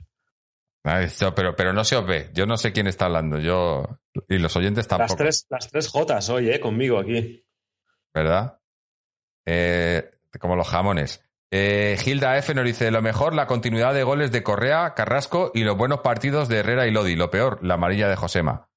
[1.35, 2.29] Pero, pero no se os ve.
[2.33, 3.39] Yo no sé quién está hablando.
[3.39, 3.99] Yo
[4.29, 5.17] y los oyentes Las tampoco.
[5.17, 6.59] tres, las tres Jotas hoy, ¿eh?
[6.59, 7.43] Conmigo aquí.
[8.17, 8.59] ¿Verdad?
[9.45, 11.23] Eh, como los jamones.
[11.51, 15.63] Eh, Gilda F nos dice, lo mejor, la continuidad de goles de Correa, Carrasco y
[15.63, 17.15] los buenos partidos de Herrera y Lodi.
[17.15, 18.69] Lo peor, la amarilla de Josema.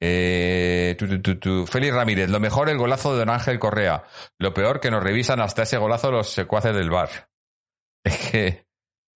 [0.00, 1.66] Eh, tu, tu, tu.
[1.66, 4.04] Félix Ramírez, lo mejor, el golazo de Don Ángel Correa.
[4.38, 7.08] Lo peor, que nos revisan hasta ese golazo los secuaces del bar.
[8.04, 8.66] Es que...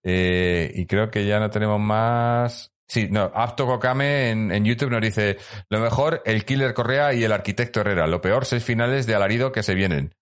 [0.03, 2.73] eh, y creo que ya no tenemos más...
[2.91, 5.37] Sí, no, Apto Kokame en, en YouTube nos dice,
[5.69, 8.05] lo mejor, el Killer Correa y el Arquitecto Herrera.
[8.05, 10.13] Lo peor, seis finales de alarido que se vienen.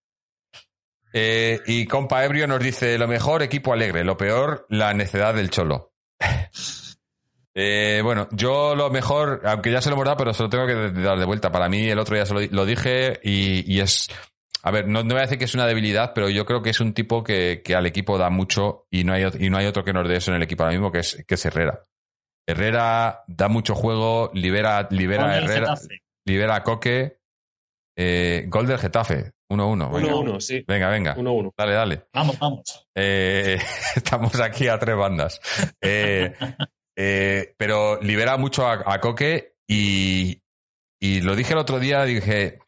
[1.12, 4.04] Eh, y Compa Ebrio nos dice, lo mejor, equipo alegre.
[4.04, 5.94] Lo peor, la necedad del cholo.
[7.62, 10.66] Eh, bueno, yo lo mejor, aunque ya se lo hemos dado, pero se lo tengo
[10.66, 11.52] que dar de vuelta.
[11.52, 14.08] Para mí, el otro día se lo, dije y, y es...
[14.64, 16.70] A ver, no, no voy a decir que es una debilidad, pero yo creo que
[16.70, 19.66] es un tipo que, que al equipo da mucho y no, hay, y no hay
[19.66, 21.82] otro que nos dé eso en el equipo ahora mismo, que es, que es Herrera.
[22.50, 26.02] Herrera da mucho juego, libera, libera el Herrera, Getafe.
[26.26, 27.18] libera a Coque.
[27.97, 29.91] Eh, gol del Getafe, 1-1.
[29.91, 30.64] Venga, 1-1, sí.
[30.68, 31.16] venga, venga.
[31.16, 31.52] 1-1.
[31.58, 32.06] Dale, dale.
[32.14, 32.88] Vamos, vamos.
[32.95, 33.60] Eh,
[33.95, 35.41] estamos aquí a tres bandas.
[35.82, 36.34] Eh,
[36.97, 40.41] eh, pero libera mucho a, a Coque y,
[41.02, 42.60] y lo dije el otro día, dije,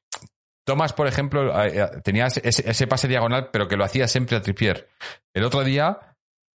[0.65, 1.51] Tomás, por ejemplo,
[2.03, 4.89] tenía ese, ese- ese pase diagonal, pero que lo hacía siempre a Tripier.
[5.33, 6.10] El otro día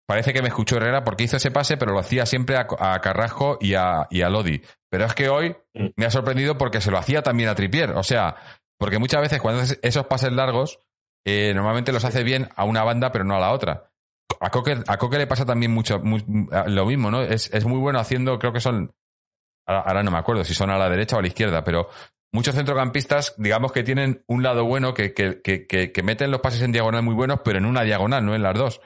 [0.08, 3.02] parece que me escuchó Herrera porque hizo ese pase, pero lo hacía siempre a, a
[3.02, 4.62] Carrasco y a, y a Lodi.
[4.90, 5.88] Pero es que hoy Mm.
[5.98, 7.92] me ha sorprendido porque se lo hacía también a Tripier.
[7.92, 8.36] O sea,
[8.80, 10.80] porque muchas veces cuando haces esos pases largos,
[11.26, 13.90] eh, normalmente los hace bien a una banda, pero no a la otra.
[14.40, 17.22] A Coque, a Coque le pasa también mucho mu- lo mismo, ¿no?
[17.22, 18.94] Es, es muy bueno haciendo, creo que son,
[19.68, 21.90] ahora no me acuerdo si son a la derecha o a la izquierda, pero
[22.34, 26.42] muchos centrocampistas, digamos que tienen un lado bueno que, que, que, que- que meten los
[26.42, 28.82] pases en diagonal muy buenos, pero en una diagonal, no en las dos.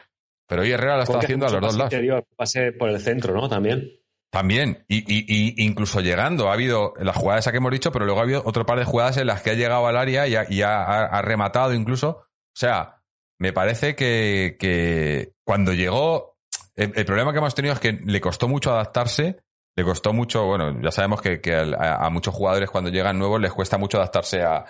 [0.49, 1.93] Pero hoy Herrera lo está haciendo a los dos lados.
[1.93, 3.47] interior, pase por el centro, ¿no?
[3.47, 3.87] También.
[4.31, 8.05] También, y, y, y incluso llegando, ha habido las jugadas esa que hemos dicho, pero
[8.05, 10.35] luego ha habido otro par de jugadas en las que ha llegado al área y
[10.35, 12.09] ha, y ha- ha- ha rematado incluso.
[12.09, 13.01] O sea,
[13.39, 16.37] me parece que, que cuando llegó,
[16.75, 19.37] el, el problema que hemos tenido es que le costó mucho adaptarse,
[19.75, 21.41] le costó mucho, bueno, ya sabemos que,
[21.79, 24.63] a, a muchos jugadores cuando llegan nuevos les cuesta mucho adaptarse a,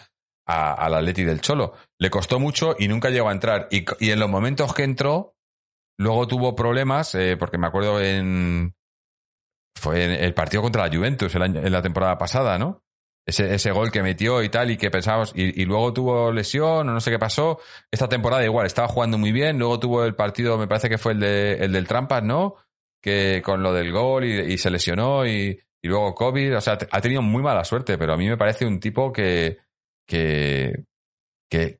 [0.47, 1.73] a- al Atleti del Cholo.
[1.97, 3.68] Le costó mucho y nunca llegó a entrar.
[3.72, 5.35] Y, y en los momentos que entró,
[5.99, 8.73] luego tuvo problemas, eh, porque me acuerdo en,
[9.76, 12.84] fue en el partido contra la Juventus en la temporada pasada, ¿no?
[13.26, 16.99] Ese, gol que metió y tal, y que pensábamos, y, luego tuvo lesión o no
[16.99, 17.59] sé qué pasó.
[17.91, 21.11] Esta temporada igual, estaba jugando muy bien, luego tuvo el partido, me parece que fue
[21.11, 22.55] el, de, el del Trampas, ¿no?
[22.99, 27.21] Que con lo del gol y, se lesionó y, luego COVID, o sea, ha tenido
[27.21, 29.59] muy mala suerte, pero a mí me parece un tipo que,
[30.07, 30.85] que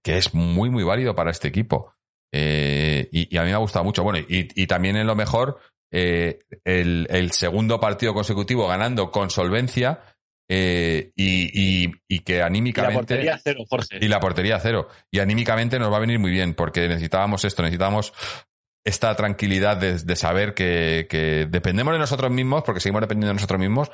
[0.03, 1.95] es muy, muy válido para este equipo.
[2.31, 4.03] Eh, y, y a mí me ha gustado mucho.
[4.03, 5.60] Bueno, y, y también en lo mejor,
[5.91, 10.01] eh, el, el segundo partido consecutivo ganando con solvencia
[10.47, 11.91] eh, y,
[12.22, 12.95] que Y la anímicamente.
[12.95, 13.97] portería cero, Jorge.
[14.01, 14.88] Y la portería cero.
[15.11, 18.14] Y anímicamente nos va a venir muy bien, porque necesitábamos esto, necesitábamos
[18.85, 23.34] esta tranquilidad de, de saber que, que dependemos de nosotros mismos, porque seguimos dependiendo de
[23.35, 23.91] nosotros mismos,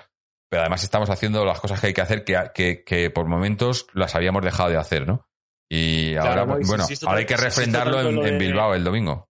[0.49, 3.87] pero además estamos haciendo las cosas que hay que hacer que, que, que por momentos
[3.93, 5.27] las habíamos dejado de hacer, ¿no?
[5.69, 9.27] Y Claro, ahora, no, bueno, ahora hay que refrendarlo en, Bilbao el domingo.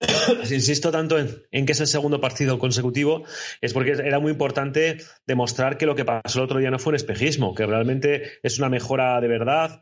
[0.50, 3.24] Insisto tanto en, en que es el segundo partido consecutivo,
[3.60, 6.92] es porque era muy importante demostrar que lo que pasó el otro día no fue
[6.92, 9.80] un espejismo, que realmente es una mejora de verdad,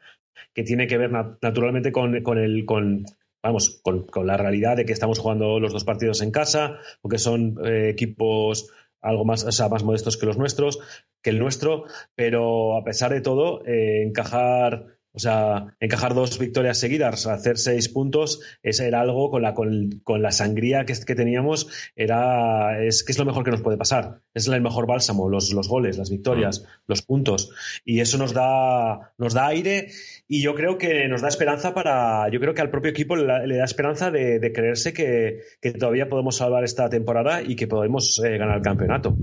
[0.54, 3.04] que tiene que ver nat- naturalmente con, con el con
[3.42, 7.18] vamos con, con la realidad de que estamos jugando los dos partidos en casa, porque
[7.18, 8.70] son eh, equipos
[9.02, 10.80] algo más, o sea, más modestos que los nuestros,
[11.22, 11.84] que el nuestro,
[12.16, 17.88] pero a pesar de todo, eh, encajar o sea, encajar dos victorias seguidas, hacer seis
[17.88, 23.02] puntos, ese era algo con la, con, con la sangría que, que teníamos, era, es
[23.02, 24.20] que es lo mejor que nos puede pasar.
[24.34, 27.50] Es el mejor bálsamo, los, los goles, las victorias, los puntos.
[27.82, 29.88] Y eso nos da, nos da aire
[30.28, 33.46] y yo creo que nos da esperanza para, yo creo que al propio equipo le,
[33.46, 37.66] le da esperanza de, de creerse que, que, todavía podemos salvar esta temporada y que
[37.66, 39.16] podemos eh, ganar el campeonato.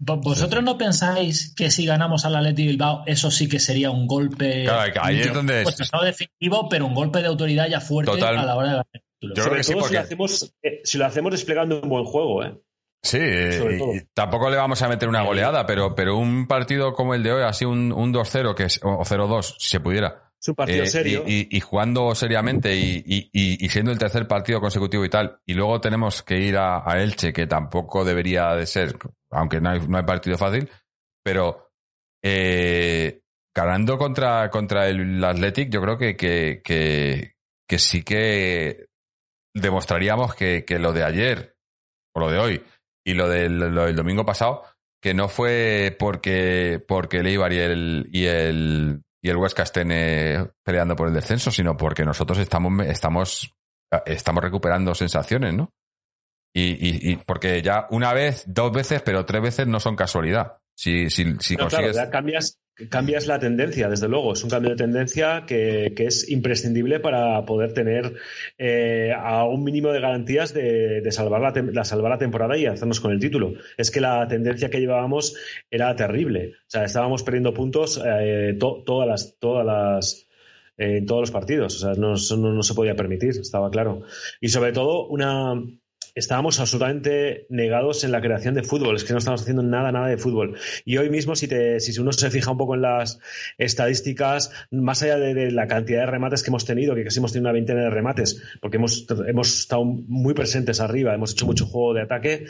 [0.00, 4.62] ¿Vosotros no pensáis que si ganamos al Atleti Bilbao, eso sí que sería un golpe
[4.64, 8.38] Claro, ahí es donde pues, no definitivo, pero un golpe de autoridad ya fuerte Total.
[8.38, 9.34] a la hora de ganar el título?
[9.34, 12.44] Yo creo que sí, si, lo hacemos, eh, si lo hacemos desplegando un buen juego,
[12.44, 12.56] ¿eh?
[13.02, 17.14] Sí, Sobre y- tampoco le vamos a meter una goleada, pero, pero un partido como
[17.14, 20.30] el de hoy, así un, un 2-0 que es, o 0-2, si se pudiera.
[20.40, 21.24] Es un partido Eh, serio.
[21.26, 25.08] Y, y- y jugando seriamente y, y- y- y siendo el tercer partido consecutivo y
[25.10, 25.38] tal.
[25.46, 28.96] Y luego tenemos que ir a, a Elche, que tampoco debería de ser,
[29.30, 30.70] aunque no hay, no hay partido fácil,
[31.22, 31.70] pero
[32.22, 33.20] eh,
[33.54, 38.86] ganando contra, contra el Athletic, yo creo que, que, que, sí que
[39.54, 41.56] demostraríamos que, que lo de ayer,
[42.14, 42.64] o lo de hoy,
[43.04, 44.64] y lo del, lo del domingo pasado,
[45.00, 50.46] que no fue porque, porque el Eibar y el, y el, y el estén eh,
[50.64, 53.54] peleando por el descenso, sino porque nosotros estamos, estamos,
[54.06, 55.70] estamos recuperando sensaciones, ¿no?
[56.58, 60.54] Y, y, y porque ya una vez, dos veces, pero tres veces no son casualidad.
[60.74, 61.92] Si, si, si No, consigues.
[61.92, 62.58] claro, ya cambias,
[62.88, 64.32] cambias la tendencia, desde luego.
[64.32, 68.14] Es un cambio de tendencia que, que es imprescindible para poder tener
[68.58, 72.66] eh, a un mínimo de garantías de, de salvar, la, la- salvar la temporada y
[72.66, 73.54] hacernos con el título.
[73.76, 75.34] Es que la tendencia que llevábamos
[75.70, 76.52] era terrible.
[76.60, 80.26] O sea, estábamos perdiendo puntos eh, to- todas las, todas las,
[80.76, 81.74] eh, en todos los partidos.
[81.76, 84.02] O sea, no, no, no se podía permitir, estaba claro.
[84.40, 85.54] Y sobre todo, una.
[86.18, 90.08] Estábamos absolutamente negados en la creación de fútbol, es que no estamos haciendo nada, nada
[90.08, 90.56] de fútbol.
[90.84, 93.20] Y hoy mismo, si, te, si uno se fija un poco en las
[93.56, 97.46] estadísticas, más allá de, la cantidad de remates que hemos tenido, que casi hemos tenido
[97.46, 101.94] una veintena de remates, porque hemos, hemos estado muy presentes arriba, hemos hecho mucho juego
[101.94, 102.46] de ataque,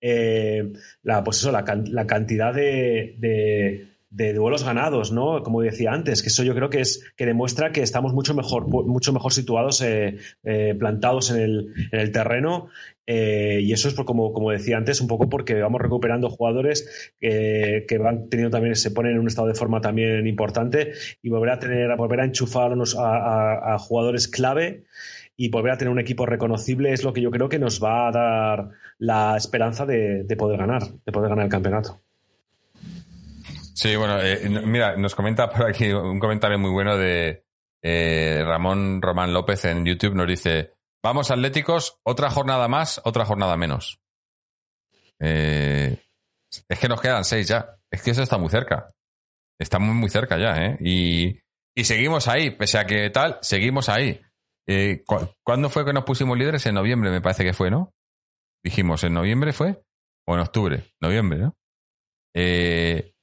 [0.00, 0.72] eh,
[1.02, 3.16] la, pues eso, la, la cantidad de,
[4.10, 5.42] de, duelos ganados, ¿no?
[5.42, 8.68] Como decía antes, que eso yo creo que es que demuestra que estamos mucho mejor,
[8.68, 12.68] mucho mejor situados, eh, eh, plantados en el terreno.
[13.10, 17.98] Eh, y eso es como, como decía antes, un poco porque vamos recuperando jugadores que,
[17.98, 21.58] van teniendo también, se ponen en un estado de forma también importante y volver a
[21.58, 24.84] tener, a volver a enchufarnos a, a- jugadores clave
[25.38, 28.08] y volver a tener un equipo reconocible es lo que yo creo que nos va
[28.08, 28.68] a dar
[28.98, 32.02] la esperanza de, de poder ganar, de poder ganar el campeonato.
[33.74, 37.44] Sí, bueno, eh, mira, nos comenta por aquí un comentario muy bueno de
[37.80, 40.14] eh, Ramón Román López en YouTube.
[40.14, 40.72] Nos dice:
[41.02, 44.00] Vamos, Atléticos, otra jornada más, otra jornada menos.
[45.20, 45.96] Eh,
[46.68, 47.76] es que nos quedan seis ya.
[47.90, 48.88] Es que eso está muy cerca.
[49.60, 50.76] Estamos muy cerca ya, ¿eh?
[50.80, 51.40] Y,
[51.76, 54.20] y seguimos ahí, pese a que tal, seguimos ahí.
[54.68, 56.64] Eh, cu- ¿Cuándo fue que nos pusimos líderes?
[56.66, 57.92] En noviembre, me parece que fue, ¿no?
[58.62, 59.82] Dijimos, ¿en noviembre fue?
[60.26, 60.84] ¿O en octubre?
[61.00, 61.56] Noviembre, ¿no?
[62.36, 63.14] Eh,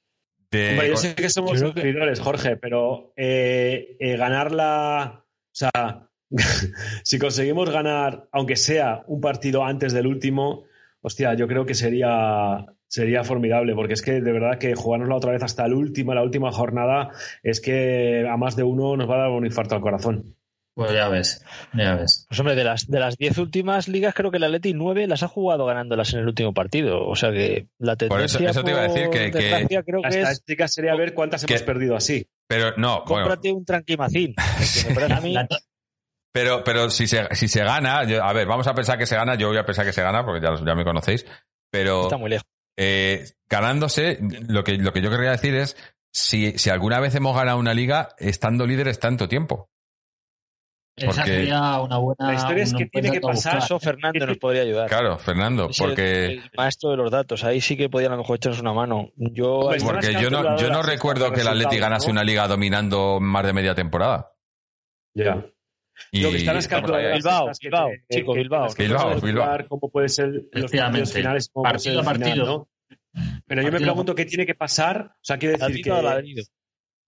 [0.50, 1.92] de- Hombre, yo sé que somos que-
[2.22, 5.24] Jorge, pero eh, eh, ganar la.
[5.24, 6.10] O sea,
[7.04, 10.64] si conseguimos ganar, aunque sea un partido antes del último,
[11.00, 12.66] hostia, yo creo que sería.
[12.88, 16.22] Sería formidable, porque es que de verdad que jugárnosla otra vez hasta el último, la
[16.22, 17.10] última jornada,
[17.42, 20.36] es que a más de uno nos va a dar un infarto al corazón.
[20.72, 21.44] Pues ya ves,
[21.74, 22.26] ya ves.
[22.28, 25.24] Pues hombre, de las de las 10 últimas ligas, creo que el Atleti 9 las
[25.24, 27.04] ha jugado ganándolas en el último partido.
[27.08, 30.00] O sea que la Por eso- tendencia eso te iba a decir que- que- creo
[30.02, 32.28] La que es estadística sería ver cuántas que- hemos perdido así.
[32.46, 34.32] pero no, bueno, cómprate un tranquimacín.
[34.84, 35.48] porque me parece a mí La-
[36.40, 39.16] pero, pero si se, si se gana, yo- a ver, vamos a pensar que se
[39.16, 41.26] gana, yo voy a pensar que se gana, porque ya, ya me conocéis,
[41.70, 42.46] pero está muy lejos.
[42.78, 44.18] eh, ganándose,
[44.48, 45.76] lo que, lo que yo querría decir es,
[46.12, 49.68] si, si alguna vez hemos ganado una liga estando líderes tanto tiempo.
[50.98, 52.26] Esa Porque- sería una buena.
[52.28, 53.58] La historia es que tiene que pasar-.
[53.58, 54.88] Eso Fernando nos podría ayudar.
[54.88, 57.44] Claro, Fernando, Es el- porque, el maestro de los datos.
[57.44, 59.10] Ahí sí que podían a lo mejor echarnos una mano.
[59.16, 62.12] Yo son porque yo no, yo no recuerdo que el Atleti ganase ¿no?
[62.12, 64.32] una liga dominando más de media temporada.
[65.14, 65.44] Ya.
[66.10, 68.74] Y Lo que están las calculadoras Bilbao, que Bilbao, te- chico, que- Bilbao.
[68.74, 72.46] que Bilbao, cómo puede ser los partidos finales, cómo Partido final, partido.
[72.46, 72.68] ¿no?
[73.46, 75.12] Pero yo me Partido pregunto qué tiene que pasar.
[75.14, 76.44] O sea, quiero decir Ladrido a que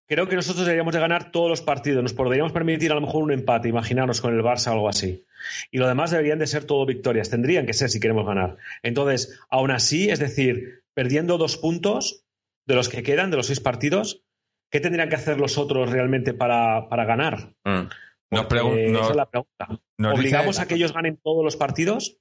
[0.07, 2.03] creo que nosotros deberíamos de ganar todos los partidos.
[2.03, 5.25] Nos podríamos permitir a lo mejor un empate, imaginaros con el Barça o algo así.
[5.71, 7.29] Y lo demás deberían de ser todo victorias.
[7.29, 8.57] Tendrían que ser si queremos ganar.
[8.83, 12.25] Entonces, aún así, es decir, perdiendo dos puntos
[12.67, 14.23] de los que quedan, de los seis partidos,
[14.71, 17.53] ¿qué tendrían que hacer los otros realmente para, para ganar?
[17.65, 17.89] Mm.
[18.31, 19.69] Nos esa es la pregunta.
[19.99, 22.17] nos ¿Obligamos dice- a que ellos ganen todos los partidos?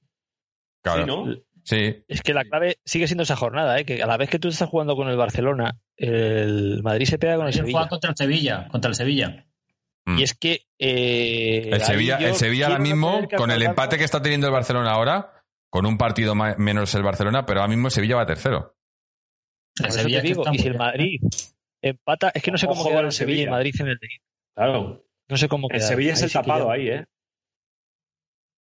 [0.82, 1.02] Claro.
[1.02, 1.36] Sí, ¿no?
[1.64, 3.84] Sí, Es que la clave sigue siendo esa jornada, ¿eh?
[3.84, 7.36] que a la vez que tú estás jugando con el Barcelona, el Madrid se pega
[7.36, 7.72] con el Sevilla.
[7.78, 9.46] juega contra el Sevilla, contra el Sevilla.
[10.06, 10.18] Mm.
[10.18, 10.62] Y es que.
[10.78, 14.92] eh, El Sevilla, el Sevilla ahora mismo, con el empate que está teniendo el Barcelona
[14.92, 18.74] ahora, con un partido ma- menos el Barcelona, pero ahora mismo el Sevilla va tercero.
[19.84, 20.78] El Sevilla te digo, y si el bien.
[20.78, 21.20] Madrid
[21.82, 23.46] empata, es que no sé cómo Ojo quedaron Sevilla y.
[23.50, 24.20] Madrid en el Madrid.
[24.54, 25.04] Claro.
[25.28, 25.88] No sé cómo El quedaron.
[25.88, 27.04] Sevilla es Ahí el tapado ahí, ¿eh?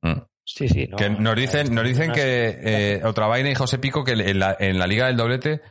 [0.02, 0.22] Mm.
[0.46, 0.86] Sí, sí.
[0.88, 4.38] No, que nos dicen, nos dicen que eh, otra vaina y José Pico que en
[4.38, 5.62] la, en la Liga del Doblete,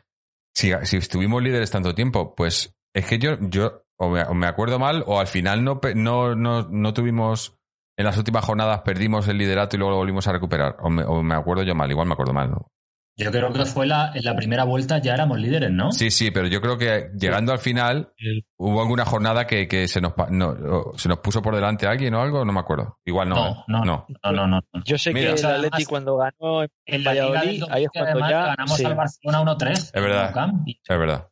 [0.53, 4.47] si, si estuvimos líderes tanto tiempo, pues es que yo, yo o me, o me
[4.47, 7.55] acuerdo mal o al final no, no, no, no tuvimos,
[7.97, 10.77] en las últimas jornadas perdimos el liderato y luego lo volvimos a recuperar.
[10.79, 12.49] O me, o me acuerdo yo mal, igual me acuerdo mal.
[12.49, 12.67] ¿no?
[13.15, 15.91] Yo creo que fue la, en la primera vuelta ya éramos líderes, ¿no?
[15.91, 18.11] Sí, sí, pero yo creo que llegando al final
[18.57, 22.21] hubo alguna jornada que, que se, nos, no, se nos puso por delante alguien o
[22.21, 22.97] algo, no me acuerdo.
[23.05, 23.35] Igual no.
[23.35, 23.55] No, ¿eh?
[23.67, 24.05] no, no.
[24.23, 24.61] No, no, no.
[24.73, 24.83] no.
[24.83, 27.89] Yo sé Mira, que el Atleti además, cuando ganó en En la Valladolid, ahí es
[27.93, 28.45] cuando además, ya.
[28.47, 28.85] ganamos sí.
[28.85, 29.71] al Barcelona 1-3.
[29.71, 30.49] Es verdad.
[30.65, 31.27] Y, Es verdad.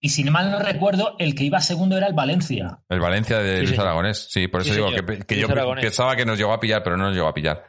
[0.00, 2.78] y si mal no recuerdo, el que iba segundo era el Valencia.
[2.88, 3.86] El Valencia de Sí, Luis señor.
[3.86, 4.28] Aragonés.
[4.30, 5.26] Sí, por eso Sí, digo señor.
[5.26, 5.84] que, yo Aragonés.
[5.84, 7.64] pensaba que nos llegó a pillar, pero no nos llegó a pillar.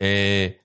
[0.00, 0.60] Eh,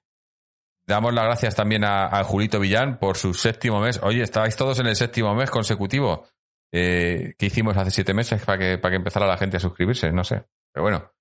[0.89, 3.99] damos las gracias también a, Julito Villán por su séptimo mes.
[4.03, 6.27] Oye, estabais todos en el séptimo mes consecutivo.
[6.73, 10.11] Eh, ¿Qué hicimos hace siete meses para que, para que empezara la gente a suscribirse?
[10.11, 10.43] No sé.
[10.73, 11.11] Pero bueno,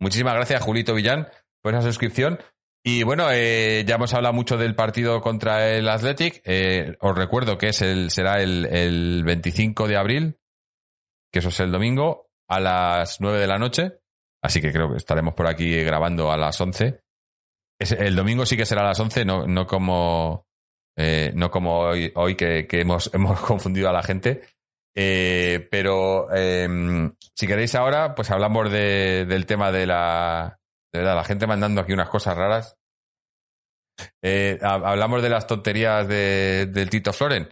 [0.00, 1.28] muchísimas gracias, Julito Villán,
[1.62, 2.38] por esa suscripción.
[2.84, 6.40] Y bueno, eh, ya hemos hablado mucho del partido contra el Athletic.
[6.44, 10.38] Eh, os recuerdo que es el, será el, el 25 de abril,
[11.32, 13.98] que eso es el domingo, a las 9 de la noche.
[14.40, 17.02] Así que creo que estaremos por aquí grabando a las 11.
[17.80, 20.46] El domingo sí que será a las 11, no, no como,
[20.96, 24.42] eh, no como hoy, hoy que, hemos, hemos confundido a la gente.
[24.96, 26.68] Eh, pero eh,
[27.36, 30.58] si queréis ahora, pues hablamos de- del tema de la...
[30.92, 32.76] De verdad, la gente mandando aquí unas cosas raras.
[34.22, 37.48] Eh, ha- hablamos de las tonterías de- del Tito Floren.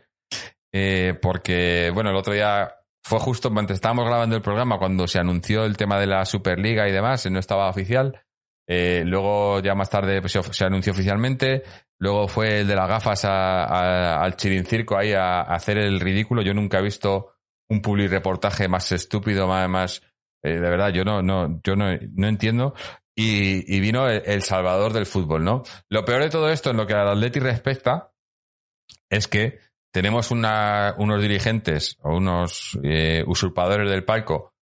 [0.74, 2.74] Eh, porque, bueno, el otro día
[3.04, 6.88] fue justo mientras estábamos grabando el programa cuando se anunció el tema de la Superliga
[6.88, 8.20] y demás, no estaba oficial.
[8.68, 11.62] Eh, luego, ya más tarde, pues, se, anunció oficialmente.
[11.98, 16.42] Luego fue el de las gafas a- a- al Chirincirco ahí a, hacer el ridículo.
[16.42, 17.34] Yo nunca he visto
[17.68, 20.02] un public reportaje más estúpido, más,
[20.42, 22.74] eh, de verdad, yo no, no, yo no, no entiendo.
[23.18, 25.62] Y, vino el, el salvador del fútbol, ¿no?
[25.88, 28.12] Lo peor de todo esto, en lo que al Atleti respecta,
[29.10, 29.58] es que
[29.92, 34.52] tenemos una, unos dirigentes o unos eh, usurpadores del palco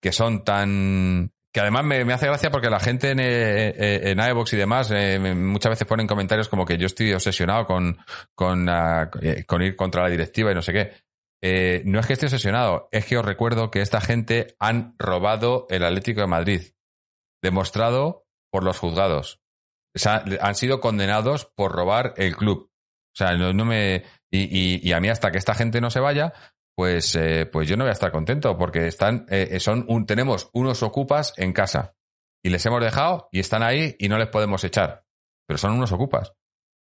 [0.00, 1.32] que son tan...
[1.54, 4.56] que además me, me hace gracia porque la gente en, eh, eh, en iVoox y
[4.56, 7.96] demás eh, muchas veces ponen comentarios como que yo estoy obsesionado con,
[8.34, 9.08] con, ah,
[9.46, 11.82] con ir contra la directiva y no sé qué.
[11.84, 15.84] No es que esté obsesionado, es que os recuerdo que esta gente han robado el
[15.84, 16.62] Atlético de Madrid,
[17.40, 19.40] demostrado por los juzgados.
[20.40, 22.70] Han sido condenados por robar el club.
[23.14, 24.02] O sea, no, no me.
[24.32, 26.32] Y- y a mí, hasta que esta gente no se vaya,
[26.76, 30.50] pues, eh, pues yo no voy a estar contento, porque están, eh, son un, tenemos
[30.52, 31.94] unos ocupas en casa.
[32.42, 35.04] Y les hemos dejado y están ahí y no les podemos echar.
[35.46, 36.32] Pero son unos ocupas.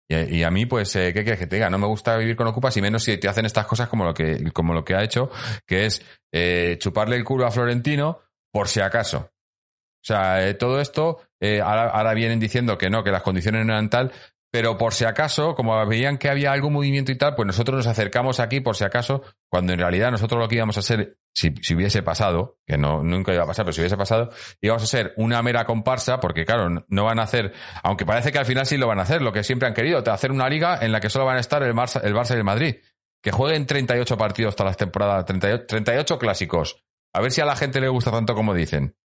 [0.09, 1.69] Y, a mí, pues, eh, ¿qué quieres que te diga?
[1.69, 4.13] No me gusta vivir con ocupas y menos si te hacen estas cosas como lo
[4.13, 5.31] que, como lo que ha hecho,
[5.65, 8.19] que es eh, chuparle el culo a Florentino
[8.51, 9.31] por si acaso.
[10.03, 13.65] O sea, eh, todo esto, eh, ahora, ahora vienen diciendo que no, que las condiciones
[13.65, 14.11] no eran tal,
[14.53, 17.87] pero por si acaso, como veían que había algún movimiento y tal, pues nosotros nos
[17.87, 21.55] acercamos aquí por si acaso, cuando en realidad nosotros lo que íbamos a hacer, si,
[21.63, 24.29] si hubiese pasado, que no, nunca iba a pasar, pero si hubiese pasado,
[24.61, 27.51] íbamos a ser una mera comparsa, porque claro, no- van a hacer,
[27.81, 30.03] aunque parece que al final sí lo van a hacer, lo que siempre han querido,
[30.05, 32.37] hacer una liga en la que solo van a estar el Barça, el Barça y
[32.37, 32.75] el Madrid,
[33.23, 36.83] que jueguen 38 partidos todas las temporadas, 38, 38 clásicos.
[37.11, 38.95] A ver si a la gente le gusta tanto como dicen.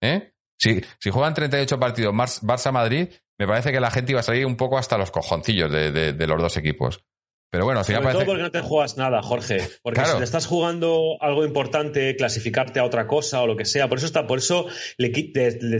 [0.00, 0.32] ¿Eh?
[0.60, 3.08] Si, si juegan 38 partidos Barça-Madrid,
[3.42, 6.12] me parece que la gente iba a salir un poco hasta los cojoncillos de, de-
[6.12, 7.04] de los dos equipos.
[7.50, 8.24] Pero bueno, al final Sobre parece...
[8.24, 9.58] todo porque no te juegas nada, Jorge.
[9.82, 10.12] Porque Claro.
[10.12, 13.98] si te estás jugando algo importante, clasificarte a otra cosa o lo que sea, por
[13.98, 15.12] eso está, por eso le,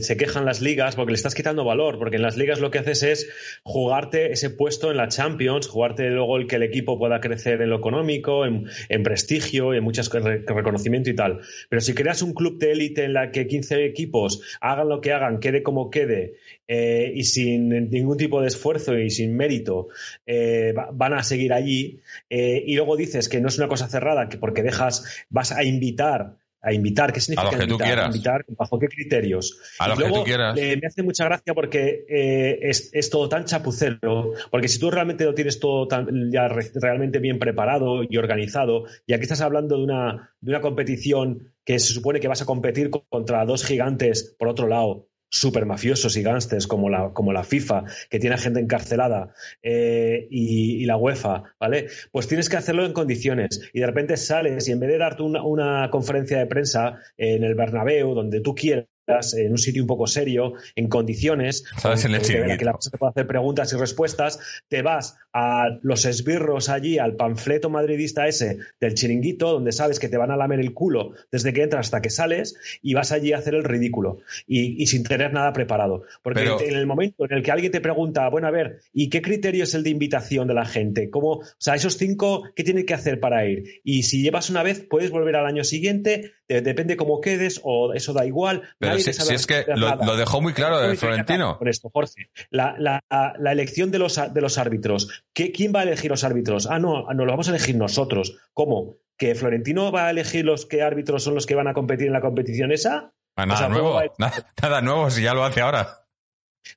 [0.01, 2.81] se quejan las ligas, porque le estás quitando valor, porque en las ligas lo que
[2.81, 3.31] haces es
[3.65, 7.71] jugarte ese puesto en la Champions, jugarte luego el que el equipo pueda crecer en
[7.71, 11.41] lo económico, en, en prestigio, en muchos re- reconocimiento y tal.
[11.71, 15.13] Pero si creas un club de élite en la que 15 equipos hagan lo que
[15.15, 16.35] hagan, quede como quede,
[16.69, 19.89] eh, y sin ningún tipo de esfuerzo y sin mérito,
[20.27, 23.89] eh, va- van a seguir allí eh, y luego dices que no es una cosa
[23.89, 27.87] cerrada que porque dejas vas a invitar a invitar qué significa los que tú invitar
[27.89, 28.07] quieras.
[28.07, 30.57] invitar bajo qué criterios A Y los que luego, tú quieras.
[30.57, 34.89] eh, me hace mucha gracia porque eh, es, es todo tan chapucero porque si tú
[34.91, 39.41] realmente lo tienes todo tan, ya re- realmente bien preparado y organizado y aquí estás
[39.41, 43.45] hablando de una de una competición que se supone que vas a competir co- contra
[43.45, 48.19] dos gigantes por otro lado super mafiosos y gángsters como la, como la FIFA, que
[48.19, 51.89] tiene gente encarcelada, eh, y, y la UEFA, ¿vale?
[52.13, 53.71] Pues tienes que hacerlo en condiciones.
[53.73, 57.45] Y de repente sales y en vez de darte una, una conferencia de prensa en
[57.45, 62.21] el Bernabéu, donde tú quieras, en un sitio un poco serio, en condiciones, en el
[62.21, 62.59] que- chiringuito.
[62.59, 64.39] que la persona te puede hacer preguntas y respuestas,
[64.69, 70.09] te vas a los esbirros allí, al panfleto madridista ese del chiringuito, donde sabes que
[70.09, 73.33] te van a lamer el culo desde que entras hasta que sales, y vas allí
[73.33, 76.05] a hacer el ridículo, y, y sin tener nada preparado.
[76.23, 79.09] Porque Pero- en el momento en el que alguien te pregunta, bueno, a ver, ¿y
[79.11, 81.11] qué criterio es el de invitación de la gente?
[81.11, 83.81] ¿Cómo, o sea, esos cinco, ¿qué tienen que hacer para ir?
[83.85, 87.93] Y si llevas una vez, puedes volver al año siguiente, de- depende cómo quedes, o
[87.95, 88.63] eso da igual.
[88.79, 91.59] Pero Nadie si, es que lo, dejó muy claro Florentino.
[91.59, 92.31] Por esto, Jorge.
[92.51, 93.03] La, la-
[93.39, 95.25] la elección de los, de los árbitros.
[95.33, 96.67] ¿Qué- ¿Quién va a elegir los árbitros?
[96.67, 98.37] Ah, no, no, lo vamos a elegir nosotros.
[98.53, 98.97] ¿Cómo?
[99.17, 102.13] ¿Que Florentino va a elegir los qué árbitros son los que van a competir en
[102.13, 103.13] la competición esa?
[103.37, 106.07] Ah, O nada sea, ¿cómo nuevo, a- nada, nada nuevo si ya lo hace ahora.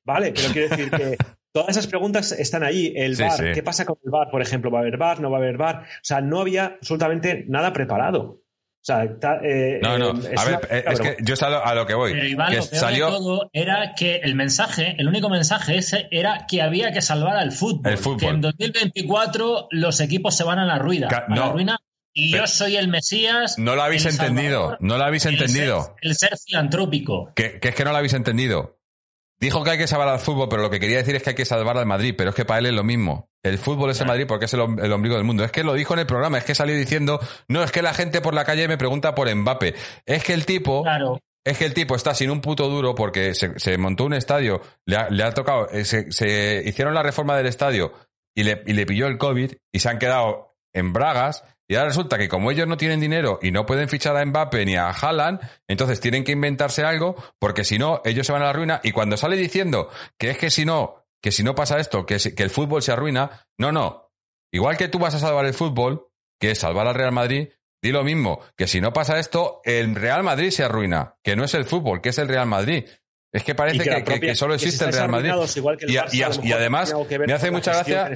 [0.04, 1.18] Vale, pero quiero decir que
[1.54, 2.94] todas esas preguntas están ahí.
[2.96, 3.24] El Sí.
[3.54, 4.30] ¿qué pasa con el VAR?
[4.30, 5.20] Por ejemplo, ¿va a haber VAR?
[5.22, 5.84] ¿No va a haber VAR?
[5.84, 8.42] O sea, no había absolutamente nada preparado.
[8.86, 10.10] O sea, está, eh, No, no.
[10.12, 11.96] eh, es A ver, una- eh, es que yo sé a lo, a lo que
[11.96, 12.12] voy.
[12.14, 15.76] Pero Iván, que lo peor salió de todo era que el mensaje, el único mensaje
[15.80, 17.92] ese era que había que salvar al fútbol.
[17.92, 18.20] El fútbol.
[18.20, 21.08] Que en 2024 los equipos se van a la ruina.
[21.08, 21.54] Ca- a la no.
[21.54, 21.78] ruina
[22.14, 23.58] y Pero- yo soy el Mesías.
[23.58, 25.82] No lo habéis el entendido, Salvador, no lo habéis el entendido.
[25.84, 27.32] ser- el ser filantrópico.
[27.36, 28.78] Que, que es que no lo habéis entendido.
[29.40, 31.36] Dijo que hay que salvar al fútbol, pero lo que quería decir es que hay
[31.36, 33.30] que salvar al Madrid, pero es que para él es lo mismo.
[33.44, 35.44] El fútbol es el Madrid porque es el, ombligo del mundo.
[35.44, 37.94] Es que lo dijo en el programa, es que salió diciendo, no, es que la
[37.94, 39.76] gente por la calle me pregunta por Mbappe.
[40.06, 41.20] Es que el tipo, Claro.
[41.46, 44.62] es que el tipo está sin un puto duro porque se, se montó un estadio,
[44.86, 47.92] le ha, le ha tocado, eh, se, se hicieron la reforma del estadio
[48.34, 51.44] y le, y le pilló el COVID y se han quedado en bragas.
[51.68, 54.66] Y ahora resulta que como ellos no tienen dinero y no pueden fichar a Mbappe
[54.66, 58.46] ni a Haaland, entonces tienen que inventarse algo porque si no, ellos se van a
[58.46, 58.82] la ruina.
[58.84, 59.90] Y cuando sale diciendo
[60.20, 62.84] que es que si no, que si no pasa esto, que, si- que el fútbol
[62.84, 64.12] se arruina, no, no.
[64.54, 66.08] Igual que tú vas a salvar el fútbol,
[66.40, 67.50] que es salvar al Real Madrid,
[67.82, 71.44] di lo mismo, que si no pasa esto, el Real Madrid se arruina, que no
[71.46, 72.86] es el fútbol, que es el Real Madrid.
[73.34, 75.30] Es que parece que, la que- propia- que solo existe el Real Madrid.
[75.30, 76.94] arruinados, igual que el Y Barça, y además,
[77.26, 78.10] me hace mucha gracia-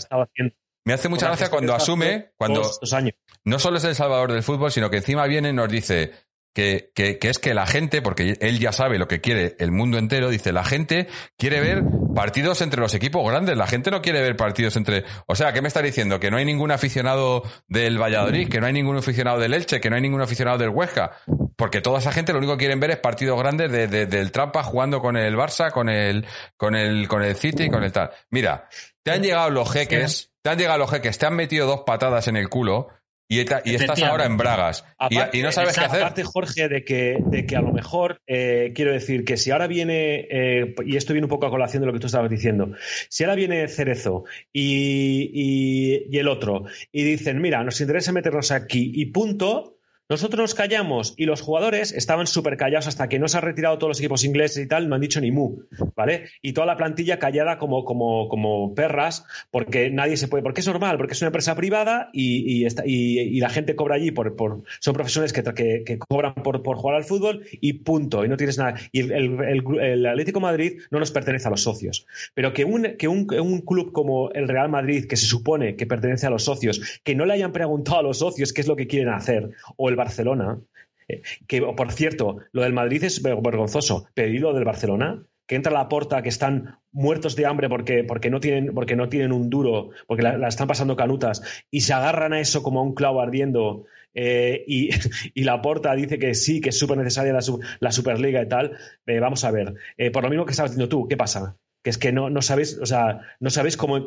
[0.90, 2.62] Me hace mucha gracia cuando asume, cuando
[2.94, 3.14] años.
[3.46, 6.12] no solo es el salvador del fútbol, sino que encima viene y nos dice
[6.52, 9.72] que, que- que es que la gente, porque él ya sabe lo que quiere el
[9.72, 11.08] mundo entero, dice, la gente
[11.38, 11.84] quiere ver
[12.16, 15.04] partidos entre los equipos grandes, la gente no quiere ver partidos entre...
[15.28, 16.20] O sea, ¿qué me está diciendo?
[16.20, 19.92] Que no hay ningún aficionado del Valladolid, que no hay ningún aficionado del Elche, que
[19.92, 21.12] no hay ningún aficionado del Huesca,
[21.56, 24.32] porque toda esa gente lo único que quieren ver es partidos grandes de, de- del
[24.32, 26.26] Trampa jugando con el Barça, con el,
[26.58, 28.10] con el, con el City y con el tal.
[28.32, 28.68] Mira,
[29.10, 32.28] te han llegado los jeques, te han llegado los jeques, te han metido dos patadas
[32.28, 32.88] en el culo
[33.32, 36.02] y, eta- y estás ahora en bragas y, Aparte- y no sabes qué hacer.
[36.02, 39.68] Aparte, Jorge, de que, de que a lo mejor, eh, quiero decir que si ahora
[39.68, 42.72] viene, eh, y esto viene un poco a colación de lo que tú estabas diciendo,
[43.10, 48.52] si ahora viene Cerezo y, y- y el otro y dicen, mira, nos interesa meternos
[48.52, 49.76] aquí y punto.
[50.10, 53.78] Nosotros nos callamos y los jugadores estaban súper callados hasta que no se han retirado
[53.78, 55.60] todos los equipos ingleses y tal, no han dicho ni mu,
[55.96, 56.30] ¿vale?
[56.42, 60.68] Y toda la plantilla callada como, como, como perras, porque nadie se puede, porque es
[60.68, 64.36] normal, porque es una empresa privada y, y, está- y- la gente cobra allí por,
[64.36, 65.44] por son profesionales que,
[65.86, 68.80] que- cobran por, por jugar al fútbol y punto, y no tienes nada.
[68.92, 73.08] Y el, el- Atlético Madrid no nos pertenece a los socios, pero que un, que
[73.08, 77.00] un, un club como el Real Madrid, que se supone que pertenece a los socios,
[77.04, 79.88] que no le hayan preguntado a los socios qué es lo que quieren hacer, o
[79.90, 80.60] el Barcelona,
[81.08, 85.24] eh, que por cierto, lo del Madrid es ver- vergonzoso, pero ¿y lo del Barcelona?
[85.48, 88.96] Que entra a la porta, que están muertos de hambre porque, porque, no, tienen, porque
[88.96, 92.80] no tienen un duro, porque la, están pasando canutas, y se agarran a eso como
[92.80, 94.90] a un clavo ardiendo, eh, y,
[95.34, 97.42] y la porta dice que sí, que es súper necesaria la,
[97.80, 98.78] la Superliga y tal.
[99.08, 99.74] Eh, vamos a ver,
[100.14, 101.58] por lo mismo que estabas diciendo tú, ¿qué pasa?
[101.90, 103.98] Que es que no, no sabéis, o sea, no sabéis cómo,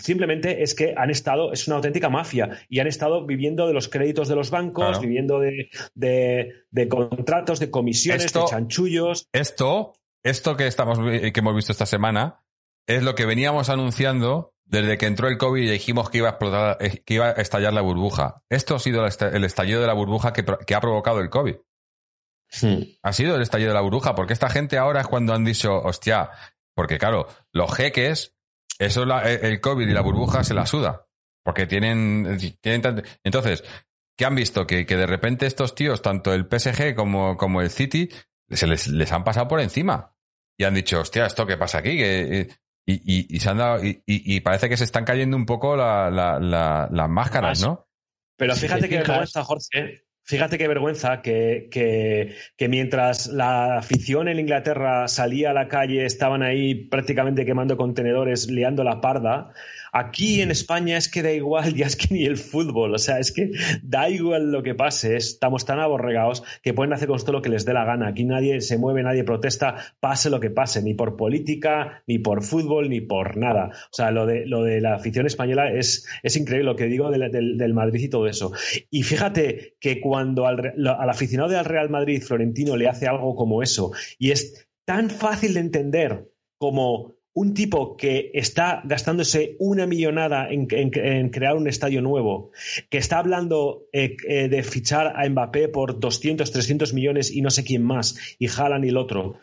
[0.00, 3.88] simplemente es que han estado, es una auténtica mafia y han estado viviendo de los
[3.88, 5.00] créditos de los bancos, Claro.
[5.00, 9.26] viviendo de, de- de contratos, de comisiones, Esto- de chanchullos.
[9.32, 12.40] Esto, esto que estamos que hemos visto esta semana
[12.86, 16.30] es lo que veníamos anunciando desde que entró el COVID y dijimos que iba a
[16.30, 18.42] explotar, eh, que iba a estallar la burbuja.
[18.48, 21.56] Esto ha sido el esta- el estallido de la burbuja que, ha provocado el COVID.
[23.02, 25.74] Ha sido el estallido de la burbuja, porque esta gente ahora es cuando han dicho,
[25.80, 26.30] hostia,
[26.74, 28.34] porque claro, los jeques,
[28.78, 31.06] eso la- eh, el COVID y la burbuja se la suda.
[31.44, 33.64] Porque tienen, tienen Entonces,
[34.16, 34.66] ¿qué han visto?
[34.66, 38.08] Que, que de repente estos tíos, tanto el PSG como, como el City,
[38.48, 40.14] se les, les han pasado por encima.
[40.58, 41.96] Y han dicho, hostia, ¿esto qué pasa aquí?
[41.96, 42.48] Que, eh,
[42.86, 45.46] y, y- y se han dado, y, y- y parece que se están cayendo un
[45.46, 47.68] poco la- la- la- las máscaras, Más.
[47.68, 47.88] ¿no?
[48.36, 50.04] Pero fíjate te qué fijas- vergüenza, Jorge.
[50.24, 56.42] Fíjate qué vergüenza que, que- mientras la afición en Inglaterra salía a la calle, estaban
[56.42, 59.52] ahí prácticamente quemando contenedores, liando la parda.
[59.92, 63.18] Aquí en España es que da igual, ya es que ni el fútbol, o sea,
[63.18, 63.50] es que
[63.82, 67.50] da igual lo que pase, estamos tan aborregados que pueden hacer con esto lo que
[67.50, 68.08] les dé la gana.
[68.08, 72.42] Aquí nadie se mueve, nadie protesta, pase lo que pase, ni por política, ni por
[72.42, 73.70] fútbol, ni por nada.
[73.86, 77.10] O sea, lo de, lo de la afición española es, es increíble lo que digo
[77.10, 78.52] del, del- del Madrid y todo eso.
[78.90, 83.62] Y fíjate que cuando al, al aficionado del Real Madrid, Florentino, le hace algo como
[83.62, 90.48] eso, y es tan fácil de entender como un tipo que está gastándose una millonada
[90.50, 92.50] en, crear un estadio nuevo,
[92.90, 97.50] que está hablando eh, eh, de fichar a Mbappé por 200, 300 millones y no
[97.50, 99.38] sé quién más, y Haaland y el otro.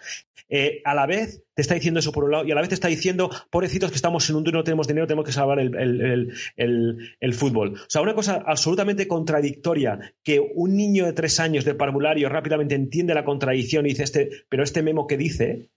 [0.51, 2.69] Eh, a la vez te está diciendo eso por un lado y a la vez
[2.69, 5.75] te está diciendo, pobrecitos que estamos en un no tenemos dinero, tenemos que salvar el-
[5.75, 7.73] el- el- el fútbol.
[7.75, 12.73] O sea, una cosa absolutamente contradictoria que un niño de tres años de parvulario rápidamente
[12.73, 15.69] entiende la contradicción y dice, este, pero este memo que dice,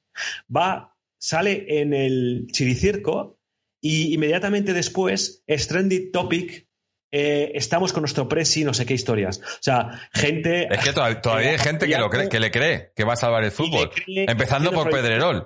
[0.54, 3.38] va, sale en el chiricirco
[3.80, 5.68] y inmediatamente después es
[6.12, 6.66] topic.
[7.14, 9.38] eh, estamos con nuestro presi, no sé qué historias.
[9.38, 10.66] O sea, gente.
[10.74, 13.16] Es que todavía, todavía hay gente que, lo cree, que le cree que va a
[13.16, 13.90] salvar el fútbol.
[13.90, 15.44] Cree- Empezando por Pedrerol.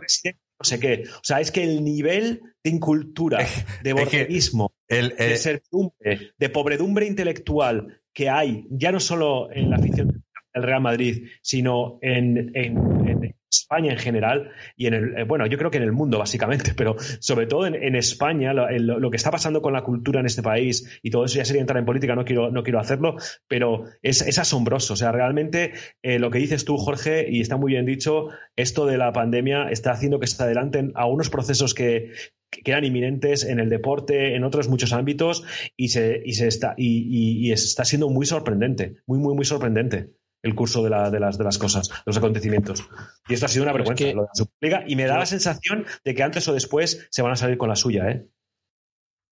[0.59, 1.03] No sé qué.
[1.09, 3.47] O sea, es que el nivel de incultura, de
[3.82, 9.69] que- borreguismo, El, de eh, servidumbre, de pobredumbre intelectual que hay, ya no solo en
[9.69, 10.24] la afición
[10.56, 15.56] del Real Madrid, sino en, en- España en general y en el, eh, bueno, yo
[15.56, 19.10] creo que en el mundo básicamente, pero sobre todo en, en España, lo, el- lo
[19.10, 21.78] que está pasando con la cultura en este país y todo eso ya sería entrar
[21.78, 23.16] en política, no quiero, no quiero hacerlo,
[23.48, 24.94] pero es, es asombroso.
[24.94, 25.72] O sea, realmente
[26.02, 29.68] eh, lo que dices tú, Jorge, y está muy bien dicho, esto de la pandemia
[29.70, 32.10] está haciendo que se adelanten a unos procesos que,
[32.50, 35.44] que eran inminentes en el deporte, en otros muchos ámbitos,
[35.76, 40.10] y se, y se está, y- y está siendo muy sorprendente, muy, muy, muy sorprendente
[40.47, 42.82] el curso de, la- de las, de las cosas, de los acontecimios.
[43.28, 45.05] Y esto ha sido una Pero es vergüenza, que- lo de la Superliga, y me
[45.06, 48.09] da la sensación de que antes o después se van a salir con la suya,
[48.09, 48.27] ¿eh?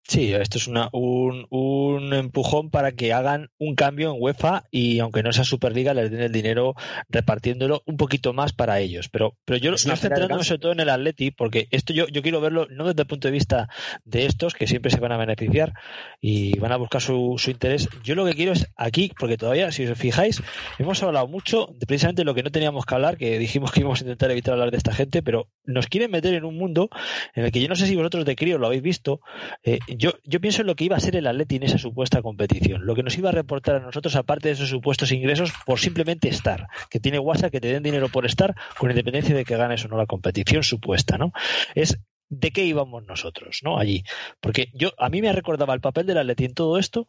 [0.05, 4.99] Sí, esto es una, un, un empujón para que hagan un cambio en UEFA y
[4.99, 6.75] aunque no sea Superliga les den el dinero
[7.09, 9.09] repartiéndolo un poquito más para ellos.
[9.09, 11.69] Pero, pero yo, Es yo una pena de centrándome sobre todo en el Atleti, porque
[11.71, 13.69] esto yo, yo quiero verlo no desde el punto de vista
[14.05, 15.73] de estos que siempre se van a beneficiar
[16.21, 17.89] y van a buscar su, su interés.
[18.03, 20.43] Yo lo que quiero es aquí, porque todavía, si os fijáis,
[20.79, 24.01] hemos hablado mucho de precisamente lo que no teníamos que hablar, que dijimos que íbamos
[24.01, 26.91] a intentar evitar hablar de esta gente, pero nos quieren meter en un mundo
[27.35, 29.21] en el que yo no sé si vosotros de crío lo habéis visto,
[29.63, 32.23] eh, yo, yo pienso en lo que iba a ser el Atleti en esa supuesta
[32.23, 35.79] competición, lo que nos iba a reportar a nosotros, aparte de esos supuestos ingresos, por
[35.79, 39.57] simplemente estar, que tiene WhatsApp, que te den dinero por estar, con independencia de que
[39.57, 41.33] ganes o no la competición supuesta, ¿no?
[41.75, 41.99] Es
[42.29, 43.79] de qué íbamos nosotros, ¿no?
[43.79, 44.05] Allí.
[44.41, 47.09] Porque yo, a mí me recordaba el papel del Atleti en todo esto.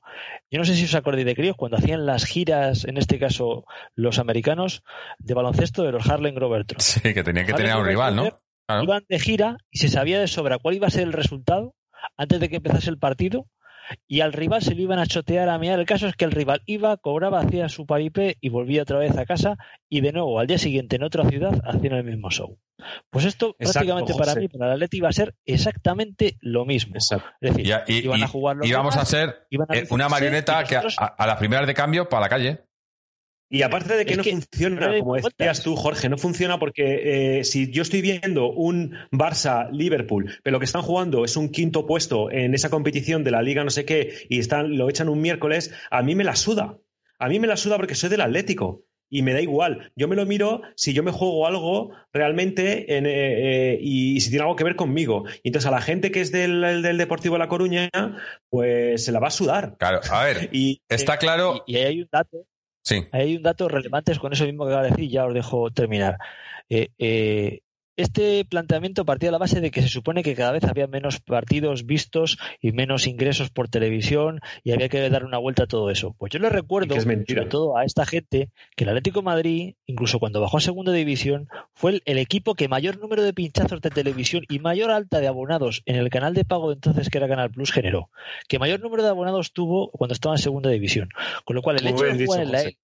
[0.51, 3.65] Yo no sé si os acordáis de críos cuando hacían las giras, en este caso
[3.95, 4.83] los americanos,
[5.19, 6.83] de baloncesto de los Harlem Globetrotters.
[6.83, 8.39] sí, que tenía que tener a un rival, ¿no?
[8.65, 8.83] Claro.
[8.83, 11.75] iban de gira y se sabía de sobra cuál iba a ser el resultado
[12.17, 13.47] antes de que empezase el partido
[14.07, 15.77] y al rival se lo iban a chotear a mirar.
[15.77, 19.17] El caso es que el rival iba, cobraba, hacía su paripé y volvía otra vez
[19.17, 19.57] a casa
[19.89, 22.57] y de nuevo al día siguiente en otra ciudad hacían el mismo show.
[23.09, 26.95] Pues esto Exacto, prácticamente para mí, para el Atleti iba a ser exactamente lo mismo.
[26.95, 27.27] Exacto.
[27.41, 29.29] Es decir, Y, a- y- iban a jugar los y vamos a ser
[29.69, 32.61] a eh, una marioneta que a- a las primeras de cambio para la calle.
[33.53, 36.57] Y aparte de que Es no que funciona, no como decías tú, Jorge, no funciona
[36.57, 41.49] porque eh, si yo estoy viendo un Barça-Liverpool, pero lo que están jugando es un
[41.49, 45.07] quinto puesto en esa competición de la liga no sé qué y están, lo echan
[45.07, 46.79] un miércoles, a mí me la suda.
[47.19, 48.85] A mí me la suda porque soy del Atlético.
[49.07, 49.91] Y me da igual.
[49.95, 54.31] Yo me lo miro si yo me juego algo realmente en, eh, eh, y, si
[54.31, 55.25] tiene algo que ver conmigo.
[55.43, 57.91] Y entonces a la gente que es del, del Deportivo de La Coruña,
[58.49, 59.75] pues se la va a sudar.
[59.77, 61.63] Claro, a ver, Y, está claro.
[61.67, 62.47] y, y ahí hay un dato
[62.83, 65.71] Sí, hay un dato relevante con eso mismo que acaba de decir, ya os dejo
[65.71, 66.17] terminar.
[66.69, 67.61] Eh, eh,
[67.95, 71.19] este planteamiento partía de la base de que se supone que cada vez había menos
[71.19, 75.89] partidos vistos y menos ingresos por televisión y había que dar una vuelta a todo
[75.91, 76.15] eso.
[76.17, 80.19] Pues yo le recuerdo, sobre todo a esta gente, que el Atlético de Madrid, incluso
[80.19, 83.89] cuando bajó a segunda división, fue el, el, equipo que mayor número de pinchazos de
[83.89, 87.27] televisión y mayor alta de abonados en el canal de pago de entonces que era
[87.27, 88.09] Canal Plus generó,
[88.47, 91.09] que mayor número de abonados tuvo cuando estaba en segunda división.
[91.45, 92.79] Con lo cual el hecho de jugar en la élite,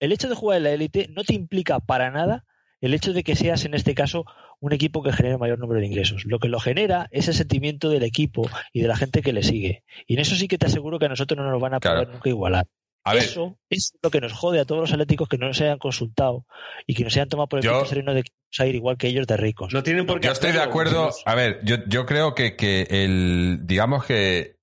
[0.00, 2.44] el hecho de jugar en la élite no te implica para nada
[2.80, 4.24] el hecho de que seas en este caso
[4.60, 6.24] un equipo que genere mayor número de ingresos.
[6.24, 9.42] Lo que lo genera es el sentimiento del equipo y de la gente que le
[9.42, 9.84] sigue.
[10.06, 12.08] Y en eso sí que te aseguro que a nosotros no nos van a poder
[12.08, 12.66] nunca igualar.
[13.14, 16.46] eso es lo que nos jode a todos los atléticos que no se hayan consultado
[16.86, 18.74] y que no se hayan tomado por el yo, sereno de que vamos a ir
[18.74, 19.72] igual que ellos de ricos.
[19.72, 21.10] No tienen por qué yo estoy de acuerdo.
[21.24, 24.56] A ver, yo, yo creo que, que el, digamos que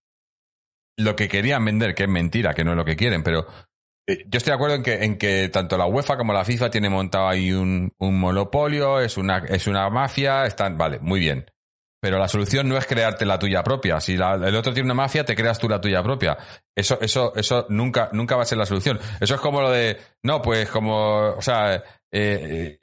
[0.97, 3.47] lo que querían vender, que es mentira, que no es lo que quieren, pero
[4.07, 6.91] yo estoy de acuerdo en que, en que tanto la UEFA como la FIFA tienen
[6.91, 11.45] montado ahí un, un monopolio, es una, es una mafia, están, vale, muy bien.
[12.01, 14.01] Pero la solución no es crearte la tuya propia.
[14.01, 16.37] Si la, el otro tiene una mafia, te creas tú la tuya propia.
[16.75, 18.99] Eso, eso, eso nunca, nunca va a ser la solución.
[19.21, 21.81] Eso es como lo de, no, pues como, o sea, eh,
[22.11, 22.77] eh,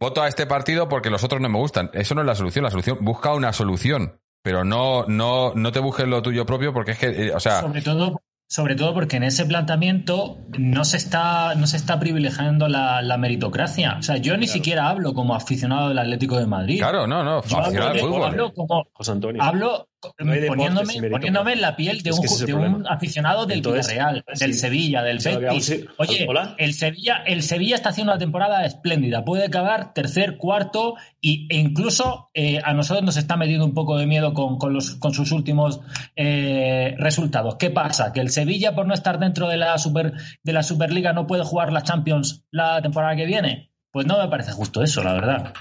[0.00, 1.90] voto a este partido porque los otros no me gustan.
[1.92, 2.64] Eso no es la solución.
[2.64, 4.20] La solución, busca una solución.
[4.42, 7.60] Pero no, no, no te busques lo tuyo propio porque es que, eh, o sea.
[7.60, 8.20] Sobre todo,
[8.50, 13.16] sobre todo porque en ese planteamiento no se está, no se está privilegiando la, la
[13.16, 13.96] meritocracia.
[13.96, 14.52] O sea, yo ni claro.
[14.52, 16.78] siquiera hablo como aficionado del Atlético de Madrid.
[16.78, 18.24] Claro, no, no, aficionado al fútbol.
[18.24, 19.40] Hablo como, José Antonio.
[19.40, 19.86] Hablo
[20.18, 24.24] no poniéndome, poniéndome en la piel de un, es de un aficionado del Entonces, Villarreal,
[24.26, 24.60] del sí.
[24.60, 25.84] Sevilla, del Betis.
[25.98, 26.26] Oye,
[26.58, 29.24] el Sevilla, el Sevilla está haciendo una temporada espléndida.
[29.24, 33.98] Puede acabar tercer, cuarto y, e incluso eh, a nosotros nos está metiendo un poco
[33.98, 35.80] de miedo con, con, los, con sus últimos
[36.16, 37.56] eh, resultados.
[37.56, 38.12] ¿Qué pasa?
[38.12, 41.44] Que el Sevilla, por no estar dentro de la, super, de la Superliga, no puede
[41.44, 43.70] jugar la Champions la temporada que viene.
[43.90, 45.52] Pues no me parece justo eso, la verdad.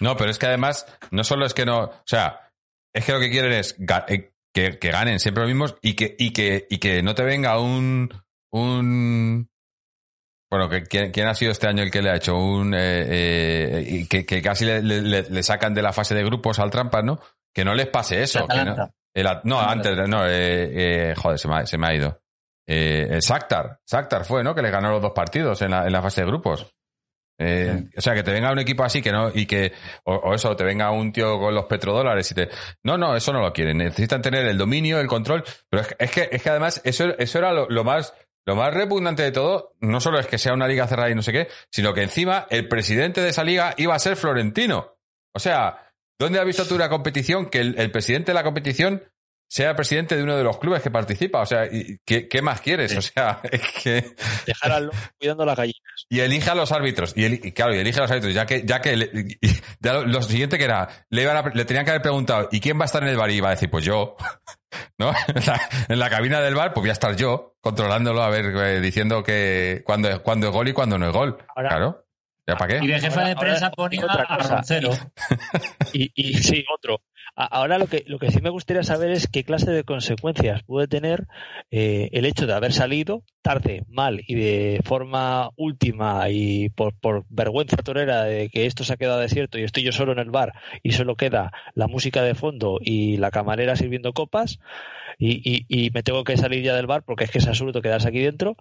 [0.00, 1.84] No, pero es que además, no solo es que no.
[1.84, 2.45] O sea,
[2.96, 6.16] es que lo que quieren es eh, que, que, ganen siempre los mismos y que,
[6.18, 8.08] y que, y que no te venga un.
[8.50, 9.50] un
[10.50, 12.36] bueno, que, ¿quién, ha sido este año el que le ha hecho?
[12.36, 12.78] Un, eh,
[14.00, 17.04] eh, que, que, casi le, le, le, sacan de la fase de grupos al trampas,
[17.04, 17.20] ¿no?
[17.52, 18.46] Que no les pase eso.
[18.48, 22.22] Que no, el, no antes, no, eh, joder, se me, ha, se me ha ido.
[22.64, 24.54] el Shakhtar, Shakhtar fue, ¿no?
[24.54, 26.75] Que le ganó los dos partidos en la, en la fase de grupos.
[27.38, 29.72] Eh, o sea, que te venga un equipo así que no, y que,
[30.04, 32.48] o, o, eso, te venga un tío con los petrodólares y te.
[32.82, 33.78] No, no, eso no lo quieren.
[33.78, 35.44] Necesitan tener el dominio, el control.
[35.68, 38.14] Pero es, es que, es que además, eso, eso era lo, lo, más,
[38.46, 39.74] lo más repugnante de todo.
[39.80, 42.46] No solo es que sea una liga cerrada y no sé qué, sino que encima
[42.50, 44.96] el presidente de esa liga iba a ser Florentino.
[45.34, 49.02] O sea, ¿dónde has visto tú una competición que el, el presidente de la competición
[49.48, 51.40] sea presidente de uno de los clubes que participa.
[51.40, 51.68] O sea,
[52.04, 52.92] ¿qué, qué más quieres?
[52.92, 52.98] Sí.
[52.98, 54.14] O sea, es que...
[54.46, 56.06] Dejar al loco cuidando las gallinas.
[56.08, 57.12] Y elige a los árbitros.
[57.16, 58.34] Y, el, y claro, y elige a los árbitros.
[58.34, 59.38] Ya que, ya que le,
[59.80, 62.60] ya lo, lo, siguiente que era, le, iban a, le tenían que haber preguntado, ¿y
[62.60, 63.30] quién va a estar en el bar?
[63.30, 64.16] Y iba a decir, pues yo.
[64.98, 65.10] ¿No?
[65.28, 68.46] En la, en la cabina del bar, pues voy a estar yo, controlándolo, a ver,
[68.46, 71.38] eh, diciendo que cuando, cuando es gol y cuando no es gol.
[71.54, 72.06] Ahora, claro.
[72.46, 72.84] ¿Ya para qué?
[72.84, 74.90] Y de jefe de prensa ponía a Roncero.
[75.92, 77.00] y, y sí, otro.
[77.38, 80.88] Ahora lo que, lo que sí me gustaría saber es qué clase de consecuencias puede
[80.88, 81.26] tener
[81.70, 87.26] eh, el hecho de haber salido tarde, mal y de forma última y por, por,
[87.28, 90.30] vergüenza torera de que esto se ha quedado desierto y estoy yo solo en el
[90.30, 94.58] bar y solo queda la música de fondo y la camarera sirviendo copas
[95.18, 98.08] y, y, me tengo que salir ya del bar porque es que es absurdo quedarse
[98.08, 98.56] aquí dentro.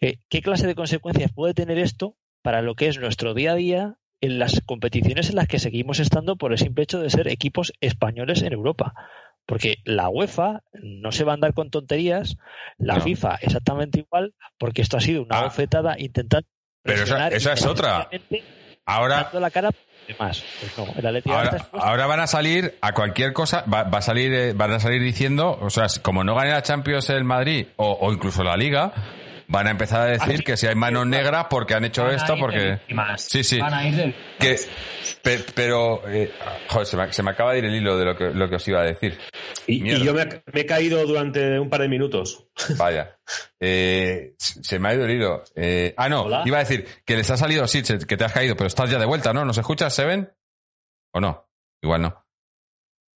[0.00, 3.56] Eh, ¿Qué clase de consecuencias puede tener esto para lo que es nuestro día a
[3.56, 7.28] día en las competiciones en las que seguimos estando por el simple hecho de ser
[7.28, 8.94] equipos españoles en Europa.
[9.46, 12.36] Porque la UEFA no se va a andar con tonterías,
[12.78, 13.00] la no.
[13.02, 15.44] FIFA exactamente igual, porque esto ha sido una ah.
[15.44, 16.48] bofetada intentando.
[16.82, 18.08] Pero esa, esa es otra.
[18.84, 19.30] Ahora.
[19.32, 19.70] La cara
[20.18, 20.44] Más.
[20.60, 24.52] Pues no, ahora, ahora, van a salir a cualquier cosa, va, va, a salir, eh,
[24.52, 28.12] van a salir diciendo, o sea, como no gane la Champions el Madrid o, o
[28.12, 28.92] incluso la Liga,
[29.48, 32.80] van a empezar a decir que si hay manos negras porque han hecho esto, porque...
[33.16, 33.58] Sí, sí.
[33.58, 34.14] Van a ir del...
[34.38, 34.56] que,
[35.22, 36.32] pe, pero, eh,
[36.68, 38.56] joder, se me, se me, acaba de ir el hilo de lo que, lo que
[38.56, 39.18] os iba a decir.
[39.66, 42.46] Y, y yo me, me, he caído durante un par de minutos.
[42.76, 43.18] Vaya.
[43.60, 45.44] Eh, se me ha ido el hilo.
[45.54, 46.42] Eh, ah, no, ¿Hola?
[46.44, 48.98] iba a decir que les ha salido, sí, que te has caído, pero estás ya
[48.98, 49.44] de vuelta, ¿no?
[49.44, 50.32] ¿Nos escuchas, Seven?
[51.12, 51.48] ¿O no?
[51.82, 52.26] Igual no.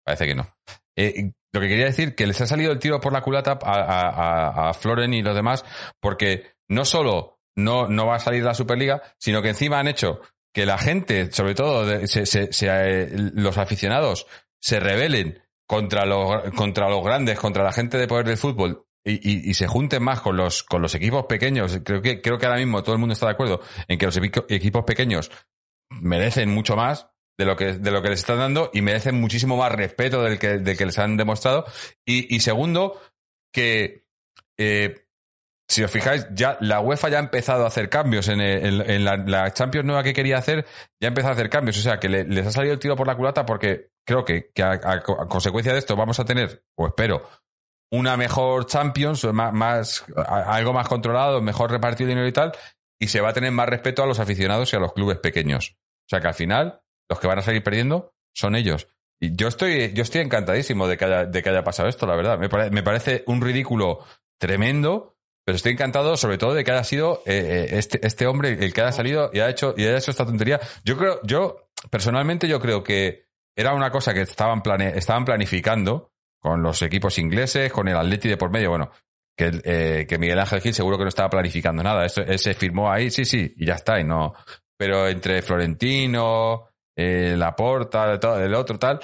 [0.03, 0.47] Parece que no.
[0.95, 3.81] Eh, lo que quería decir, que les ha salido el tiro por la culata a,
[3.81, 5.65] a, a Floren y los demás,
[5.99, 10.21] porque no solo no, no va a salir la Superliga, sino que encima han hecho
[10.53, 14.27] que la gente, sobre todo se, se, se, eh, los aficionados,
[14.59, 19.13] se rebelen contra los, contra los grandes, contra la gente de poder del fútbol y,
[19.13, 21.79] y, y, se junten más con los, con los equipos pequeños.
[21.83, 24.17] Creo que, creo que ahora mismo todo el mundo está de acuerdo en que los
[24.17, 25.31] equipos pequeños
[25.91, 27.09] merecen mucho más
[27.39, 30.37] de lo que, de lo que les están dando y merecen muchísimo más respeto del
[30.37, 31.65] que, del que les han demostrado.
[32.05, 32.99] Y, segundo,
[33.53, 34.03] que
[34.59, 35.05] eh,
[35.69, 39.05] si os fijáis, ya la UEFA ya ha empezado a hacer cambios en, el- en-
[39.05, 40.65] la, Champions nueva que quería hacer,
[41.01, 41.77] ya ha empezado a hacer cambios.
[41.77, 44.51] O sea, que le- les ha salido el tiro por la culata porque creo que,
[44.53, 44.99] que a,
[45.29, 47.25] consecuencia de esto vamos a tener, o espero,
[47.93, 52.51] una mejor Champions, más, más- algo más controlado, mejor repartido dinero y tal,
[53.01, 55.77] y se va a tener más respeto a los aficionados y a los clubes pequeños.
[55.77, 58.87] O sea que al final, los que van a salir perdiendo son ellos.
[59.19, 62.15] Y yo estoy, yo estoy encantadísimo de que haya, de que haya pasado esto, la
[62.15, 62.39] verdad.
[62.39, 63.99] Me, pare- me parece un ridículo
[64.39, 68.51] tremendo, pero estoy encantado sobre todo de que haya sido eh, eh, este, este hombre
[68.51, 70.59] el que haya salido y haya hecho, y haya hecho esta tontería.
[70.85, 73.25] Yo creo, yo, personalmente, yo creo que
[73.57, 78.29] era una cosa que estaban, plane, estaban planificando con los equipos ingleses, con el Atleti
[78.29, 78.91] de por medio, bueno,
[79.35, 82.05] que, eh, que Miguel Ángel Gil seguro que no estaba planificando nada.
[82.05, 84.33] Esto, él se firmó ahí, sí, sí, y ya está, y no.
[84.77, 86.68] Pero entre Florentino,
[86.99, 88.99] eh, Laporta, todo, el otro tal.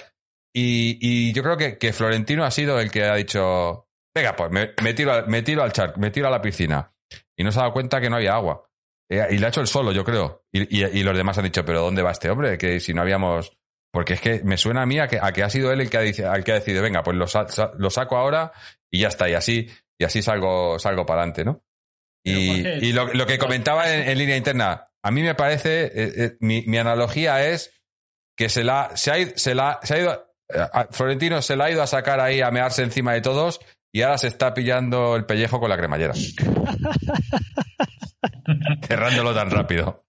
[0.54, 4.52] Y, y yo creo que, que Florentino ha sido el que ha dicho, venga, pues
[4.52, 6.92] me, me tiro, al- me tiro al charco, me tiro a la piscina.
[7.38, 8.64] Y no se ha dado cuenta que no había agua.
[9.10, 10.46] Eh, y lo ha hecho él solo, yo creo.
[10.52, 12.58] Y, y- y los demás han dicho, pero ¿dónde va este hombre?
[12.58, 13.52] Que si no habíamos...
[13.92, 15.90] Porque es que me suena a mí a que, a que ha sido él el
[15.90, 17.26] que ha, al que ha decidido, venga, pues lo,
[17.78, 18.52] lo saco ahora
[18.92, 19.30] y ya está.
[19.30, 21.64] Y así, y así salgo, salgo para adelante, ¿no?
[22.26, 25.92] Y, y lo, lo que comentaba en, en línea interna, a mí me parece, eh,
[26.18, 27.72] eh, mi, mi analogía es
[28.36, 30.26] que se la, se ha, ido- se la, se ha ido,
[30.74, 33.60] a- Florentino se la ha ido a sacar ahí a mearse encima de todos
[33.92, 36.14] y ahora se está pillando el pellejo con la cremallera.
[38.88, 40.06] Cerrándolo tan rápido.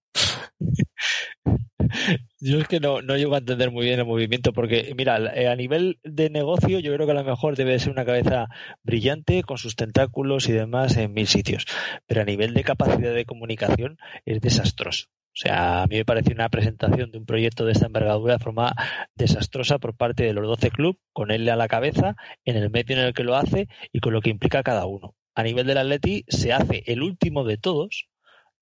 [2.39, 5.47] Yo es que no, no llego a entender muy bien el movimiento, porque, mira, eh,
[5.47, 8.47] a nivel de negocio, yo creo que a lo mejor debe de ser una cabeza
[8.83, 11.65] brillante, con sus tentáculos y demás en mil sitios.
[12.05, 15.07] Pero a nivel de capacidad de comunicación, es desastroso.
[15.37, 18.43] O sea, a mí me parece una presentación de un proyecto de esta envergadura de
[18.43, 18.73] forma
[19.13, 22.95] desastrosa por parte de los 12 clubes, con él a la cabeza, en el medio
[22.97, 25.13] en el que lo hace y con lo que implica cada uno.
[25.35, 28.07] A nivel del Atleti, se hace el último de todos,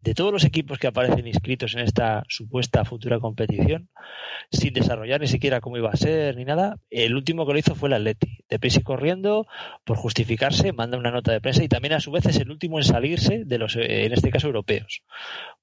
[0.05, 3.89] de todos los equipos que aparecen inscritos en esta supuesta futura competición,
[4.51, 7.73] sin desarrollar ni siquiera cómo iba a ser ni nada, el último que lo hizo
[7.73, 8.37] fue el Atleti.
[8.47, 9.47] Deprisa y corriendo,
[9.83, 12.77] por justificarse, manda una nota de prensa y también a su vez es el último
[12.77, 15.01] en salirse de los, eh, en este caso, europeos.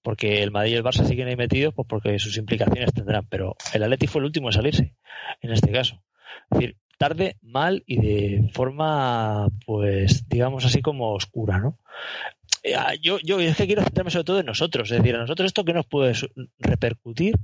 [0.02, 3.28] Porque el Madrid y el Barça siguen ahí metidos, pues porque sus implicaciones tendrán.
[3.28, 4.96] Pero el Atleti fue el último en salirse,
[5.40, 6.02] en este caso.
[6.50, 11.78] Es decir, tarde, mal y de forma, pues, digamos así como oscura, ¿no?
[12.62, 15.18] Eh, ah, yo, yo es que quiero centrarme sobre todo en nosotros, es decir, a
[15.18, 16.14] nosotros esto que nos puede
[16.58, 17.34] repercutir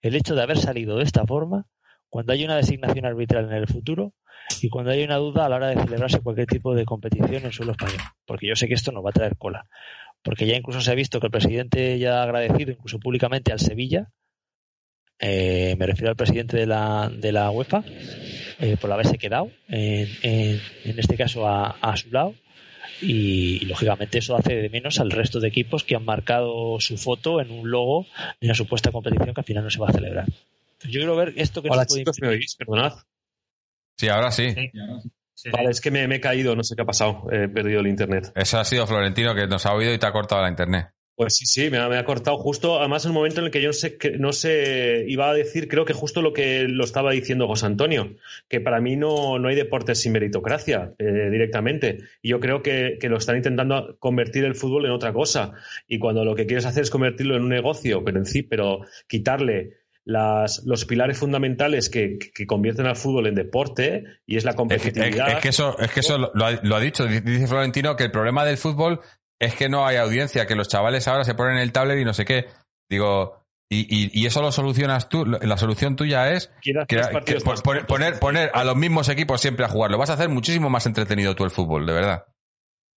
[0.00, 1.66] el hecho de haber salido de esta forma
[2.08, 4.14] cuando hay una designación arbitral en el futuro
[4.62, 7.52] y cuando hay una duda a la hora de celebrarse cualquier tipo de competición en
[7.52, 9.66] suelo español, porque yo sé que esto nos va a traer cola,
[10.22, 13.60] porque ya incluso se ha visto que el presidente ya ha agradecido incluso públicamente al
[13.60, 14.10] Sevilla,
[15.20, 17.84] eh, me refiero al presidente de la, de la UEFA,
[18.60, 22.34] eh, por haberse quedado, en, en, en este caso a, a su lado,
[23.00, 26.96] y, y, lógicamente eso hace de menos al resto de equipos que han marcado su
[26.96, 28.06] foto en un logo
[28.40, 30.26] de una supuesta competición que al final no se va a celebrar.
[30.82, 32.56] Yo quiero ver esto que Hola nos puede chicos, ¿me oís?
[32.56, 32.94] Perdonad.
[33.96, 34.54] Sí, ahora sí.
[34.54, 34.70] Sí,
[35.34, 37.80] sí, Vale, es que me, me he caído, no sé qué ha pasado, he perdido
[37.80, 38.32] el internet.
[38.34, 40.88] Eso ha sido Florentino que nos ha oído y te ha cortado la internet.
[41.20, 43.50] Pues sí, sí, me ha, me ha cortado justo, además en un momento en el
[43.52, 46.62] que yo no sé, que- no sé, iba a decir, creo que justo lo que
[46.66, 48.14] lo estaba diciendo José Antonio,
[48.48, 51.98] que para mí no, no hay deportes sin meritocracia eh, directamente.
[52.22, 55.52] Y yo creo que, que lo están intentando convertir el fútbol en otra cosa.
[55.86, 58.80] Y cuando lo que quieres hacer es convertirlo en un negocio, pero en sí, pero
[59.06, 59.74] quitarle
[60.06, 64.54] las, los pilares fundamentales que, que convierten al fútbol en deporte, y es la Es
[64.54, 65.28] que, competitividad.
[65.28, 67.04] es- es que eso, es que eso lo ha, lo ha dicho.
[67.04, 69.00] Dice Florentino que el problema del fútbol
[69.40, 72.12] es que no hay audiencia, que los chavales ahora se ponen el tablet y no
[72.14, 72.46] sé qué.
[72.88, 73.42] Digo,
[73.72, 75.24] y, y- y eso lo solucionas tú.
[75.24, 76.74] La solución tuya es que-
[77.24, 79.90] que poner, poner, poner a los mismos equipos siempre a jugar.
[79.90, 82.24] Lo vas a hacer muchísimo más entretenido tú el fútbol, de verdad.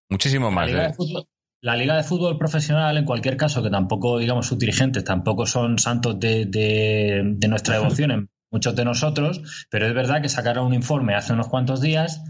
[0.10, 0.68] Muchísimo La más.
[0.68, 0.88] Liga, eh.
[0.88, 1.26] de fútbol,
[1.61, 5.80] la Liga de Fútbol Profesional, en cualquier caso, que tampoco, digamos, sus dirigentes tampoco son
[5.80, 10.65] santos de, de- de nuestra devoción en muchos de nosotros, pero es verdad que sacaron
[10.68, 12.22] un informe hace unos cuantos días,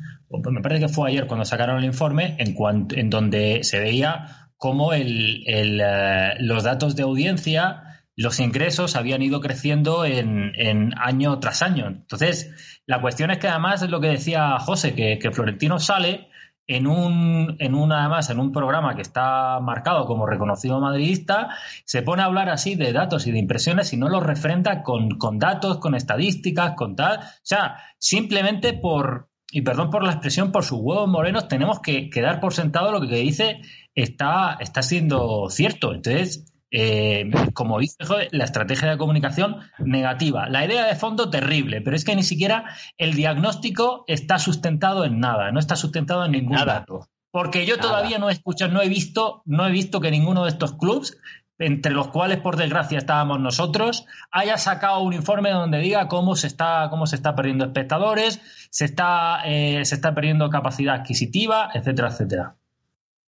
[0.51, 4.49] me parece que fue ayer cuando sacaron el informe, en, cuan- en donde se veía
[4.57, 7.83] cómo el- el, eh, los datos de audiencia,
[8.15, 11.87] los ingresos habían ido creciendo en, en año tras año.
[11.87, 16.27] Entonces, la cuestión es que además es lo que decía José, que, que Florentino sale
[16.67, 21.49] en un, en además, en un programa que está marcado como reconocido madridista,
[21.85, 25.17] se pone a hablar así de datos y de impresiones y no los refrenda con,
[25.17, 27.19] con datos, con estadísticas, con tal.
[27.19, 32.09] O sea, simplemente por, y perdón por la expresión, por sus huevos morenos, tenemos que,
[32.09, 33.61] que dar por sentado lo que dice
[33.93, 35.93] está, está siendo cierto.
[35.93, 40.49] Entonces, eh, como dice, joder, la estrategia de comunicación negativa.
[40.49, 42.65] La idea de fondo terrible, pero es que ni siquiera
[42.97, 46.79] el diagnóstico está sustentado en nada, no está sustentado en ningún Nada.
[46.79, 47.07] dato.
[47.29, 47.89] Porque yo Nada.
[47.89, 51.15] todavía no he escuchado, no he visto, no he visto que ninguno de estos clubs,
[51.59, 56.47] entre los cuales por desgracia estábamos nosotros, haya sacado un informe donde diga cómo se
[56.47, 62.09] está, cómo se está perdiendo espectadores, se está, eh, se está perdiendo capacidad adquisitiva, etcétera,
[62.09, 62.55] etcétera.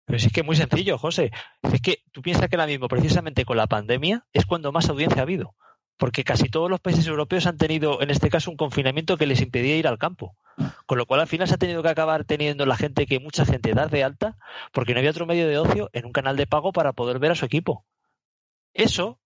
[0.05, 1.31] Pero es que es muy sencillo, José.
[1.63, 5.21] Es que tú piensas que ahora mismo, precisamente con la pandemia, es cuando más audiencia
[5.21, 5.55] ha habido.
[5.97, 9.41] Porque casi todos los países europeos han tenido, en este caso, un confinamiento que les
[9.41, 10.35] impedía ir al campo.
[10.85, 13.45] Con lo cual, al final se ha tenido que acabar teniendo la gente que mucha
[13.45, 14.37] gente da de alta,
[14.73, 17.31] porque no había otro medio de ocio en un canal de pago para poder ver
[17.31, 17.85] a su equipo.
[18.75, 19.19] Eso,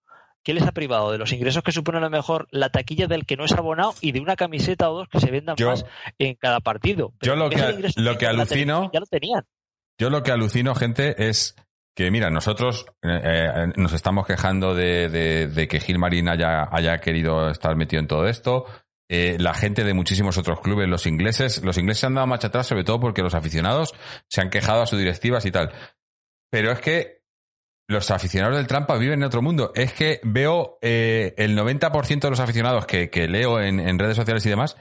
[0.43, 1.11] ¿qué les ha privado?
[1.11, 3.93] De los ingresos que supone a lo mejor la taquilla del que no es abonado
[3.99, 5.83] y de una camiseta o dos que se vendan Yo- más
[6.17, 7.11] en cada partido.
[7.21, 7.57] yo lo que-
[7.97, 9.43] lo que alucino- Ya lo tenían.
[9.99, 11.55] Yo lo que alucino, gente, es
[11.95, 16.69] que, mira, nosotros eh, eh, nos estamos quejando de, de- de que Gil Marín haya,
[16.71, 18.65] haya querido estar metido en todo esto.
[19.11, 22.67] Eh, la gente de muchísimos otros clubes, los ingleses, los ingleses han dado marcha atrás,
[22.67, 23.93] sobre todo porque los aficionados
[24.29, 25.71] se han quejado a sus directivas y tal.
[26.51, 27.18] Pero es que
[27.89, 29.71] los aficionados del Trampa viven en otro mundo.
[29.75, 34.15] Es que veo eh, el 90% de los aficionados que, que leo en, en redes
[34.15, 34.77] sociales y demás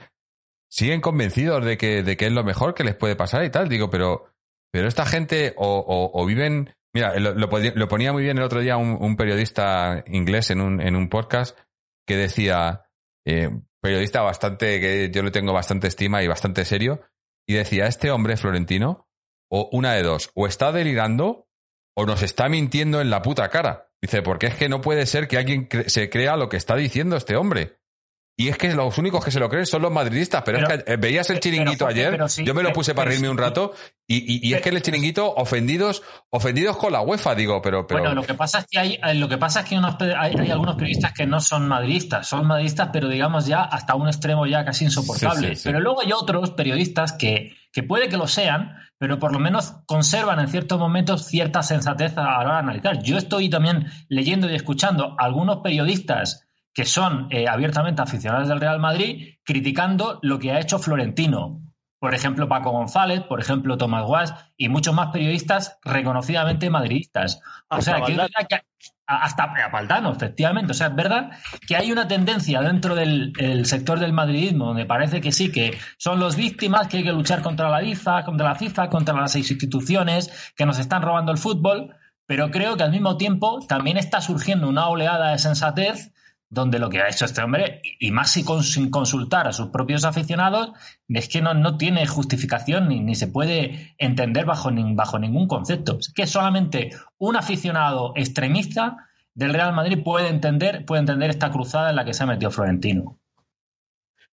[0.71, 3.67] siguen convencidos de que, de que es lo mejor que les puede pasar y tal.
[3.67, 4.25] Digo, pero,
[4.71, 6.73] pero esta gente o, o- o viven...
[6.93, 10.81] Mira, lo, lo ponía muy bien el otro día un, un periodista inglés en un,
[10.81, 11.57] en un podcast
[12.07, 12.85] que decía,
[13.27, 13.49] eh,
[13.81, 17.01] periodista bastante, que yo le tengo bastante estima y bastante serio,
[17.47, 19.07] y decía, este hombre florentino,
[19.51, 21.47] o una de dos, o está delirando
[21.95, 23.87] o nos está mintiendo en la puta cara.
[24.01, 26.75] Dice, porque es que no puede ser que alguien cre- se crea lo que está
[26.75, 27.77] diciendo este hombre.
[28.37, 30.43] Y es que los únicos que se lo creen son los madridistas.
[30.45, 32.71] Pero, Pero- es que eh, veías el pero, chiringuito ayer, pero sí, yo me lo
[32.71, 33.73] puse para reírme un rato,
[34.07, 37.99] y, y- y es que el chiringuito ofendidos, ofendidos con la UEFA, digo, pero, pero
[37.99, 40.35] Bueno, lo que pasa es que hay, eh, lo que pasa es que unos hay,
[40.39, 44.47] hay algunos periodistas que no son madridistas, son madridistas, pero digamos ya hasta un extremo
[44.47, 45.49] ya casi insoportable.
[45.49, 45.67] Sí, sí, sí.
[45.67, 49.77] Pero luego hay otros periodistas que, que puede que lo sean, pero por lo menos
[49.87, 53.01] conservan en ciertos momentos cierta sensatez a la hora de analizar.
[53.01, 58.59] Yo estoy también leyendo y escuchando a algunos periodistas que son eh, abiertamente aficionados del
[58.59, 61.61] Real Madrid criticando lo que ha hecho Florentino.
[61.97, 67.41] Por ejemplo, Paco González, por ejemplo, Tomás Guas y muchos más periodistas reconocidamente madridistas.
[67.69, 68.15] O sea, que
[69.09, 70.71] hasta a Valdano, efectivamente.
[70.71, 71.31] O sea, es verdad
[71.67, 75.77] que hay una tendencia dentro del el sector del madridismo donde parece que sí, que
[75.97, 79.35] son los víctimas, que hay que luchar contra la FIFA, contra la FIFA, contra las
[79.35, 81.95] instituciones que nos están robando el fútbol,
[82.27, 86.13] pero creo que al mismo tiempo también está surgiendo una oleada de sensatez
[86.51, 89.67] donde lo que ha hecho este hombre, y más si con- sin consultar a sus
[89.67, 90.71] propios aficionados,
[91.07, 95.97] es que no, no tiene justificación ni, ni se puede entender bajo, bajo ningún concepto.
[95.99, 96.89] Es que solamente
[97.19, 98.97] un aficionado extremista
[99.35, 102.49] del Real Madrid puede entender, puede entender esta cruzada en la que se ha metido
[102.51, 103.19] Florentino.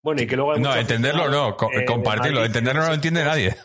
[0.01, 2.93] Bueno, y que luego hay no, entenderlo no, co- eh, compartirlo, Madrid, entenderlo no lo
[2.95, 3.55] entiende nadie.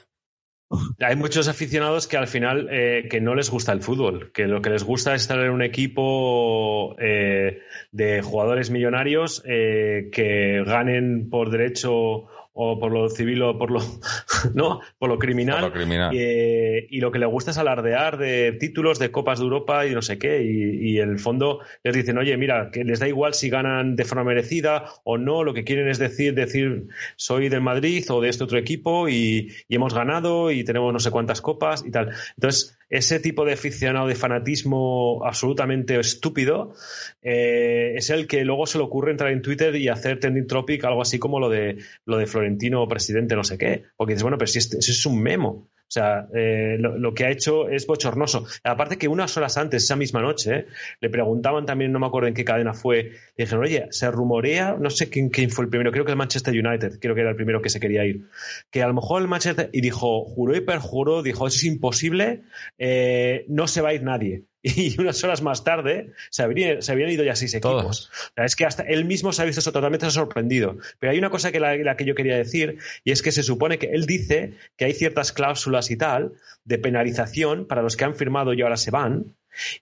[1.01, 4.63] Hay muchos aficionados que al final eh, que no les gusta el fútbol, que lo
[4.63, 11.29] que les gusta es estar en un equipo eh, de jugadores millonarios eh, que ganen
[11.29, 13.81] por derecho o por lo civil o por lo
[14.55, 16.15] no por lo criminal, Por lo criminal.
[16.15, 19.93] Eh, y lo que les gusta es alardear de títulos de copas de Europa y
[19.93, 20.43] no sé qué.
[20.43, 23.97] Y, y en el fondo les dicen oye mira que les da igual si ganan
[23.97, 25.45] de forma merecida o no.
[25.45, 29.53] Lo que quieren es decir decir soy del Madrid o de este otro equipo y,
[29.69, 33.55] y hemos ganado y tenemos no sé cuántas copas y tal entonces ese tipo de
[33.55, 36.75] aficionado de fanatismo absolutamente estúpido
[37.23, 40.85] eh, es el que luego se le ocurre entrar en Twitter y hacer trending topic
[40.85, 43.85] algo así como lo de lo de Florentino presidente no sé qué.
[43.97, 47.31] Porque dices bueno pero si este- es un memo o sea, eh, lo, que ha
[47.31, 48.47] hecho es bochornoso.
[48.65, 50.67] Aparte que unas horas antes, esa misma noche, eh,
[51.03, 54.75] le preguntaban también, no me acuerdo en qué cadena fue, le dijeron, oye, se rumorea,
[54.81, 57.29] no sé quién, quién fue el primero, creo que el Manchester United, creo que era
[57.29, 58.27] el primero que se quería ir,
[58.71, 62.41] que a lo mejor el Manchester, y dijo, juró y perjuró, dijo, eso es imposible,
[62.79, 64.45] eh, no se va a ir nadie.
[64.65, 67.83] Y unas horas más tarde se habrían, se habían ido ya seis equipos.
[67.83, 68.11] Todos.
[68.31, 70.77] O sea, es que hasta él mismo se ha visto eso totalmente sorprendido.
[71.01, 73.43] Pero hay una cosa que la, la que yo quería decir, y es que se
[73.43, 76.33] supone que él dice que hay ciertas cláusulas y tal
[76.65, 79.35] de penalización para los que han firmado y ahora se van.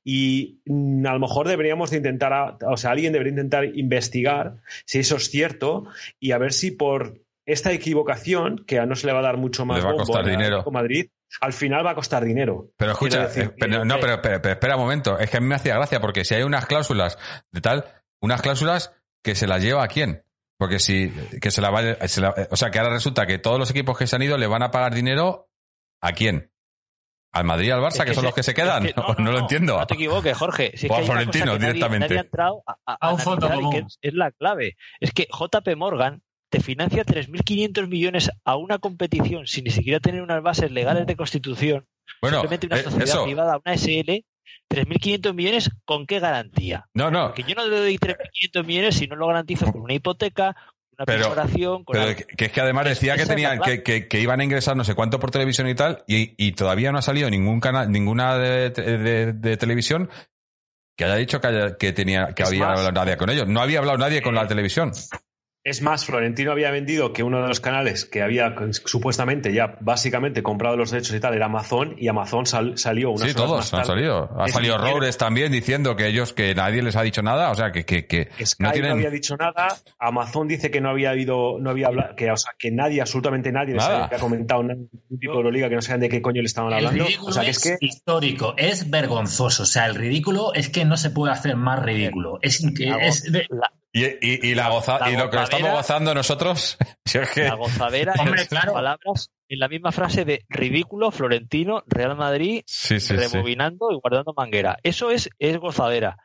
[0.02, 4.56] Y mm, a lo mejor deberíamos de intentar, a- o sea, alguien debería intentar investigar
[4.86, 5.84] si eso es cierto
[6.18, 9.36] y a ver si por esta equivocación, que a no se le va a dar
[9.36, 10.64] mucho más Le va a costar dinero.
[10.70, 11.08] Madrid,
[11.40, 12.70] al final va a costar dinero.
[12.76, 15.18] Pero escucha, decir, eh, pero- eh, no, eh, pero, pero- pero espera un momento.
[15.18, 17.18] Es que a mí me hacía gracia porque si hay unas cláusulas
[17.52, 17.84] de tal,
[18.20, 18.92] unas cláusulas
[19.22, 20.24] que se las lleva a quién.
[20.58, 23.58] Porque si, que se la vaya, se la- o sea, que ahora resulta que todos
[23.58, 25.48] los equipos que se han ido le van a pagar dinero
[26.02, 26.50] a quién.
[27.32, 28.86] ¿Al Madrid y al Barça, Es que, son se- los que se quedan?
[28.86, 29.78] es que- no, lo entiendo.
[29.78, 30.72] No te equivoques, Jorge.
[30.76, 32.08] Si O a Florentino, directamente.
[32.08, 33.80] Nadie, ha entrado a, a- A un fondo analizar y común.
[33.80, 34.76] que es, es la clave.
[34.98, 40.20] Es que JP Morgan te financia 3.500 millones a una competición sin ni siquiera tener
[40.22, 41.86] unas bases legales de constitución.
[42.20, 43.24] Bueno, simplemente una eh, sociedad eso.
[43.24, 44.24] privada, una SL.
[44.68, 46.86] 3.500 millones, ¿con qué garantía?
[46.94, 47.28] No, no.
[47.28, 50.54] Porque yo no le doy 3.500 millones si no lo garantizo con una hipoteca,
[50.96, 51.34] una Pero-
[51.84, 54.76] con Pero que, es que además decía que tenían que, que, que iban a ingresar
[54.76, 57.90] no sé cuánto por televisión y tal, y, y todavía no ha salido ningún canal,
[57.90, 60.08] ninguna de, de- de televisión
[60.96, 63.48] que haya dicho que, haya- que tenía que Es había más- hablado nadie con ellos.
[63.48, 64.92] No había hablado nadie con la televisión.
[65.62, 68.54] Es más, Florentino había vendido que uno de los canales que había
[68.86, 73.28] supuestamente ya básicamente comprado los derechos y tal era Amazon y Amazon sal- salió unas
[73.28, 73.86] Sí, todos más han tarde.
[73.92, 74.30] salido.
[74.38, 77.54] Ha Es salido Roures también diciendo que ellos, que nadie les ha dicho nada, o
[77.54, 79.68] sea, que, que, que Sky no no, tienen había dicho nada,
[79.98, 83.52] Amazon dice que no había habido, no había hablado, que, o sea, que nadie, absolutamente
[83.52, 84.06] nadie les Nada.
[84.06, 84.88] había comentado ningún
[85.20, 87.04] tipo de Euroliga que no sabían de qué coño le estaban El hablando.
[87.04, 89.64] ridículo O sea, que es, es que histórico, es vergonzoso.
[89.64, 92.38] O sea, el ridículo es que no se puede hacer más ridículo.
[92.40, 96.14] Es, es de- la- y, y, y la goza, La y lo que estamos gozando
[96.14, 98.72] nosotros, si es que la gozadera Hombre, es claro.
[98.72, 103.16] palabras en la misma frase de ridículo, Florentino, Real Madrid, sí, sí, sí.
[103.16, 104.78] rebobinando y guardando manguera.
[104.84, 106.16] Eso es, es gozadera.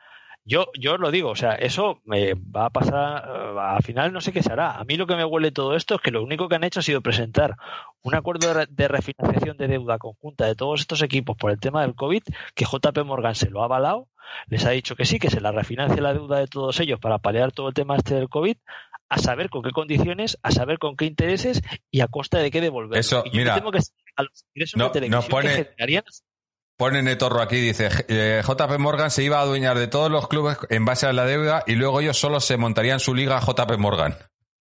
[0.48, 4.12] Yo, yo os lo digo, o sea, eso me va a pasar, eh, al final
[4.12, 4.76] no sé qué se hará.
[4.78, 6.78] A mí lo que me huele todo esto es que lo único que han hecho
[6.78, 7.56] ha sido presentar
[8.02, 11.58] un acuerdo de, re- de refinanciación de deuda conjunta de todos estos equipos por el
[11.58, 12.22] tema del COVID,
[12.54, 14.06] que JP Morgan se lo ha avalado,
[14.48, 17.18] les ha dicho que sí, que se la refinancia la deuda de todos ellos para
[17.18, 18.56] paliar todo el tema este del COVID,
[19.08, 22.60] a saber con qué condiciones, a saber con qué intereses y a costa de qué
[22.60, 22.98] devolver.
[22.98, 23.78] Eso, y yo mira, temo que
[24.16, 26.04] a los ingresos no- de televisión nos pone- que generarían
[26.78, 30.58] Pone Netorro aquí, dice, eh, JP Morgan se iba a adueñar de todos los clubes
[30.68, 34.14] en base a la deuda y luego ellos solo se montarían su liga JP Morgan.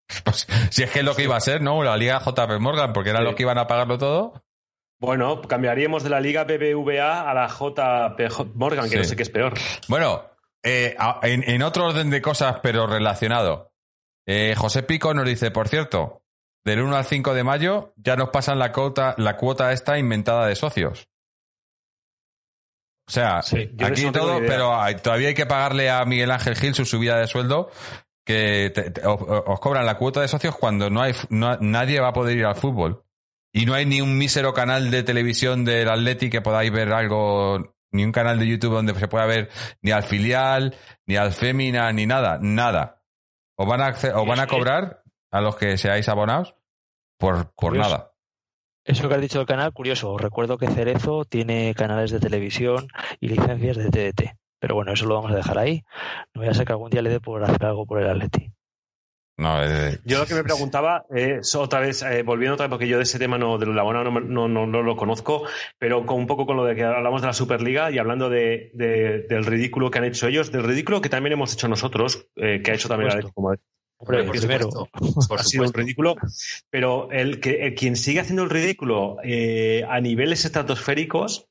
[0.24, 1.84] Pues, si es que es lo que iba a ser, ¿no?
[1.84, 3.26] La liga JP Morgan, porque eran Sí.
[3.26, 4.45] los que iban a pagarlo todo.
[5.00, 8.98] Bueno, cambiaríamos de la Liga BBVA a la JP Morgan, que Sí.
[8.98, 9.54] no sé qué es peor.
[9.88, 10.24] Bueno,
[10.64, 13.72] eh, en, en otro orden de cosas, pero relacionado.
[14.28, 16.24] Eh, José Pico nos dice, por cierto,
[16.66, 20.48] del 1 al 5 de mayo ya nos pasan la cuota, la cuota esta inventada
[20.48, 21.08] de socios.
[23.08, 26.56] O sea, Sí, aquí no todo, pero hay- todavía hay que pagarle a Miguel Ángel
[26.56, 27.70] Gil su subida de sueldo,
[28.26, 32.00] que te- te- os, os cobran la cuota de socios cuando no hay no- nadie
[32.00, 33.05] va a poder ir al fútbol.
[33.58, 37.78] Y no hay ni un mísero canal de televisión del Atleti que podáis ver algo,
[37.90, 39.50] ni un canal de YouTube donde se pueda ver
[39.82, 40.76] ni al filial,
[41.06, 43.02] ni al Fémina, ni nada, nada.
[43.56, 46.56] Os van a, os van a cobrar a los que seáis abonados
[47.18, 47.90] por, por Curioso.
[47.90, 48.12] nada.
[48.84, 50.12] Eso que has dicho del canal, curioso.
[50.12, 52.90] Os recuerdo que Cerezo tiene canales de televisión
[53.22, 54.36] y licencias de TDT.
[54.60, 55.86] Pero bueno, eso lo vamos a dejar ahí.
[56.34, 58.52] No voy a ser que algún día le dé por hacer algo por el Atleti.
[59.38, 62.88] No, eh, Yo lo que me preguntaba es otra vez, eh, volviendo otra vez, porque
[62.88, 65.44] yo de ese tema no, de la abonado no, no, no, no lo conozco,
[65.78, 68.72] pero con un poco con lo de que hablamos de la Superliga y hablando de,
[68.74, 72.62] de- del ridículo que han hecho ellos, del ridículo que también hemos hecho nosotros, eh,
[72.64, 73.54] que ha hecho también la como
[73.98, 76.16] Hombre, por primero, Por ha sido un ridículo,
[76.70, 81.48] pero el que el quien sigue haciendo el ridículo eh, a niveles estratosféricos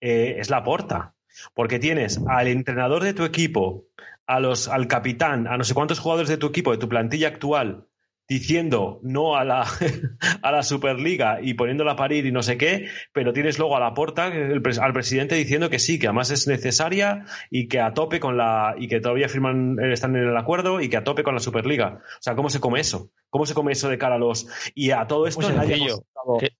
[0.00, 1.14] eh, es la porta.
[1.54, 3.84] Porque tienes al entrenador de tu equipo,
[4.26, 7.28] a los, al capitán, a no sé cuántos jugadores de tu equipo, de tu plantilla
[7.28, 7.86] actual,
[8.28, 9.64] diciendo no a la,
[10.42, 13.80] a la Superliga y poniéndola a parir y no sé qué, pero tienes luego a
[13.80, 17.94] la porta, el al presidente diciendo que sí, que además es necesaria y que a
[17.94, 21.04] tope con la, y que todavía firman, eh, están en el acuerdo y que a
[21.04, 22.00] tope con la Superliga.
[22.04, 23.10] O sea, ¿cómo se come eso?
[23.30, 25.56] ¿Cómo se come eso de cara a los, y a todo esto Muy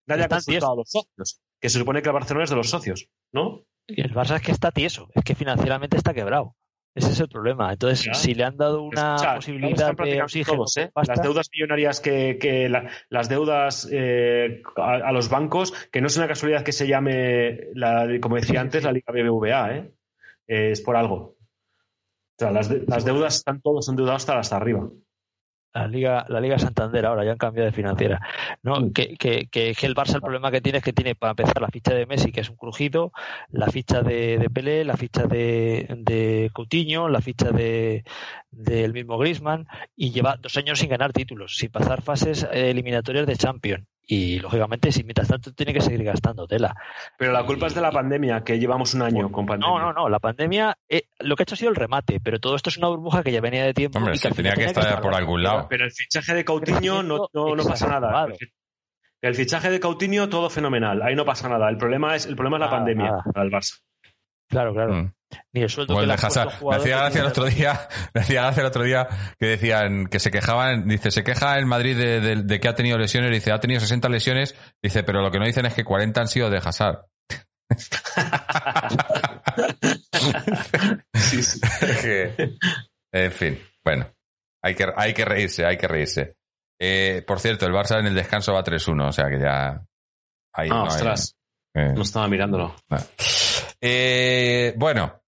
[0.06, 1.40] nadie ha consultado a los socios?
[1.60, 3.64] Que se supone que el Barcelona es de los socios, ¿no?
[3.88, 5.08] y el Barça es que está tieso.
[5.14, 6.56] Es que financieramente está quebrado.
[6.96, 7.72] Ese es el problema.
[7.72, 10.90] Entonces, si le han dado una Escucha, posibilidad de oxígeno, ¿eh?
[11.06, 16.06] Las deudas millonarias que, que la- las deudas eh, a, a los bancos, que no
[16.08, 19.74] es una casualidad que se llame, la, como decía antes, la Liga BBVA.
[19.76, 21.16] Eh, es por algo.
[21.16, 24.88] O sea, las, de- las deudas están todos endeudados hasta, hasta arriba.
[25.80, 28.20] La Liga, la Liga Santander ahora ya han cambiado de financiera.
[28.62, 28.92] No, Mm.
[28.92, 31.68] que, que, que, el Barça el problema que tiene es que tiene para empezar la
[31.68, 33.12] ficha de Messi, que es un crujido,
[33.50, 38.04] la ficha de, de Pelé, la ficha de, de Coutinho, la ficha de
[38.50, 43.26] del mismo Griezmann, y lleva dos años sin ganar títulos, sin pasar fases eh, eliminatorias
[43.26, 43.86] de Champions.
[44.08, 46.72] Y lógicamente, si mientras tanto tiene que seguir gastando tela.
[47.18, 49.68] Pero la culpa es de la pandemia, que llevamos un año con pandemia.
[49.68, 50.08] No, no, no.
[50.08, 52.76] La pandemia, eh, lo que ha hecho ha sido el remate, pero todo esto es
[52.78, 53.98] una burbuja que ya venía de tiempo.
[53.98, 55.66] Hombre, y que tenía que estar por algún lado.
[55.68, 58.28] Pero el fichaje de Coutinho no, no, no pasa nada.
[59.22, 61.02] El fichaje de Coutinho, todo fenomenal.
[61.02, 61.68] Ahí no pasa nada.
[61.68, 63.24] El problema es, el problema es la Nada, pandemia nada.
[63.32, 63.80] para el Barça.
[64.48, 64.94] Claro, claro.
[64.94, 65.12] Mm.
[65.52, 66.14] Ni el sueldo O que el le.
[66.14, 69.08] Me hacía gracia el otro día, me hacía gracia el otro día
[69.38, 72.74] que decían que se quejaban, dice, se queja el Madrid de, de- de que ha
[72.76, 75.82] tenido lesiones, dice, ha tenido 60 lesiones, dice, pero lo que no dicen es que
[75.84, 77.00] 40 han sido de Hazard.
[81.14, 81.60] Sí, sí.
[82.02, 82.56] Que-
[83.12, 84.06] en fin, bueno,
[84.62, 86.36] hay que, hay que reírse, hay que reírse.
[86.80, 89.82] Eh, por cierto, el Barça en el descanso va 3-1, o sea que ya...
[90.54, 91.34] Ahí Ah, no hay- ostras,
[91.74, 91.92] eh.
[91.94, 92.74] no estaba mirándolo.
[93.80, 95.22] Eh, bueno,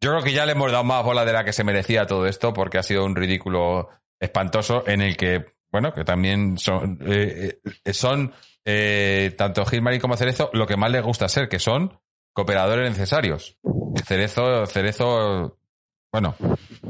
[0.00, 2.26] yo creo que ya le hemos dado más bola de la que se merecía todo
[2.26, 7.58] esto, porque ha sido un ridículo espantoso en el que, bueno, que también son, eh,
[7.84, 8.32] eh, son
[8.64, 11.98] eh, tanto Gilmary como Cerezo lo que más les gusta ser, que son
[12.32, 13.56] cooperadores necesarios.
[14.06, 15.58] Cerezo, Cerezo,
[16.12, 16.34] bueno,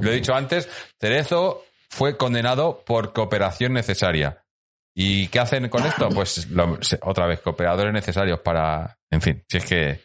[0.00, 0.68] lo he dicho antes,
[1.00, 4.44] Cerezo fue condenado por cooperación necesaria.
[4.94, 6.08] ¿Y qué hacen con esto?
[6.08, 10.00] Pues lo- otra vez, cooperadores necesarios para, en fin, si es que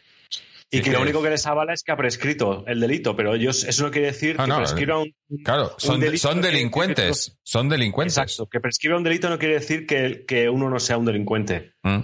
[0.70, 3.62] Y que lo único que les avala es que ha prescrito el delito, pero ellos,
[3.64, 5.14] eso no quiere decir Ah, que no, prescriba un,
[5.44, 7.38] Claro, son, delito son que delincuentes.
[7.44, 8.16] Son delincuentes.
[8.16, 11.72] Exacto, que prescriba un delito no quiere decir que, que uno no sea un delincuente.
[11.84, 12.00] Mm.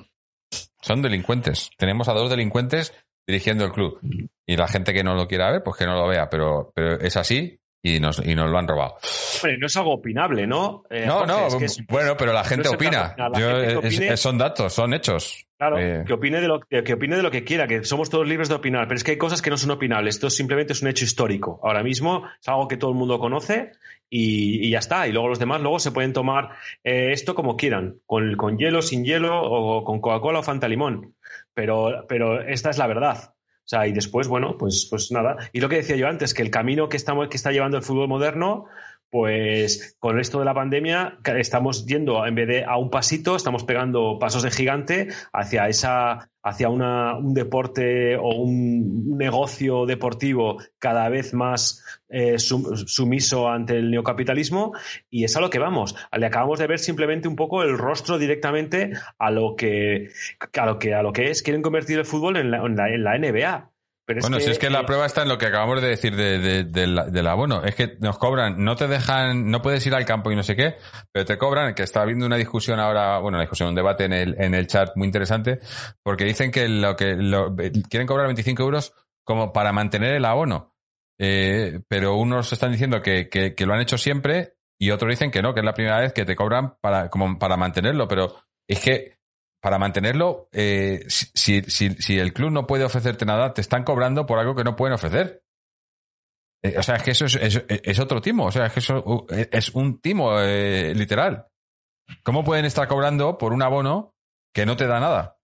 [0.81, 1.71] Son delincuentes.
[1.77, 2.93] Tenemos a dos delincuentes
[3.27, 3.99] dirigiendo el club.
[4.47, 6.29] Y la gente que no lo quiera ver, pues que no lo vea.
[6.29, 8.97] Pero, pero es así y nos, y nos lo han robado.
[9.43, 10.85] Hombre, no es algo opinable, ¿no?
[10.91, 13.15] Eh, no, Jorge, no, es que es- bueno, pero la gente opina.
[13.15, 15.47] trata- la Yo- gente que es- opine- es- son datos, son hechos.
[15.63, 18.11] Claro, Eh, que opine, de lo, que, que opine de lo que quiera, que somos
[18.11, 20.17] todos libres de opinar, pero es que hay cosas que no son opinables.
[20.17, 21.61] Esto simplemente es un hecho histórico.
[21.63, 23.71] Ahora mismo es algo que todo el mundo conoce
[24.11, 25.07] y, y ya está.
[25.07, 26.51] Y luego los demás luego se pueden tomar
[26.83, 31.15] eh, esto como quieran, con, con hielo, sin hielo, o con Coca-Cola o Fanta Limón.
[31.55, 33.33] Pero, pero esta es la verdad.
[33.65, 35.37] O sea, y después, bueno, pues, pues nada.
[35.53, 37.85] Y lo que decía yo antes, que el camino que, estamos, que está llevando el
[37.85, 38.67] fútbol moderno,
[39.13, 43.63] pues con esto de la pandemia estamos yendo, en vez de a un pasito, estamos
[43.65, 51.11] pegando pasos de gigante hacia esa, hacia una, un deporte o un negocio deportivo cada
[51.11, 54.73] vez más eh, sum- sumiso ante el neocapitalismo
[55.11, 55.95] y es a lo que vamos.
[56.17, 60.09] Le acabamos de ver simplemente un poco el rostro directamente a lo que,
[60.59, 61.43] a lo que, a lo que es.
[61.43, 63.72] Quieren convertir el fútbol en la, en la, en la NBA.
[64.15, 66.39] Pero bueno, si es que la prueba está en lo que acabamos de decir de,
[66.39, 67.65] de- del- del abono.
[67.65, 70.55] Es que nos cobran, no te dejan, no puedes ir al campo y no sé
[70.57, 70.77] qué,
[71.13, 74.13] pero te cobran, que está habiendo una discusión ahora, bueno, una discusión, un debate en
[74.13, 75.61] el, en el chat muy interesante,
[76.03, 78.93] porque dicen que lo que lo- quieren cobrar 25 euros
[79.25, 80.75] como para mantener el abono.
[81.19, 85.31] Eh, pero unos están diciendo que, que, que lo han hecho siempre y otros dicen
[85.31, 88.35] que no, que es la primera vez que te cobran para, como para mantenerlo, pero
[88.69, 89.19] es que
[89.63, 94.57] para mantenerlo, eh, si, el club no puede ofrecerte nada, te están cobrando por algo
[94.57, 95.45] que no pueden ofrecer.
[96.65, 98.47] Eh, o sea, es que eso es, otro timo.
[98.47, 101.47] O sea, es que eso uh, es un timo, eh, literal.
[102.25, 104.17] ¿Cómo pueden estar cobrando por un abono
[104.53, 105.39] que no te da nada?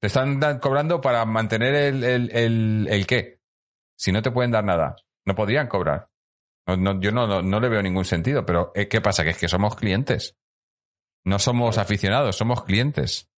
[0.00, 3.42] Te están cobrando para mantener el, el, el, qué.
[3.98, 4.96] Si no te pueden dar nada,
[5.26, 6.08] no podrían cobrar.
[6.66, 9.24] No, yo no, no, no le veo ningún sentido, pero eh, ¿qué pasa?
[9.24, 10.38] Que es que somos clientes.
[11.24, 13.28] No somos aficionados, somos clientes.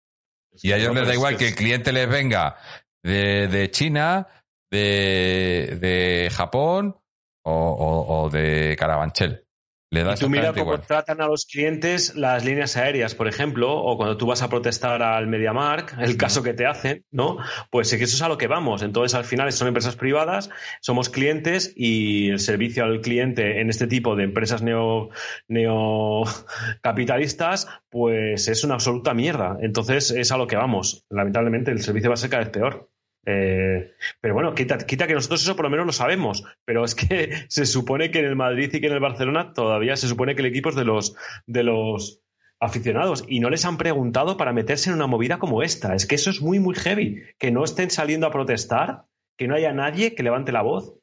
[0.63, 2.57] Y a ellos les da igual que el cliente les venga
[3.03, 4.27] de, de China,
[4.71, 6.97] de, de Japón
[7.45, 9.47] o, o- o de Carabanchel.
[9.93, 10.83] Le da Y tú mira cómo igual.
[10.87, 15.03] tratan a los clientes las líneas aéreas, por ejemplo, o cuando tú vas a protestar
[15.03, 17.39] al MediaMark, el caso que te hacen, ¿no?
[17.71, 18.83] Pues es que eso es a lo que vamos.
[18.83, 20.49] Entonces, al final, son empresas privadas,
[20.81, 25.11] somos clientes y el servicio al cliente en este tipo de empresas neo,
[25.49, 29.57] neocapitalistas, pues es una absoluta mierda.
[29.61, 31.05] Entonces, es a lo que vamos.
[31.11, 32.90] Lamentablemente, el servicio va a ser cada vez peor.
[33.27, 37.45] Eh, pero bueno, quita, que nosotros eso por lo menos lo sabemos, pero es que
[37.49, 40.41] se supone que en el Madrid y que en el Barcelona todavía se supone que
[40.41, 41.17] el equipo es de los,
[41.47, 42.23] de los
[42.61, 45.95] aficionados y no les han preguntado para meterse en una movida como esta.
[45.95, 47.23] Es que eso es muy, muy heavy.
[47.39, 49.05] Que no estén saliendo a protestar,
[49.37, 50.95] que no haya nadie que levante la voz,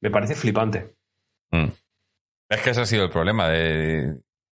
[0.00, 0.94] me parece flipante.
[1.50, 1.68] Mm.
[2.48, 3.48] Es que ese ha sido el problema.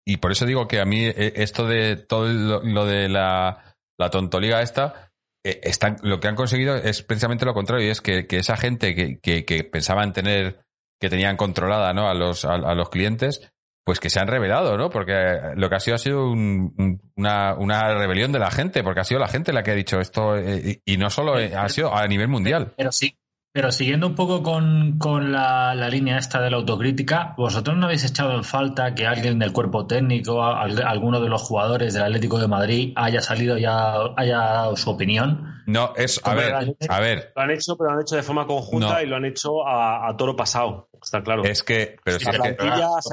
[0.06, 4.10] y por eso digo que a mí eh, esto de todo lo, de la, la
[4.10, 5.11] tontoliga esta,
[5.44, 8.94] están, lo que han conseguido es precisamente lo contrario, y es que, que esa gente
[8.96, 10.62] que, que, que pensaban tener,
[11.00, 12.08] que tenían controlada ¿no?
[12.10, 13.52] a, los, a, a los clientes,
[13.84, 14.92] pues que se han revelado, ¿no?
[14.92, 15.14] Porque
[15.56, 19.00] lo que ha sido ha sido un- un- una, una rebelión de la gente, porque
[19.00, 21.56] ha sido la gente la que ha dicho esto, eh, y y no solo eh,
[21.56, 22.74] ha sido a nivel mundial.
[22.78, 23.18] Pero sí.
[23.54, 27.88] Pero siguiendo un poco con, con la, la línea esta de la autocrítica, ¿vosotros no
[27.88, 32.04] habéis echado en falta que alguien del cuerpo técnico, al- alguno de los jugadores del
[32.04, 35.62] Atlético de Madrid, haya salido y haya, haya dado su opinión?
[35.68, 38.48] No, es, a ver, a ver, Lo han hecho, pero lo han hecho de forma
[38.48, 39.02] conjunta No.
[39.02, 40.90] y lo han hecho a, a toro pasado.
[41.04, 41.44] Está claro.
[41.44, 42.50] es que, pero si es que,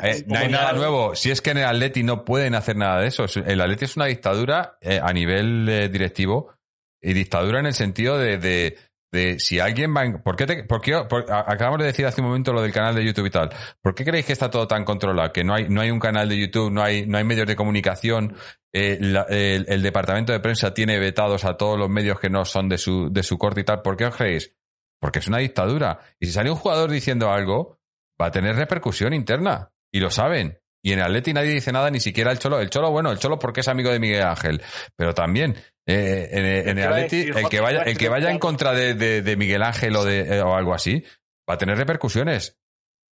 [0.04, 1.16] Eh, no hay nada nuevo.
[1.16, 3.24] Si es que en el Atleti no pueden hacer nada de eso.
[3.24, 6.52] Es- El Atleti es una dictadura eh, a nivel eh, directivo
[7.00, 8.76] y dictadura en el sentido de, de,
[9.12, 10.04] de si alguien va...
[10.04, 12.72] en- ¿Por qué, te- por qué- por- acabamos de decir hace un momento lo del
[12.72, 13.50] canal de YouTube y tal.
[13.82, 15.32] ¿Por qué creéis que está todo tan controlado?
[15.32, 17.56] Que no hay, no hay un canal de YouTube, no hay, no hay medios de
[17.56, 18.36] comunicación
[18.72, 22.68] eh, el, el departamento de prensa tiene vetados a todos los medios que no son
[22.68, 23.80] de su, de su corte y tal.
[23.82, 24.54] ¿Por qué os creéis?
[25.00, 26.00] Porque es una dictadura.
[26.20, 27.78] Y si sale un jugador diciendo algo,
[28.20, 29.70] va a tener repercusión interna.
[29.90, 30.58] Y lo saben.
[30.82, 32.60] Y en Atleti nadie dice nada, ni siquiera el Cholo.
[32.60, 34.60] El Cholo, bueno, el Cholo porque es amigo de Miguel Ángel.
[34.96, 35.56] Pero también,
[35.88, 38.08] eh, en, en ¿Qué el Atleti, decir, el que vaya, ¿Qué va a el que
[38.08, 41.02] vaya en contra de, de- de Miguel Ángel o, de, eh, o algo así,
[41.50, 42.56] va a tener repercusiones.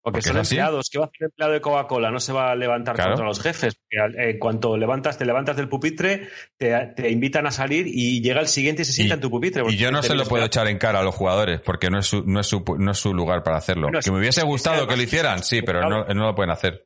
[0.04, 0.90] Porque, Porque son empleados.
[0.92, 2.12] ¿Qué va a hacer el empleado de Coca-Cola?
[2.12, 3.12] No se va a levantar Claro.
[3.14, 3.74] contra los jefes.
[3.90, 6.28] En cuanto levantas, te levantas del pupitre,
[6.60, 9.32] te, te invitan a salir y llega el siguiente y se sienta Y- en tu
[9.32, 9.64] pupitre.
[9.68, 11.98] Y yo no se lo puedo a- echar en cara a los jugadores, porque no
[11.98, 13.88] es su, no es su, no es su lugar para hacerlo.
[13.88, 16.26] Bueno, que me hubiese es- es gustado además- que lo hicieran, sí, pero no, no
[16.28, 16.86] lo pueden hacer.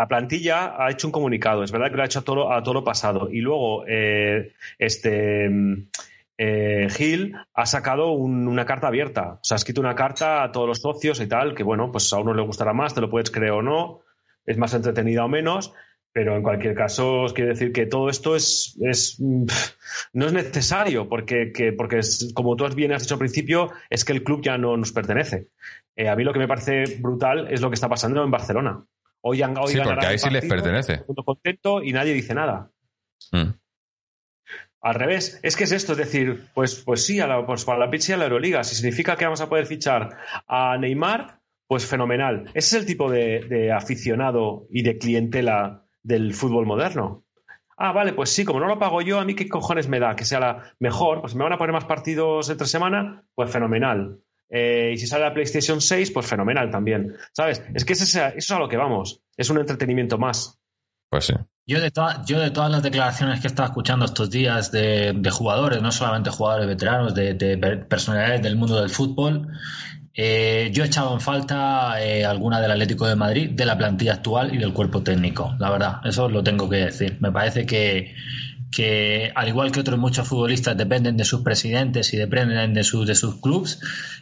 [0.00, 2.84] La plantilla ha hecho un comunicado, es verdad que lo ha hecho a todo, lo-
[2.84, 3.28] pasado.
[3.30, 5.88] Y luego, eh, este mm,
[6.38, 9.32] eh, Gil ha sacado un- una carta abierta.
[9.34, 12.10] O sea, ha escrito una carta a todos los socios y tal, que bueno, pues
[12.14, 14.00] a uno le gustará más, te lo puedes creer o no,
[14.46, 15.74] es más entretenida o menos.
[16.12, 18.74] Pero en cualquier caso, os quiero decir que todo esto es,
[19.18, 19.44] mm,
[20.14, 21.52] no es necesario, porque,
[22.32, 25.48] como tú bien has dicho al principio, es que el club ya no nos pertenece.
[25.94, 28.82] Eh, a mí lo que me parece brutal es lo que está pasando en Barcelona.
[29.22, 31.04] Hoy han, hoy Sí, porque ahí sí les pertenece.
[31.24, 32.70] contento y nadie dice nada.
[33.32, 33.50] Mm.
[34.82, 37.78] Al revés, es que es esto, es decir, pues, pues sí, a la, pues para
[37.78, 40.16] la pizza y a la Euroliga, si significa que vamos a poder fichar
[40.48, 42.44] a Neymar, pues fenomenal.
[42.54, 47.24] Ese es el tipo de, de aficionado y de clientela del fútbol moderno.
[47.76, 50.16] Ah, vale, pues sí, como no lo pago yo, a mí qué cojones me da
[50.16, 54.18] que sea la mejor, pues me van a poner más partidos entre semana, pues fenomenal.
[54.50, 57.14] Eh, y si sale la PlayStation 6, pues fenomenal también.
[57.32, 57.62] ¿Sabes?
[57.74, 59.20] Es que es eso es a lo que vamos.
[59.36, 60.58] Es un entretenimiento más.
[61.08, 61.34] Pues sí.
[61.66, 65.30] Yo de, toda- yo de todas las declaraciones que estaba escuchando estos días de, de
[65.30, 69.46] jugadores, no solamente jugadores veteranos, de, de per- personalidades del mundo del fútbol,
[70.14, 74.14] eh, yo he echado en falta eh, alguna del Atlético de Madrid, de la plantilla
[74.14, 77.18] actual y del cuerpo técnico, la verdad, eso lo tengo que decir.
[77.20, 78.14] Me parece que,
[78.72, 83.06] que al igual que otros muchos futbolistas dependen de sus presidentes y dependen de, sus
[83.06, 83.80] de sus clubes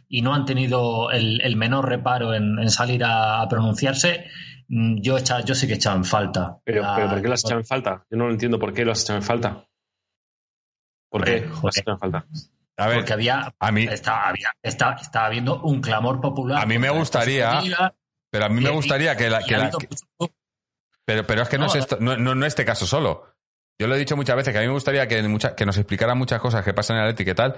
[0.09, 4.24] y no han tenido el, el menor reparo en, en salir a, a pronunciarse,
[4.68, 6.59] mm, yo, he echado- yo sí que he echado en falta.
[6.64, 8.06] Pero, la- pero ¿por qué lo has echado en falta?
[8.10, 9.64] Yo no lo entiendo por qué lo has echado en falta.
[11.10, 12.26] ¿Por qué Joder, lo has echado en falta?
[12.76, 16.62] A ver, porque había, a mí, estaba, había, está, estaba habiendo un clamor popular.
[16.62, 17.60] A mí me gustaría
[18.30, 19.70] pero a mí me gustaría que la, que la-
[21.05, 23.24] pero, pero es que no, No, es esto, no, no, no este caso solo.
[23.80, 25.64] Yo lo he dicho muchas veces que a mí me gustaría que, en mucha- que
[25.64, 27.56] nos explicaran muchas cosas que pasan en el Atlético y tal,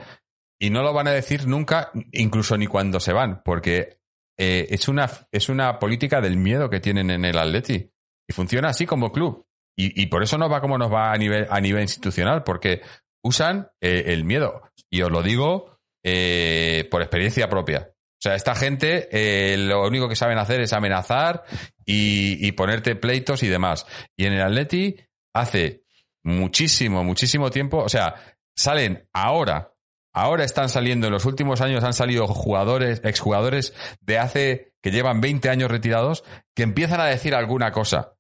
[0.63, 3.99] y no lo van a decir nunca, incluso ni cuando se van, porque
[4.39, 7.91] eh, es, una, es una política del miedo que tienen en el Atleti.
[8.29, 9.47] Y funciona así como club.
[9.77, 12.83] Y, y por eso nos va como nos va a nivel, a nivel institucional, porque
[13.25, 14.63] usan eh, el miedo.
[14.91, 17.91] Y os lo digo eh, por experiencia propia.
[17.93, 19.09] O sea, esta gente
[19.57, 21.43] lo único que saben hacer es amenazar
[21.87, 23.87] y, y ponerte pleitos y demás.
[24.15, 24.95] Y en el Atleti
[25.35, 25.85] hace
[26.23, 28.15] muchísimo, muchísimo tiempo, o sea,
[28.55, 29.73] salen ahora,
[30.13, 35.21] ahora están saliendo, en los últimos años han salido jugadores, exjugadores de hace, que llevan
[35.21, 36.25] 20 años retirados,
[36.55, 38.15] que empiezan a decir alguna cosa.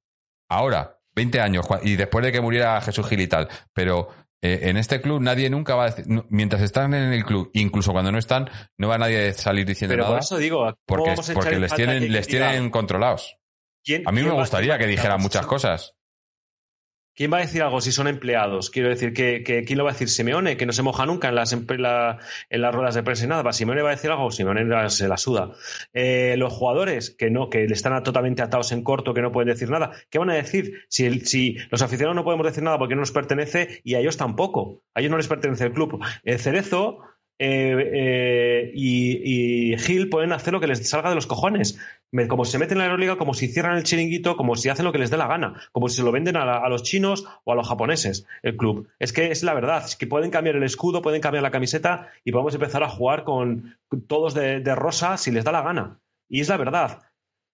[0.49, 3.49] Ahora, 20 años, y después de que muriera Jesús Gil y tal.
[3.73, 4.09] Pero
[4.43, 7.93] eh, en este club nadie nunca va a decir, mientras están en el club, incluso
[7.93, 8.49] cuando no están,
[8.79, 10.21] no va nadie a salir diciendo Pero por nada.
[10.21, 12.27] eso digo, ¿cómo Porque, les tienen, les
[12.71, 13.37] controlados.
[13.85, 15.95] ¿quién- A mí me gustaría que dijeran muchas cosas.
[17.21, 18.71] ¿Quién va a decir algo si son empleados?
[18.71, 20.09] Quiero decir, que, ¿quién lo va a decir?
[20.09, 22.17] ¿Simeone, que no se moja nunca en las, la-
[22.49, 23.43] en las ruedas de prensa y nada?
[23.43, 24.31] ¿Va Simeone va a decir algo?
[24.31, 25.51] Simeone se la suda.
[25.93, 29.69] Eh, los jugadores, que no, que están totalmente atados en corto, que no pueden decir
[29.69, 29.91] nada.
[30.09, 30.73] ¿Qué van a decir?
[30.89, 34.17] Si, si los aficionados no podemos decir nada porque no nos pertenece y a ellos
[34.17, 34.81] tampoco.
[34.95, 36.03] A ellos no les pertenece el club.
[36.25, 37.01] El Cerezo
[37.43, 41.81] eh, eh, y, Gil pueden hacer lo que les salga de los cojones.
[42.29, 44.93] Como se meten en la Euroliga, como si cierran el chiringuito, como si hacen lo
[44.93, 47.55] que les dé la gana, como si se lo venden a, los chinos o a
[47.55, 48.89] los japoneses, el club.
[48.99, 52.11] Es que es la verdad, es que pueden cambiar el escudo, pueden cambiar la camiseta
[52.25, 55.99] y podemos empezar a jugar con todos de, rosa si les da la gana.
[56.29, 57.01] Y es la verdad.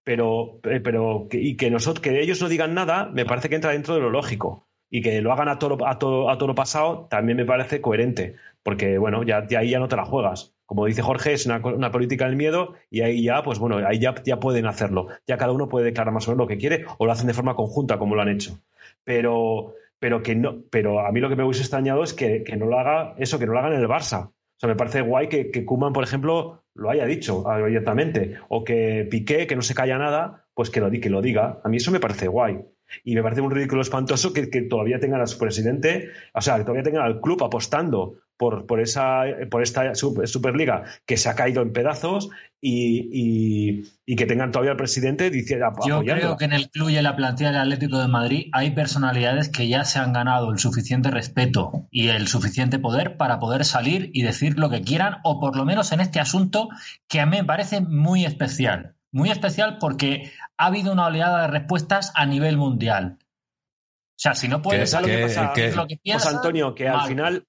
[0.05, 3.71] Pero, eh, pero y que, nosotros, que ellos no digan nada, me parece que entra
[3.71, 4.67] dentro de lo lógico.
[4.91, 8.37] Y que lo hagan a toro, a toro, a toro pasado también me parece coherente.
[8.67, 10.57] Porque, bueno, ya, de ahí ya no te la juegas.
[10.65, 14.17] Como dice Jorge, es una, política del miedo y ahí ya, pues bueno, ahí ya,
[14.25, 15.07] ya pueden hacerlo.
[15.25, 17.33] Ya cada uno puede declarar más o menos lo que quiere o lo hacen de
[17.33, 18.59] forma conjunta, como lo han hecho.
[19.05, 22.57] Pero, pero que no, pero a mí lo que me hubiese extrañado es que, que
[22.57, 24.31] no lo haga eso, que no lo hagan en el Barça.
[24.31, 28.35] O sea, me parece guay que, que Koeman, por ejemplo, lo haya dicho abiertamente.
[28.49, 31.61] O que Piqué, que no se calla nada, pues que lo, que lo diga.
[31.63, 32.65] A mí eso me parece guay.
[33.05, 36.57] Y me parece un ridículo espantoso que, que todavía tengan a su presidente, o sea,
[36.57, 41.35] que todavía tengan al club apostando por, por, esa, por esta Superliga que se ha
[41.35, 42.31] caído en pedazos
[42.61, 45.67] y, y, y que tengan todavía al presidente diciendo.
[45.87, 48.71] Yo creo que en el club y en la plantilla del Atlético de Madrid hay
[48.73, 53.65] personalidades que ya se han ganado el suficiente respeto y el suficiente poder para poder
[53.65, 56.69] salir y decir lo que quieran, o por lo menos en este asunto
[57.09, 58.95] que a mí me parece muy especial.
[59.13, 63.19] Muy especial porque ha habido una oleada de respuestas a nivel mundial.
[63.21, 67.47] O sea, si no puedes lo que, pasa, lo que piensas, Antonio, que al final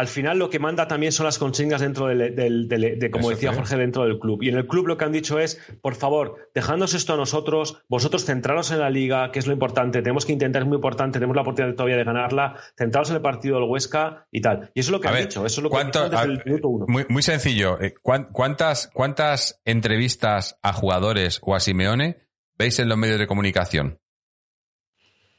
[0.00, 2.34] al final lo que manda también son las consignas dentro del,
[2.68, 4.42] de, como decía Jorge, dentro del club.
[4.42, 7.82] Y en el club lo que han dicho es, por favor, dejadnos esto a nosotros,
[7.86, 11.18] vosotros centraros en la liga, que es lo importante, tenemos que intentar, es muy importante,
[11.18, 14.70] tenemos la oportunidad todavía de ganarla, centraros en el partido del Huesca y tal.
[14.72, 16.68] Y eso es lo que han dicho, eso es lo que han desde el minuto
[16.68, 16.86] uno.
[16.88, 22.96] Muy, muy sencillo, eh, ¿cuántas, ¿cuántas entrevistas a jugadores o a Simeone veis en los
[22.96, 23.99] medios de comunicación?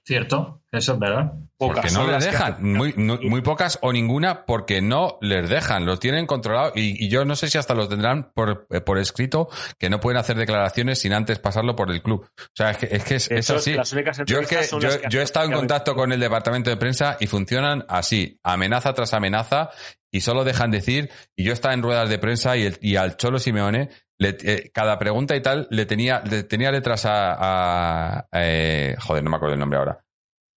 [0.04, 1.34] Cierto, eso es verdad.
[1.58, 6.26] porque no les dejan, muy, muy pocas o ninguna porque no les dejan, los tienen
[6.26, 9.48] controlados y, yo no sé si hasta los tendrán por, eh, por, escrito
[9.78, 12.26] que no pueden hacer declaraciones sin antes pasarlo por el club.
[12.36, 13.76] O sea, es que es, que es, así.
[14.26, 14.42] Yo,
[15.10, 19.14] yo, he estado en contacto con el departamento de prensa y funcionan así, amenaza tras
[19.14, 19.70] amenaza
[20.10, 23.18] y solo dejan decir, y yo estaba en ruedas de prensa y, el, y al
[23.18, 23.90] Cholo Simeone
[24.24, 29.36] eh, cada pregunta y tal le tenía, le tenía letras a, eh, joder, no me
[29.38, 30.06] acuerdo el nombre ahora.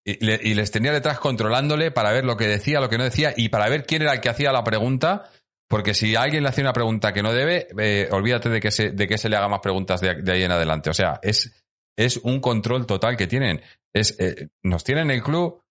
[0.07, 3.49] Y, les tenía letras controlándole para ver lo que decía, lo que no decía y
[3.49, 5.31] para ver quién era el que hacía la pregunta.
[5.67, 8.91] Porque si alguien le hace una pregunta que no debe, eh, olvídate de que, se,
[8.91, 10.91] de que se le haga más preguntas de, ahí en adelante.
[10.91, 11.65] O sea, es,
[11.97, 13.63] es un control total que tienen.
[13.95, 14.19] Es,
[14.63, 15.63] nos tienen el club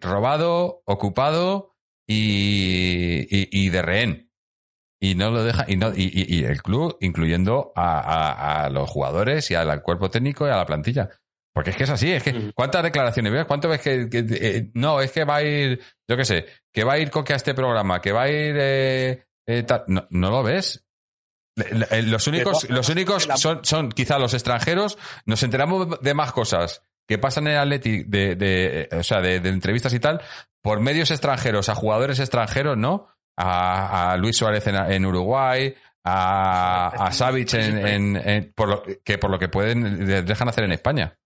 [0.00, 1.74] robado, ocupado
[2.08, 4.24] y, y de rehén
[5.04, 9.50] y no lo deja y no y, y, el club incluyendo a, a, los jugadores
[9.50, 11.10] y al cuerpo técnico y a la plantilla.
[11.52, 15.02] Porque es que es así es que cuántas declaraciones ves cuánto ves que, eh, no
[15.02, 15.78] es que va a ir
[16.08, 18.56] yo qué sé que va a ir Coque a este programa que va a ir
[18.58, 20.86] eh, eh, no, no, lo ves.
[21.56, 24.96] Los únicos los únicos son son quizá los extranjeros.
[25.26, 29.50] Nos enteramos de más cosas que pasan en Atleti de, de o sea de, de
[29.50, 30.22] entrevistas y tal
[30.62, 35.74] por medios extranjeros a jugadores extranjeros no a, Luis Suárez en, Uruguay,
[36.04, 41.16] a, a en, por lo, que por lo que pueden dejan hacer en España.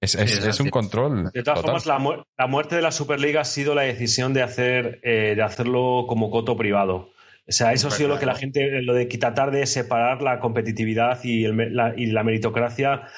[0.00, 1.30] Es, es, un control.
[1.30, 5.34] De todas formas, la, muerte de la Superliga ha sido la decisión de hacer eh,
[5.36, 7.10] de hacerlo como coto privado.
[7.46, 10.38] O sea, eso ha sido lo que la gente, lo de tratar de separar la
[10.38, 13.08] competitividad y, la, y la meritocracia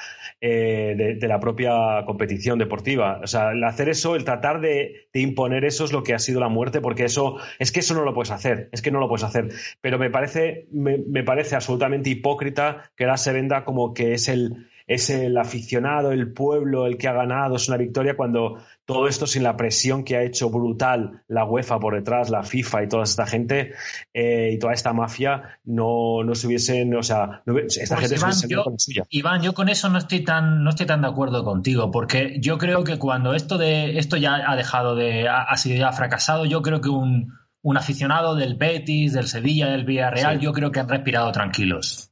[0.44, 3.20] eh, de, la propia competición deportiva.
[3.22, 6.40] O sea, el hacer eso, el tratar de, imponer eso es lo que ha sido
[6.40, 9.06] la muerte, porque eso, es que eso no lo puedes hacer, es que no lo
[9.06, 9.50] puedes hacer.
[9.80, 14.66] Pero me parece, me, parece absolutamente hipócrita que ahora se venda como que es el,
[14.88, 19.26] es el aficionado, el pueblo, el que ha ganado, es una victoria, cuando todo esto
[19.26, 23.04] sin la presión que ha hecho brutal la UEFA por detrás, la FIFA y toda
[23.04, 23.74] esta gente
[24.12, 28.48] eh, y toda esta mafia, no, no se hubiesen, o sea, esta pues gente se
[28.48, 29.04] yo, con suya.
[29.10, 32.58] Iván, yo con eso no estoy tan, no estoy tan de acuerdo contigo, porque yo
[32.58, 36.62] creo que cuando esto de esto ya ha dejado de, ha, sido ya fracasado, yo
[36.62, 37.32] creo que un,
[37.62, 42.10] un aficionado del Betis, del Sevilla, del Villarreal, yo creo que han respirado tranquilos.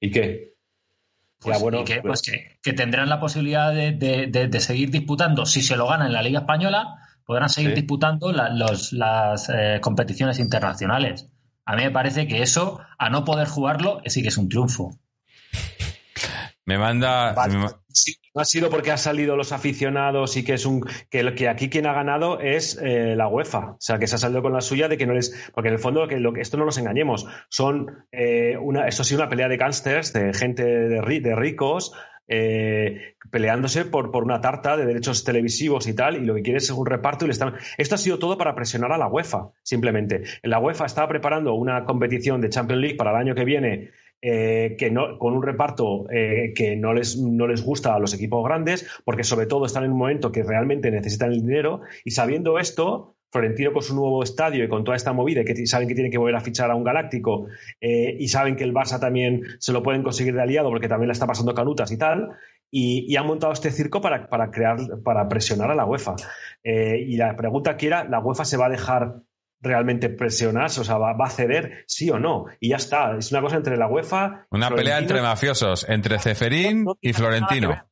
[0.00, 0.55] ¿Y qué?
[1.46, 6.08] Pues, bueno, que, pues, que, tendrán la posibilidad de, seguir disputando, si se lo ganan
[6.08, 11.28] en la Liga Española, podrán seguir disputando las eh, competiciones internacionales.
[11.64, 14.98] A mí me parece que eso, a no poder jugarlo, sí que es un triunfo.
[16.66, 17.32] Me manda.
[18.34, 20.84] no ha sido porque han salido los aficionados y que es un.
[21.08, 23.70] que, que aquí quien ha ganado es eh, la UEFA.
[23.70, 25.50] O sea, que se ha salido con la suya de que no les.
[25.54, 27.26] Porque en el fondo, que, lo, esto no nos engañemos.
[27.48, 28.06] Son.
[28.10, 31.92] Eh, una, esto ha sido una pelea de gángsters, de gente de, de ricos.
[32.28, 36.58] Eh, peleándose por, por una tarta de derechos televisivos y tal, y lo que quiere
[36.58, 37.54] es un reparto y le están...
[37.78, 40.24] Esto ha sido todo para presionar a la UEFA, simplemente.
[40.42, 44.76] La UEFA estaba preparando una competición de Champions League para el año que viene eh,
[44.78, 48.42] que no, con un reparto eh, que no les, no les gusta a los equipos
[48.44, 52.58] grandes, porque sobre todo están en un momento que realmente necesitan el dinero, y sabiendo
[52.58, 56.10] esto, Florentino con su nuevo estadio y con toda esta movida, que saben que tienen
[56.10, 57.46] que volver a fichar a un galáctico,
[57.80, 61.08] eh, y saben que el Barça también se lo pueden conseguir de aliado porque también
[61.08, 62.30] la está pasando canutas y tal,
[62.70, 66.16] y, han montado este circo para, para, crear, para presionar a la UEFA.
[66.64, 69.20] y la pregunta aquí era, ¿la UEFA se va a dejar
[69.66, 72.46] realmente presionas, o sea, va, a ceder sí o no.
[72.60, 73.16] Y ya está.
[73.16, 74.46] Es una cosa entre la UEFA.
[74.50, 77.86] Una pelea entre mafiosos, entre Ceferín y Florentino.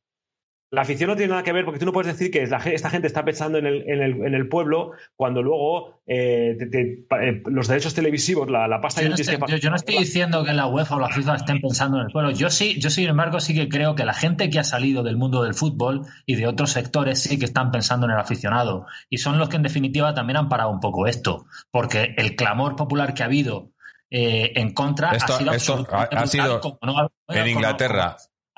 [0.71, 2.89] La afición no tiene nada que ver porque tú no puedes decir que la esta
[2.89, 6.81] gente está pensando en el, en el, en el pueblo cuando luego eh, te, te,
[7.21, 10.43] eh, los derechos televisivos, la, la pasta yo no, estoy, yo, yo no estoy diciendo
[10.43, 12.31] que la UEFA o la FIFA estén pensando en el pueblo.
[12.31, 15.17] Yo sí, yo sin embargo sí que creo que la gente que ha salido del
[15.17, 19.19] mundo del fútbol y de otros sectores sí que están pensando en el aficionado y
[19.19, 23.13] son los que en definitiva también han parado un poco esto, porque el clamor popular
[23.13, 23.71] que ha habido
[24.09, 28.17] eh, en contra esto, ha sido, esto ha, ha sido como no, en Inglaterra.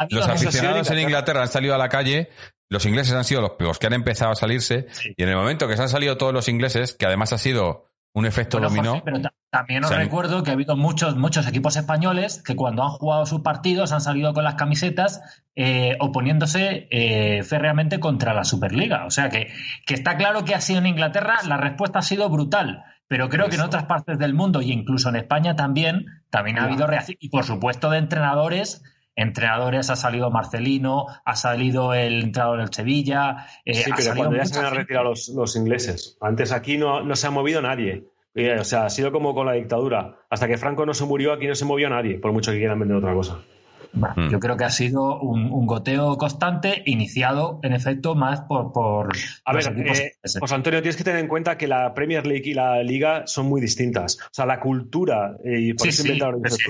[0.10, 2.30] Los aficionados en Inglaterra han salido a la calle,
[2.70, 5.14] los ingleses han sido los, los que han empezado a salirse, sí.
[5.16, 7.88] y en el momento que se han salido todos los ingleses, que además ha sido
[8.18, 9.04] un efecto bueno, dominó.
[9.04, 9.22] Pero
[9.52, 13.42] también os recuerdo que ha habido muchos, muchos equipos españoles que cuando han jugado sus
[13.42, 15.22] partidos han salido con las camisetas
[15.56, 19.06] eh, oponiéndose eh, férreamente contra la Superliga.
[19.06, 19.48] O sea que,
[19.86, 22.84] que, está claro que ha sido en Inglaterra, la respuesta ha sido brutal.
[23.08, 23.52] Pero creo Eso.
[23.52, 27.18] que en otras partes del mundo, y incluso en España también, también ha habido reacción.
[27.22, 28.84] Y por supuesto de entrenadores
[29.18, 33.48] entrenadores, ha salido Marcelino, ha salido el entrenador del Sevilla.
[33.66, 36.18] Eh, sí, pero cuando ya se han retirado los, los, ingleses.
[36.22, 38.06] Antes aquí no, no, se ha movido nadie.
[38.60, 40.20] O sea, ha sido como con la dictadura.
[40.30, 42.80] Hasta que Franco no se murió, aquí no se movió nadie, por mucho que quieran
[42.80, 43.40] vender otra cosa.
[43.94, 44.30] Bueno, mm.
[44.30, 48.72] Yo creo que ha sido un, un, goteo constante, iniciado en efecto más por.
[48.72, 49.10] por
[49.46, 52.54] a ver, eh, José Antonio, tienes que tener en cuenta que la Premier League y
[52.54, 54.18] la Liga son muy distintas.
[54.22, 56.20] O sea, la cultura, y por sí, eso sí,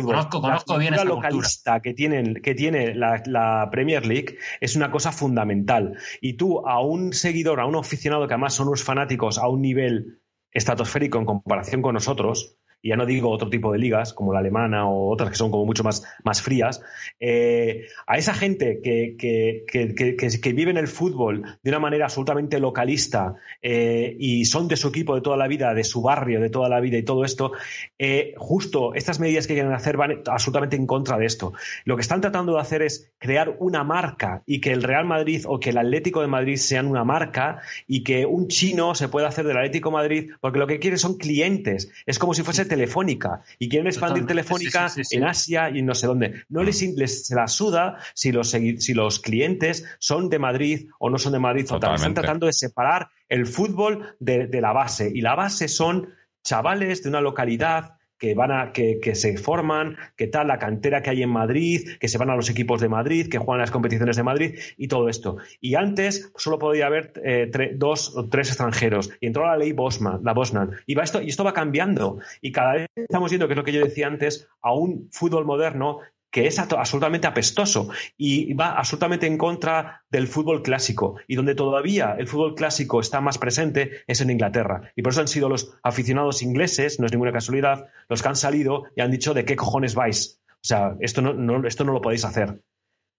[0.02, 1.82] conozco, conozco la bien cultura localista cultura.
[1.82, 5.98] que, tienen, que tiene la, la, Premier League es una cosa fundamental.
[6.22, 9.62] Y tú, a un seguidor, a un aficionado que además son unos fanáticos a un
[9.62, 10.20] nivel
[10.52, 14.40] estratosférico en comparación con nosotros, y ya no digo otro tipo de ligas como la
[14.40, 16.82] alemana o otras que son como mucho más, más frías,
[17.20, 22.06] eh, a esa gente que, que, que, que, vive en el fútbol de una manera
[22.06, 26.40] absolutamente localista eh, y son de su equipo de toda la vida, de su barrio
[26.40, 27.52] de toda la vida y todo esto,
[27.98, 31.54] eh, justo estas medidas que quieren hacer van absolutamente en contra de esto.
[31.86, 35.44] Lo que están tratando de hacer es crear una marca y que el Real Madrid
[35.48, 39.28] o que el Atlético de Madrid sean una marca y que un chino se pueda
[39.28, 41.92] hacer del Atlético de Madrid porque lo que quiere son clientes.
[42.06, 44.34] Es como si fuese Telefónica y quieren expandir Totalmente.
[44.34, 46.44] Telefónica sí, sí, sí, en Asia y en no sé dónde.
[46.50, 51.10] No les, les se la suda si los, si los clientes son de Madrid o
[51.10, 51.66] no son de Madrid.
[51.66, 52.08] Totalmente.
[52.08, 56.10] Están tratando de separar el fútbol de, de la base y la base son
[56.44, 61.02] chavales de una localidad que van a que, que, se forman, que tal la cantera
[61.02, 63.72] que hay en Madrid, que se van a los equipos de Madrid, que juegan las
[63.72, 65.38] competiciones de Madrid y todo esto.
[65.62, 69.12] Y antes solo podía haber eh, dos o tres extranjeros.
[69.20, 72.20] Y entró la ley Bosman, la Bosnan y va esto y esto va cambiando.
[72.42, 75.46] Y cada vez estamos viendo que es lo que yo decía antes a un fútbol
[75.46, 76.00] moderno
[76.32, 81.16] que es absolutamente apestoso y va absolutamente en contra del fútbol clásico.
[81.28, 84.92] Y donde todavía el fútbol clásico está más presente es en Inglaterra.
[84.96, 88.36] Y por eso han sido los aficionados ingleses, no es ninguna casualidad, los que han
[88.36, 90.42] salido y han dicho de qué cojones vais.
[90.54, 92.62] O sea, esto no, esto no lo podéis hacer.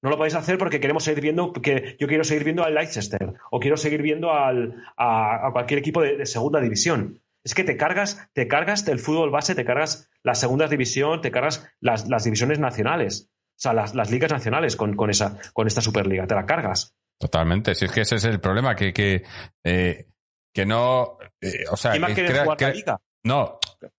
[0.01, 3.35] No lo podéis hacer porque queremos seguir viendo, que yo quiero seguir viendo al Leicester
[3.51, 8.29] o quiero seguir viendo al, a, cualquier equipo de segunda división es que te cargas,
[8.35, 12.59] te cargas del fútbol base, te cargas la segunda división, te cargas las, las divisiones
[12.59, 16.45] nacionales, o sea, las, las ligas nacionales con, con, esa, con esta Superliga, te la
[16.45, 16.95] cargas.
[17.19, 19.23] Totalmente, si es que ese es el problema, que, que,
[19.65, 20.09] eh,
[20.55, 21.17] que no.
[21.41, 23.01] Eh, o sea, ¿Quién va a querer jugar la liga?
[23.25, 23.59] No,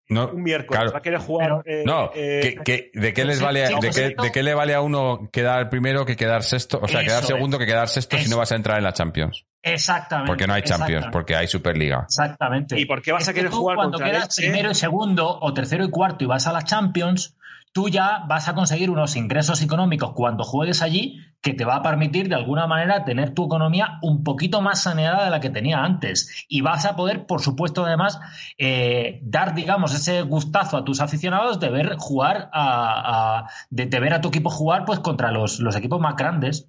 [0.10, 0.92] no, un miércoles claro.
[0.92, 1.64] va a querer jugar.
[1.66, 4.76] Eh, no, eh, que, que, ¿de, qué les vale, de, qué, ¿de qué le vale
[4.76, 6.80] a uno quedar primero que quedar sexto?
[6.82, 8.26] O sea, quedar segundo que quedar sexto Eso.
[8.26, 9.46] si no vas a entrar en la Champions.
[9.62, 10.28] Exactamente.
[10.28, 12.04] Porque no hay Champions, porque hay Superliga.
[12.04, 12.80] Exactamente.
[12.80, 15.40] ¿Y por qué vas es a querer tú, jugar cuando contra quedas primero y segundo,
[15.42, 17.36] o tercero y cuarto y vas a la Champions,
[17.74, 21.82] tú ya vas a conseguir unos ingresos económicos cuando juegues allí que te va a
[21.82, 25.84] permitir de alguna manera tener tu economía un poquito más saneada de la que tenía
[25.84, 26.46] antes.
[26.50, 28.20] Y vas a poder, por supuesto, además,
[28.58, 34.00] eh, dar, digamos, ese gustazo a tus aficionados de ver jugar a, a de, de,
[34.00, 36.68] ver a tu equipo jugar pues contra los, los equipos más grandes.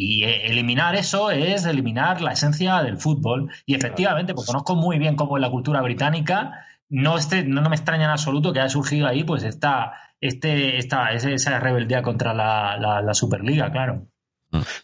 [0.00, 3.50] Y eh, eliminar eso es eliminar la esencia del fútbol.
[3.66, 6.64] Y efectivamente, pues conozco muy bien cómo es la cultura británica.
[6.88, 10.78] No, este, no, no me extraña en absoluto que haya surgido ahí pues esta, este,
[10.78, 14.06] esta, esa rebeldía contra la, la, la Superliga, claro.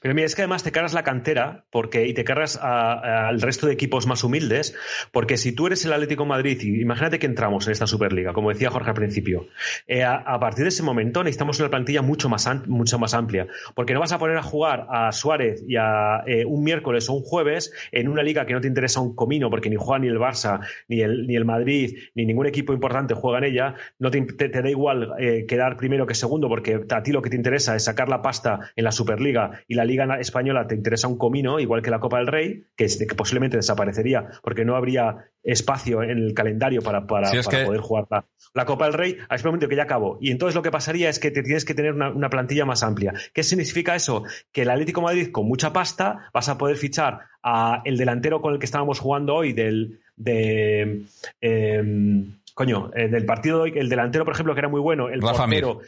[0.01, 3.66] Pero mira, es que además te cargas la cantera porque, y te cargas al resto
[3.66, 4.77] de equipos más humildes,
[5.11, 8.51] porque si tú eres el Atlético Madrid, y imagínate que entramos en esta Superliga, como
[8.51, 9.49] decía Jorge al principio,
[9.86, 13.95] eh, a, partir de ese momento necesitamos una plantilla mucho más, mucho más amplia, porque
[13.95, 17.23] no vas a poner a jugar a Suárez y a eh, un miércoles o un
[17.23, 20.19] jueves en una liga que no te interesa un comino, porque ni juega ni el
[20.19, 24.20] Barça, ni el, ni el Madrid, ni ningún equipo importante juega en ella, no te,
[24.20, 27.36] te, te da igual eh, quedar primero que segundo, porque a ti lo que te
[27.36, 31.18] interesa es sacar la pasta en la Superliga y la Liga Española te interesa un
[31.18, 36.02] comino, igual que la Copa del Rey, que, que posiblemente desaparecería porque no habría espacio
[36.02, 38.06] en el calendario para, para, poder jugar
[38.55, 40.18] la, Copa del Rey, a ese momento que ya acabó.
[40.20, 43.12] Y entonces lo que pasaría es que te tienes que tener una, plantilla más amplia.
[43.32, 44.24] ¿Qué significa eso?
[44.52, 48.55] Que el Atlético Madrid, con mucha pasta, vas a poder fichar a el delantero con
[48.55, 50.01] el que estábamos jugando hoy del.
[50.16, 51.06] De,
[51.40, 55.09] em, coño, eh, del partido de hoy, el delantero, por ejemplo, que era muy bueno,
[55.09, 55.81] el portero,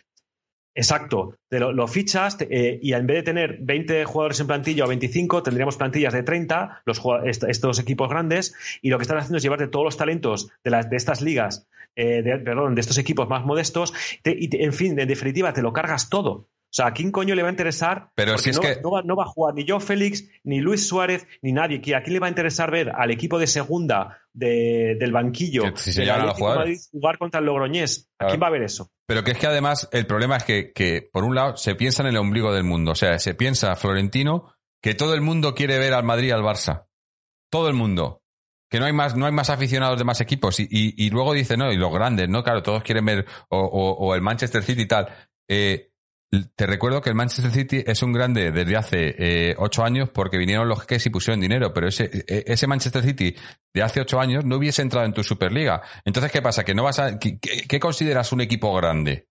[0.78, 4.88] Exacto, te lo, fichas eh, y en vez de tener 20 jugadores en plantilla o
[4.88, 9.42] 25, tendríamos plantillas de 30, los, estos equipos grandes, y lo que están haciendo es
[9.42, 11.66] llevarte todos los talentos de, las, de estas ligas,
[11.96, 15.72] eh, de, perdón, de estos equipos más modestos, y en fin, en definitiva, te lo
[15.72, 16.46] cargas todo.
[16.66, 18.10] O sea, ¿a quién coño le va a interesar?
[18.14, 18.80] Pero si es no, que...
[18.82, 21.76] no, va, a jugar ni yo Félix, ni Luis Suárez, ni nadie.
[21.94, 25.62] ¿A quién le va a interesar ver al equipo de segunda del banquillo
[26.90, 28.10] jugar contra el Logroñés?
[28.18, 28.90] ¿A quién va a ver eso?
[29.06, 32.08] Pero que es que además el problema es que, por un lado, se piensa en
[32.08, 32.92] el ombligo del mundo.
[32.92, 34.52] O sea, se piensa, Florentino,
[34.82, 36.86] que todo el mundo quiere ver al Madrid y al Barça.
[37.50, 38.22] Todo el mundo
[38.68, 40.58] que no hay más, no hay más aficionados de más equipos.
[40.60, 42.42] Y, y, luego dice, no, y los grandes, ¿no?
[42.42, 45.08] Claro, todos quieren ver, o, o el Manchester City y tal.
[45.48, 45.92] Eh,
[46.30, 50.38] te recuerdo que el Manchester City es un grande desde hace eh, ocho años porque
[50.38, 53.34] vinieron los que y pusieron dinero, pero ese, e, ese Manchester City
[53.72, 55.82] de hace ocho años no hubiese entrado en tu Superliga.
[56.04, 56.64] Entonces, ¿qué pasa?
[56.64, 59.28] ¿Que no vas a, qué, consideras un equipo grande?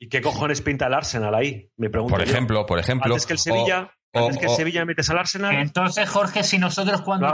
[0.00, 1.70] ¿Y qué cojones pinta el Arsenal ahí?
[1.76, 2.16] Me pregunto.
[2.16, 3.14] Por ejemplo, por ejemplo.
[3.14, 3.92] Antes que el Sevilla.
[4.14, 5.56] Antes que Sevilla metes al Arsenal.
[5.56, 7.28] Entonces, Jorge, si nosotros cuando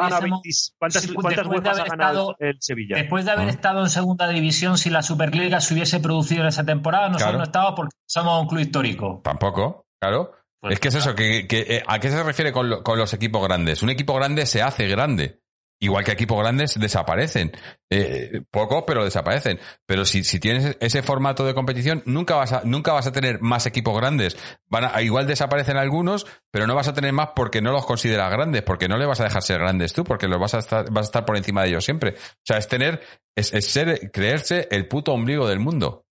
[0.79, 2.97] ¿Cuántas, cuántas ha ganado el Sevilla?
[2.97, 3.51] Después de haber ah.
[3.51, 7.45] estado en segunda división, si la Superliga se hubiese producido en esa temporada, nosotros no
[7.45, 9.21] estábamos porque somos un club histórico.
[9.23, 10.33] Tampoco, claro.
[10.61, 13.43] Pues es que es eso, que, eh, ¿a qué se refiere con, con los equipos
[13.43, 13.83] grandes?
[13.83, 15.41] Un equipo grande se hace grande.
[15.83, 17.53] Igual que equipos grandes desaparecen.
[17.89, 19.59] Eh, poco, pero desaparecen.
[19.87, 23.41] Pero si, si, tienes ese formato de competición, nunca vas a, nunca vas a tener
[23.41, 24.37] más equipos grandes.
[24.69, 28.31] Van a, igual desaparecen algunos, pero no vas a tener más porque no los consideras
[28.31, 30.91] grandes, porque no le vas a dejar ser grandes tú, porque los vas a estar,
[30.91, 32.11] vas a estar por encima de ellos siempre.
[32.11, 33.01] O sea, es tener,
[33.35, 36.05] es, ser, creerse el puto ombligo del mundo.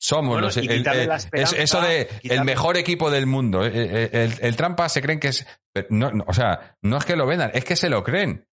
[0.00, 3.64] Somos los, eso de el mejor equipo del mundo.
[3.64, 5.46] El, el, trampa se creen que es,
[5.90, 8.48] no, o sea, no es que lo vendan, es que se lo creen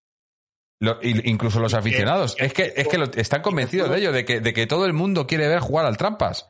[1.01, 2.35] incluso los aficionados.
[2.37, 5.27] es que, es que están convencidos de ello, de que, de que todo el mundo
[5.27, 6.49] quiere ver jugar al trampas.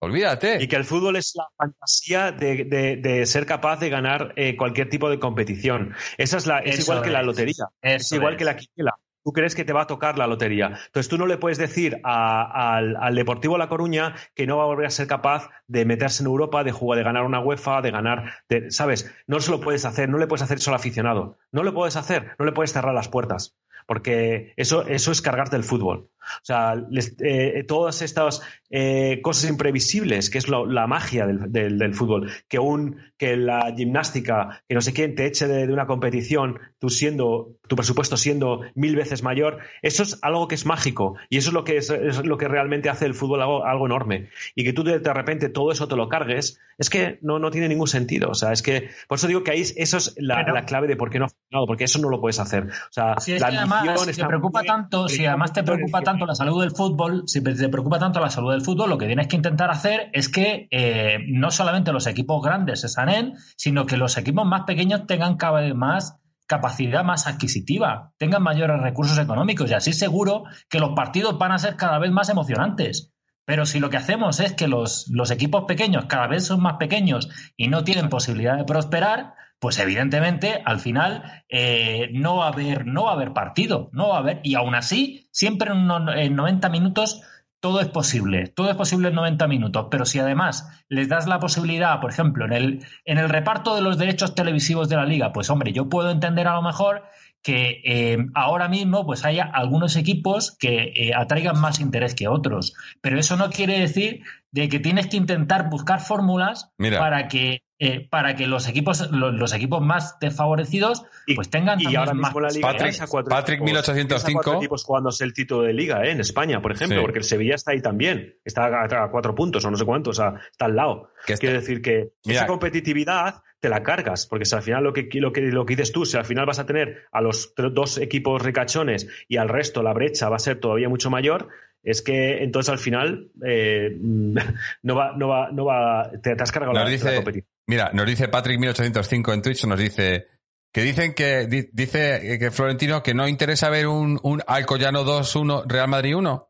[0.00, 0.60] Olvídate.
[0.60, 5.08] Y que el fútbol es la fantasía de, ser capaz de ganar eh, cualquier tipo
[5.08, 5.94] de competición.
[6.18, 7.68] Esa es, la, es igual que la lotería.
[7.80, 10.66] es igual que la quiniela tú crees que te va a tocar la lotería.
[10.86, 14.86] Entonces tú no le puedes decir al, Deportivo La Coruña que no va a volver
[14.86, 18.32] a ser capaz de meterse en Europa, de jugar, de ganar una UEFA, de ganar,
[18.68, 19.12] ¿sabes?
[19.26, 21.38] No se lo puedes hacer, no le puedes hacer eso al aficionado.
[21.50, 25.56] No le puedes hacer, no le puedes cerrar las puertas porque eso, eso es cargarte
[25.56, 26.08] el fútbol.
[26.22, 26.74] O sea,
[27.20, 33.36] eh, todas estas eh, cosas imprevisibles, que es la magia del, fútbol, que un, que
[33.36, 38.16] la gimnástica, que no sé quién te eche de, una competición, tú siendo, tu presupuesto
[38.16, 41.76] siendo mil veces mayor, eso es algo que es mágico y eso es lo que
[41.76, 41.90] es,
[42.24, 44.30] lo que realmente hace el fútbol algo, enorme.
[44.54, 47.68] Y que tú de, repente todo eso te lo cargues, es que no, no tiene
[47.68, 48.30] ningún sentido.
[48.30, 51.10] O sea, es que, por eso digo que ahí eso es la, clave de por
[51.10, 52.68] qué no ha funcionado, porque eso no lo puedes hacer.
[52.68, 56.70] O sea, la si te preocupa tanto, si además te preocupa tanto la salud del
[56.70, 60.10] fútbol, si te preocupa tanto la salud del fútbol, lo que tienes que intentar hacer
[60.12, 64.62] es que eh, no solamente los equipos grandes se sanen, sino que los equipos más
[64.62, 70.44] pequeños tengan cada vez más capacidad más adquisitiva, tengan mayores recursos económicos y así seguro
[70.68, 73.10] que los partidos van a ser cada vez más emocionantes.
[73.44, 76.76] Pero si lo que hacemos es que los, los equipos pequeños cada vez son más
[76.78, 82.48] pequeños y no tienen posibilidad de prosperar, pues evidentemente al final eh, no, va a
[82.48, 85.88] haber, no va a haber partido, no va a haber, y aún así, siempre en,
[86.18, 87.22] en 90 minutos
[87.60, 91.38] todo es posible, todo es posible en 90 minutos, pero si además les das la
[91.38, 95.32] posibilidad, por ejemplo, en el, en el reparto de los derechos televisivos de la liga,
[95.32, 97.04] pues hombre, yo puedo entender a lo mejor
[97.40, 102.74] que eh, ahora mismo pues haya algunos equipos que eh, atraigan más interés que otros,
[103.00, 108.06] pero eso no quiere decir de que tienes que intentar buscar fórmulas para que eh,
[108.08, 111.04] para que los equipos los, equipos más desfavorecidos
[111.34, 115.24] pues tengan y ahora mismo más la Liga Patrick, cuatro Patrick 1805 cuatro equipos jugándose
[115.24, 116.12] el título de Liga ¿eh?
[116.12, 119.70] en España por ejemplo porque el Sevilla está ahí también está a, cuatro puntos o
[119.70, 123.82] no sé cuántos o sea está al lado quiere decir que esa competitividad te la
[123.82, 126.24] cargas porque si al final lo que, lo que lo que dices tú si al
[126.24, 130.36] final vas a tener a los dos equipos ricachones y al resto la brecha va
[130.36, 131.48] a ser todavía mucho mayor
[131.82, 133.96] es que entonces al final eh,
[134.82, 137.51] no va, no va, no va, te, has cargado la, competición.
[137.66, 140.26] Mira, nos dice Patrick 1805 en Twitch, nos dice
[140.72, 145.88] que dicen que dice que Florentino que no interesa ver un, un Alcoyano 2-1 Real
[145.88, 146.48] Madrid 1.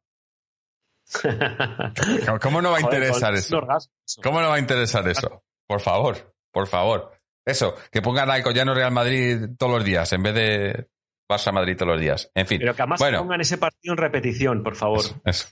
[2.41, 3.61] ¿Cómo no va a interesar eso?
[4.23, 5.45] ¿Cómo no va a interesar eso?
[5.67, 6.35] Por favor.
[6.53, 7.13] por favor.
[7.45, 10.89] Eso, que pongan al Collano Real Madrid todos los días en vez de
[11.29, 12.31] Barça Madrid todos los días.
[12.35, 12.61] En fin.
[12.61, 15.03] Pero que además bueno, pongan ese partido en repetición, por favor.
[15.25, 15.49] eso.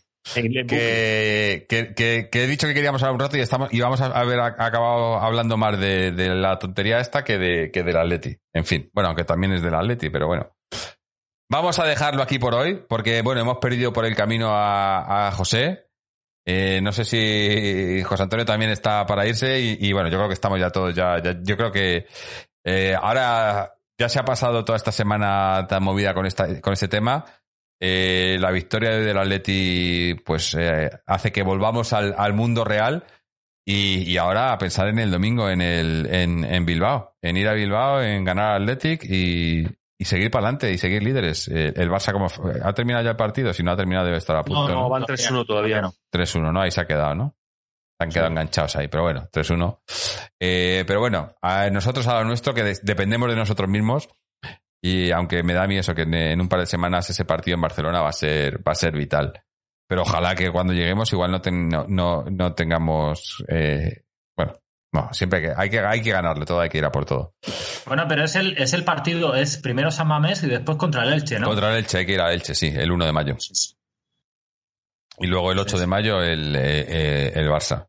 [0.67, 4.01] Que, que, que- que he dicho que queríamos hablar un rato y estamos y vamos
[4.01, 8.37] a haber acabado hablando más de, de la tontería esta que de que del Atleti.
[8.53, 10.51] En fin, bueno, aunque también es del Atleti, pero bueno.
[11.51, 15.33] Vamos a dejarlo aquí por hoy, porque bueno, hemos perdido por el camino a, a
[15.33, 15.89] José.
[16.47, 20.29] Eh, no sé si José Antonio también está para irse y, y, bueno, yo creo
[20.29, 22.07] que estamos ya todos ya, ya- yo creo que
[22.65, 26.89] eh, ahora ya se ha pasado toda esta semana tan movida con esta con este
[26.89, 27.25] tema.
[27.83, 33.05] Eh, la victoria del Atleti pues eh, hace que volvamos al, al mundo real
[33.65, 37.49] y, y ahora a pensar en el domingo en el en, en Bilbao, en ir
[37.49, 39.67] a Bilbao, en ganar al Athletic y,
[39.99, 41.49] y seguir para adelante y seguir líderes.
[41.49, 42.27] Eh, el Barça como
[42.63, 44.69] ha terminado ya el partido, si no ha terminado debe estar a punto.
[44.69, 44.89] No, ¿no?
[44.91, 45.81] van 3-1 todavía.
[45.81, 45.95] no.
[46.13, 46.61] 3-1, ¿no?
[46.61, 47.35] Ahí se ha quedado, ¿no?
[47.99, 49.79] Se han quedado enganchados ahí, pero bueno, 3-1.
[50.41, 54.09] Eh, pero bueno, a nosotros a lo nuestro, que de- dependemos de nosotros mismos,
[54.83, 57.55] y aunque me da a mí eso, que en, un par de semanas ese partido
[57.57, 59.43] en Barcelona va a ser, va a ser vital.
[59.89, 63.45] Pero ojalá que cuando lleguemos igual no, ten- no, no, no tengamos...
[63.49, 64.03] eh,
[64.37, 64.55] bueno,
[64.93, 67.35] no, siempre que, hay, que, hay que ganarle todo, hay que ir a por todo.
[67.87, 71.13] Bueno, pero es el, es el partido, es primero San Mamés y después contra el
[71.15, 71.49] Elche, ¿no?
[71.49, 73.37] Contra el Elche, hay que ir a Elche, sí, el 1 de mayo.
[75.19, 77.89] Y luego el 8 de mayo el, eh, eh, el Barça.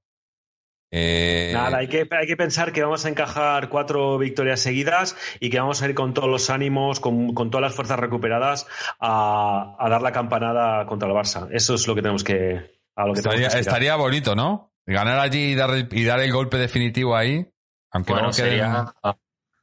[0.94, 5.50] Eh, Nada, hay que, hay que pensar que vamos a encajar cuatro victorias seguidas y
[5.50, 8.68] que vamos a ir con todos los ánimos, con, con todas las fuerzas recuperadas
[9.00, 11.48] a, a dar la campanada contra el Barça.
[11.52, 12.80] Eso es lo que tenemos que.
[12.96, 14.74] A lo que tenemos Estaría, que estaría bonito, ¿no?
[14.86, 17.48] Ganar allí y dar, el, y dar el golpe definitivo ahí.
[17.92, 18.50] Aunque Bueno, no quede.
[18.50, 18.94] sería,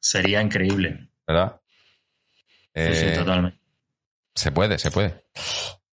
[0.00, 1.09] sería increíble.
[1.26, 1.60] ¿Verdad?
[2.74, 3.59] Sí, sí, Eh, totalmente.
[4.34, 5.24] se puede, se puede.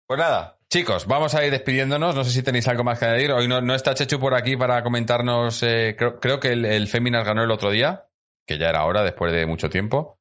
[0.07, 2.14] Pues nada, chicos, vamos a ir despidiéndonos.
[2.15, 3.31] No sé si tenéis algo más que añadir.
[3.31, 5.64] Hoy no, está Chechu por aquí para comentarnos.
[5.64, 8.07] eh, creo, que el, el ganó el otro día,
[8.45, 10.19] que ya era hora después de mucho tiempo.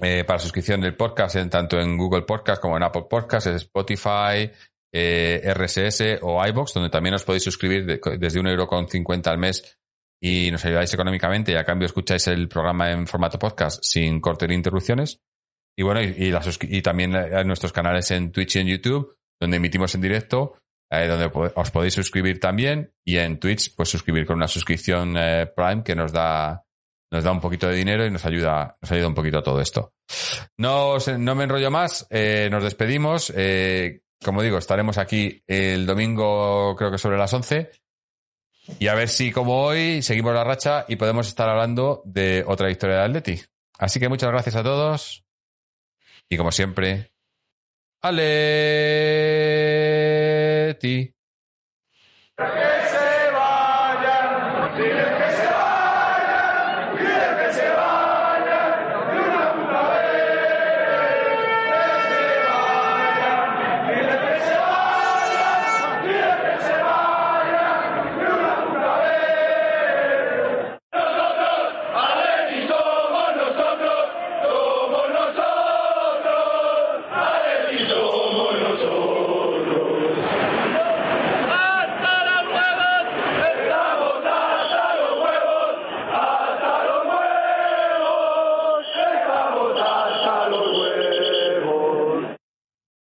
[0.00, 4.50] eh, para suscripción del podcast, en, tanto en Google Podcast como en Apple Podcast, Spotify,
[4.92, 9.30] eh, RSS o iBox, donde también os podéis suscribir de- desde un euro con 50
[9.30, 9.78] al mes
[10.20, 14.46] y nos ayudáis económicamente y a cambio escucháis el programa en formato podcast sin corte
[14.46, 15.20] ni interrupciones.
[15.76, 16.32] Y bueno, y,
[16.68, 20.58] y también a nuestros canales en Twitch y en YouTube, donde emitimos en directo,
[20.92, 22.92] eh, donde os podéis suscribir también.
[23.04, 26.64] Y en Twitch, pues suscribir con una suscripción eh, Prime que nos da,
[27.10, 29.60] nos da un poquito de dinero y nos ayuda, nos ayuda un poquito a todo
[29.60, 29.94] esto.
[30.58, 33.32] No, no me enrollo más, eh, nos despedimos.
[33.34, 37.70] eh, como digo, estaremos aquí el domingo, creo que sobre las 11.
[38.78, 42.70] Y a ver si, como hoy, seguimos la racha y podemos estar hablando de otra
[42.70, 43.42] historia de Atleti.
[43.78, 45.24] Así que muchas gracias a todos.
[46.28, 47.12] Y como siempre,
[48.02, 49.91] Aleti.
[50.72, 51.14] ¡Atleti!